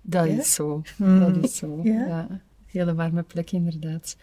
Dat 0.00 0.26
is 0.26 0.54
zo. 0.54 0.82
Mm. 0.96 1.18
Dat 1.18 1.44
is 1.44 1.56
zo. 1.56 1.80
Ja. 1.82 2.40
Hele 2.66 2.94
warme 2.94 3.22
plek, 3.22 3.50
inderdaad. 3.50 4.16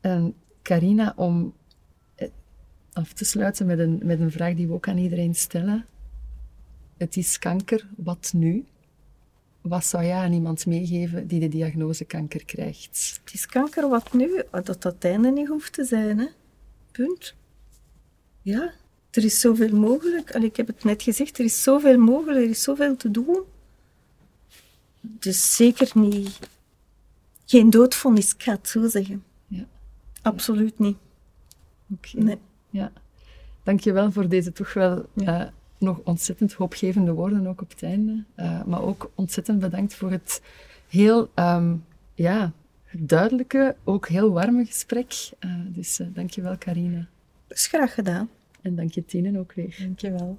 En 0.00 0.34
Carina, 0.62 1.12
om 1.16 1.52
eh, 2.14 2.28
af 2.92 3.12
te 3.12 3.24
sluiten 3.24 3.66
met 3.66 3.78
een, 3.78 4.00
met 4.02 4.20
een 4.20 4.30
vraag 4.30 4.54
die 4.54 4.66
we 4.66 4.72
ook 4.72 4.88
aan 4.88 4.98
iedereen 4.98 5.34
stellen. 5.34 5.86
Het 6.96 7.16
is 7.16 7.38
kanker, 7.38 7.88
wat 7.96 8.32
nu? 8.34 8.64
Wat 9.60 9.84
zou 9.84 10.04
jij 10.04 10.16
aan 10.16 10.32
iemand 10.32 10.66
meegeven 10.66 11.26
die 11.26 11.40
de 11.40 11.48
diagnose 11.48 12.04
kanker 12.04 12.44
krijgt? 12.44 13.20
Het 13.24 13.34
is 13.34 13.46
kanker, 13.46 13.88
wat 13.88 14.12
nu? 14.12 14.42
Dat 14.50 14.66
dat 14.66 14.82
het 14.82 15.04
einde 15.04 15.30
niet 15.30 15.48
hoeft 15.48 15.72
te 15.72 15.84
zijn, 15.84 16.18
hè? 16.18 16.26
Punt. 16.90 17.34
Ja, 18.42 18.72
er 19.10 19.24
is 19.24 19.40
zoveel 19.40 19.76
mogelijk. 19.76 20.34
Allee, 20.34 20.48
ik 20.48 20.56
heb 20.56 20.66
het 20.66 20.84
net 20.84 21.02
gezegd, 21.02 21.38
er 21.38 21.44
is 21.44 21.62
zoveel 21.62 21.98
mogelijk, 21.98 22.44
er 22.44 22.50
is 22.50 22.62
zoveel 22.62 22.96
te 22.96 23.10
doen. 23.10 23.42
Dus 25.00 25.56
zeker 25.56 25.90
niet... 25.94 26.38
Geen 27.46 27.70
doodvonnis, 27.70 28.34
ik 28.34 28.42
ga 28.42 28.52
het 28.52 28.68
zo 28.68 28.88
zeggen. 28.88 29.24
Ja. 29.46 29.64
Absoluut 30.22 30.78
niet. 30.78 30.96
Oké. 31.94 32.18
Nee. 32.18 32.38
Ja. 32.70 32.92
Dankjewel 33.62 34.12
voor 34.12 34.28
deze 34.28 34.52
toch 34.52 34.72
wel 34.72 35.06
uh, 35.14 35.46
nog 35.80 36.00
ontzettend 36.04 36.52
hoopgevende 36.52 37.12
woorden 37.12 37.46
ook 37.46 37.60
op 37.60 37.70
het 37.70 37.82
einde. 37.82 38.24
Uh, 38.36 38.64
maar 38.64 38.82
ook 38.82 39.10
ontzettend 39.14 39.58
bedankt 39.58 39.94
voor 39.94 40.10
het 40.10 40.42
heel 40.88 41.30
um, 41.34 41.84
ja, 42.14 42.52
duidelijke, 42.92 43.76
ook 43.84 44.08
heel 44.08 44.32
warme 44.32 44.64
gesprek. 44.64 45.30
Uh, 45.40 45.54
dus 45.66 46.00
dankjewel 46.08 46.58
Carina. 46.58 47.06
is 47.48 47.66
graag 47.66 47.94
gedaan. 47.94 48.28
En 48.62 48.74
dank 48.74 48.92
je 48.92 49.04
Tine 49.04 49.38
ook 49.38 49.52
weer. 49.52 49.76
Dankjewel. 49.78 50.38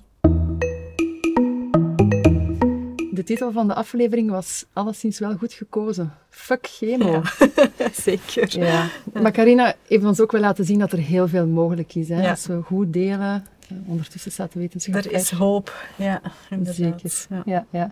De 3.11 3.23
titel 3.23 3.51
van 3.51 3.67
de 3.67 3.73
aflevering 3.73 4.29
was 4.29 4.65
alleszins 4.73 5.19
wel 5.19 5.37
goed 5.37 5.53
gekozen. 5.53 6.13
Fuck 6.29 6.67
chemo. 6.67 7.21
zeker. 7.93 8.59
Ja. 8.59 8.89
Maar 9.13 9.31
Carina 9.31 9.75
heeft 9.87 10.03
ons 10.03 10.19
ook 10.19 10.31
wel 10.31 10.41
laten 10.41 10.65
zien 10.65 10.79
dat 10.79 10.91
er 10.91 10.97
heel 10.97 11.27
veel 11.27 11.47
mogelijk 11.47 11.95
is. 11.95 12.09
Hè? 12.09 12.29
Als 12.29 12.47
we 12.47 12.61
goed 12.61 12.93
delen. 12.93 13.45
Eh, 13.71 13.89
ondertussen 13.89 14.31
staat 14.31 14.53
de 14.53 14.59
wetenschap 14.59 14.95
Er 14.95 15.11
is 15.11 15.31
hoop. 15.31 15.85
Ja, 15.95 16.21
Zeker. 16.63 17.27
Ja. 17.45 17.65
Ja, 17.71 17.91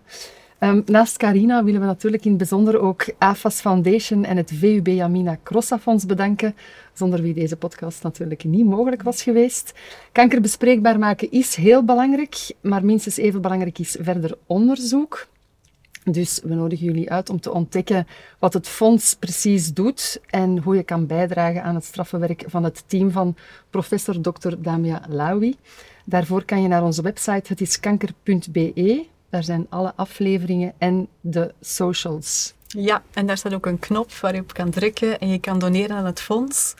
um, 0.59 0.83
naast 0.85 1.17
Carina 1.17 1.63
willen 1.63 1.79
we 1.79 1.85
natuurlijk 1.85 2.23
in 2.23 2.29
het 2.29 2.37
bijzonder 2.37 2.79
ook 2.79 3.05
AFAS 3.17 3.61
Foundation 3.61 4.25
en 4.25 4.37
het 4.37 4.51
VUB 4.53 4.99
Amina 4.99 5.37
Crossa 5.43 5.79
Fonds 5.79 6.05
bedanken, 6.05 6.55
zonder 6.93 7.21
wie 7.21 7.33
deze 7.33 7.55
podcast 7.55 8.03
natuurlijk 8.03 8.43
niet 8.43 8.65
mogelijk 8.65 9.03
was 9.03 9.23
geweest. 9.23 9.73
Kanker 10.11 10.41
bespreekbaar 10.41 10.99
maken 10.99 11.31
is 11.31 11.55
heel 11.55 11.83
belangrijk, 11.83 12.51
maar 12.61 12.85
minstens 12.85 13.17
even 13.17 13.41
belangrijk 13.41 13.79
is 13.79 13.97
verder 13.99 14.37
onderzoek. 14.45 15.27
Dus 16.11 16.39
we 16.43 16.53
nodigen 16.53 16.85
jullie 16.85 17.11
uit 17.11 17.29
om 17.29 17.39
te 17.39 17.51
ontdekken 17.51 18.07
wat 18.39 18.53
het 18.53 18.67
fonds 18.67 19.13
precies 19.13 19.73
doet 19.73 20.21
en 20.25 20.57
hoe 20.57 20.75
je 20.75 20.83
kan 20.83 21.05
bijdragen 21.05 21.63
aan 21.63 21.75
het 21.75 21.83
straffenwerk 21.83 22.43
van 22.47 22.63
het 22.63 22.83
team 22.87 23.11
van 23.11 23.35
professor 23.69 24.21
Dr. 24.21 24.53
Damia 24.57 25.01
Lawi. 25.07 25.55
Daarvoor 26.05 26.43
kan 26.43 26.61
je 26.61 26.67
naar 26.67 26.83
onze 26.83 27.01
website 27.01 27.47
hetiskanker.be. 27.47 29.05
Daar 29.29 29.43
zijn 29.43 29.65
alle 29.69 29.93
afleveringen 29.95 30.73
en 30.77 31.07
de 31.21 31.53
socials. 31.61 32.53
Ja, 32.67 33.03
en 33.13 33.25
daar 33.25 33.37
staat 33.37 33.53
ook 33.53 33.65
een 33.65 33.79
knop 33.79 34.13
waar 34.13 34.35
je 34.35 34.41
op 34.41 34.53
kan 34.53 34.69
drukken 34.69 35.19
en 35.19 35.27
je 35.27 35.39
kan 35.39 35.59
doneren 35.59 35.95
aan 35.95 36.05
het 36.05 36.21
fonds. 36.21 36.75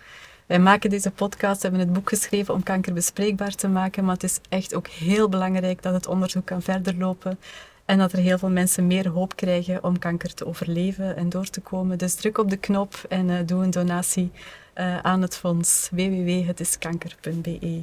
Wij 0.45 0.59
maken 0.59 0.89
deze 0.89 1.11
podcast, 1.11 1.61
hebben 1.61 1.79
het 1.79 1.93
boek 1.93 2.09
geschreven 2.09 2.53
om 2.53 2.63
kanker 2.63 2.93
bespreekbaar 2.93 3.55
te 3.55 3.67
maken, 3.67 4.03
maar 4.03 4.13
het 4.13 4.23
is 4.23 4.39
echt 4.49 4.75
ook 4.75 4.87
heel 4.87 5.29
belangrijk 5.29 5.81
dat 5.81 5.93
het 5.93 6.07
onderzoek 6.07 6.45
kan 6.45 6.61
verder 6.61 6.95
lopen 6.97 7.39
en 7.89 7.97
dat 7.97 8.11
er 8.11 8.19
heel 8.19 8.37
veel 8.37 8.49
mensen 8.49 8.87
meer 8.87 9.07
hoop 9.07 9.35
krijgen 9.35 9.83
om 9.83 9.99
kanker 9.99 10.33
te 10.33 10.45
overleven 10.45 11.15
en 11.15 11.29
door 11.29 11.49
te 11.49 11.61
komen. 11.61 11.97
Dus 11.97 12.15
druk 12.15 12.37
op 12.37 12.49
de 12.49 12.57
knop 12.57 13.05
en 13.09 13.29
uh, 13.29 13.35
doe 13.45 13.63
een 13.63 13.71
donatie 13.71 14.31
uh, 14.75 14.99
aan 14.99 15.21
het 15.21 15.35
fonds 15.35 15.89
www.hetiskanker.be. 15.91 17.81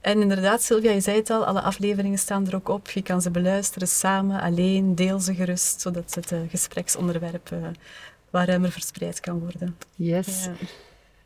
En 0.00 0.20
inderdaad, 0.20 0.62
Sylvia, 0.62 0.90
je 0.90 1.00
zei 1.00 1.16
het 1.16 1.30
al, 1.30 1.44
alle 1.44 1.60
afleveringen 1.60 2.18
staan 2.18 2.46
er 2.46 2.54
ook 2.54 2.68
op. 2.68 2.90
Je 2.90 3.02
kan 3.02 3.22
ze 3.22 3.30
beluisteren 3.30 3.88
samen, 3.88 4.40
alleen, 4.40 4.94
deel 4.94 5.20
ze 5.20 5.34
gerust, 5.34 5.80
zodat 5.80 6.14
het 6.14 6.32
uh, 6.32 6.38
gespreksonderwerp 6.48 7.54
wat 8.30 8.46
ruimer 8.46 8.70
verspreid 8.70 9.20
kan 9.20 9.38
worden. 9.38 9.76
Yes. 9.96 10.44
Ja. 10.44 10.52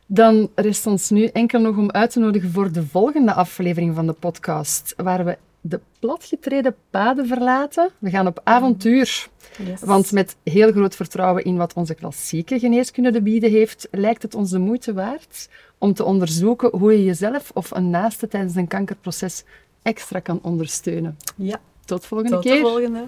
Dan 0.05 0.49
rest 0.55 0.85
ons 0.85 1.09
nu 1.09 1.25
enkel 1.25 1.59
nog 1.59 1.77
om 1.77 1.91
uit 1.91 2.11
te 2.11 2.19
nodigen 2.19 2.51
voor 2.51 2.71
de 2.71 2.85
volgende 2.85 3.33
aflevering 3.33 3.95
van 3.95 4.05
de 4.05 4.13
podcast, 4.13 4.93
waar 4.97 5.25
we 5.25 5.37
de 5.69 5.79
platgetreden 5.99 6.75
paden 6.89 7.27
verlaten. 7.27 7.89
We 7.99 8.09
gaan 8.09 8.27
op 8.27 8.41
avontuur. 8.43 9.27
Yes. 9.65 9.81
Want 9.81 10.11
met 10.11 10.35
heel 10.43 10.71
groot 10.71 10.95
vertrouwen 10.95 11.43
in 11.43 11.57
wat 11.57 11.73
onze 11.73 11.93
klassieke 11.93 12.59
geneeskunde 12.59 13.11
te 13.11 13.21
bieden 13.21 13.51
heeft, 13.51 13.87
lijkt 13.91 14.21
het 14.21 14.35
ons 14.35 14.49
de 14.49 14.59
moeite 14.59 14.93
waard 14.93 15.49
om 15.77 15.93
te 15.93 16.03
onderzoeken 16.03 16.77
hoe 16.77 16.91
je 16.91 17.03
jezelf 17.03 17.51
of 17.53 17.71
een 17.71 17.89
naaste 17.89 18.27
tijdens 18.27 18.55
een 18.55 18.67
kankerproces 18.67 19.43
extra 19.81 20.19
kan 20.19 20.39
ondersteunen. 20.41 21.17
Ja. 21.35 21.59
Tot 21.85 22.05
volgende 22.05 22.33
Tot 22.33 22.43
keer. 22.43 22.61
Tot 22.61 22.63
de 22.63 22.69
volgende. 22.69 23.07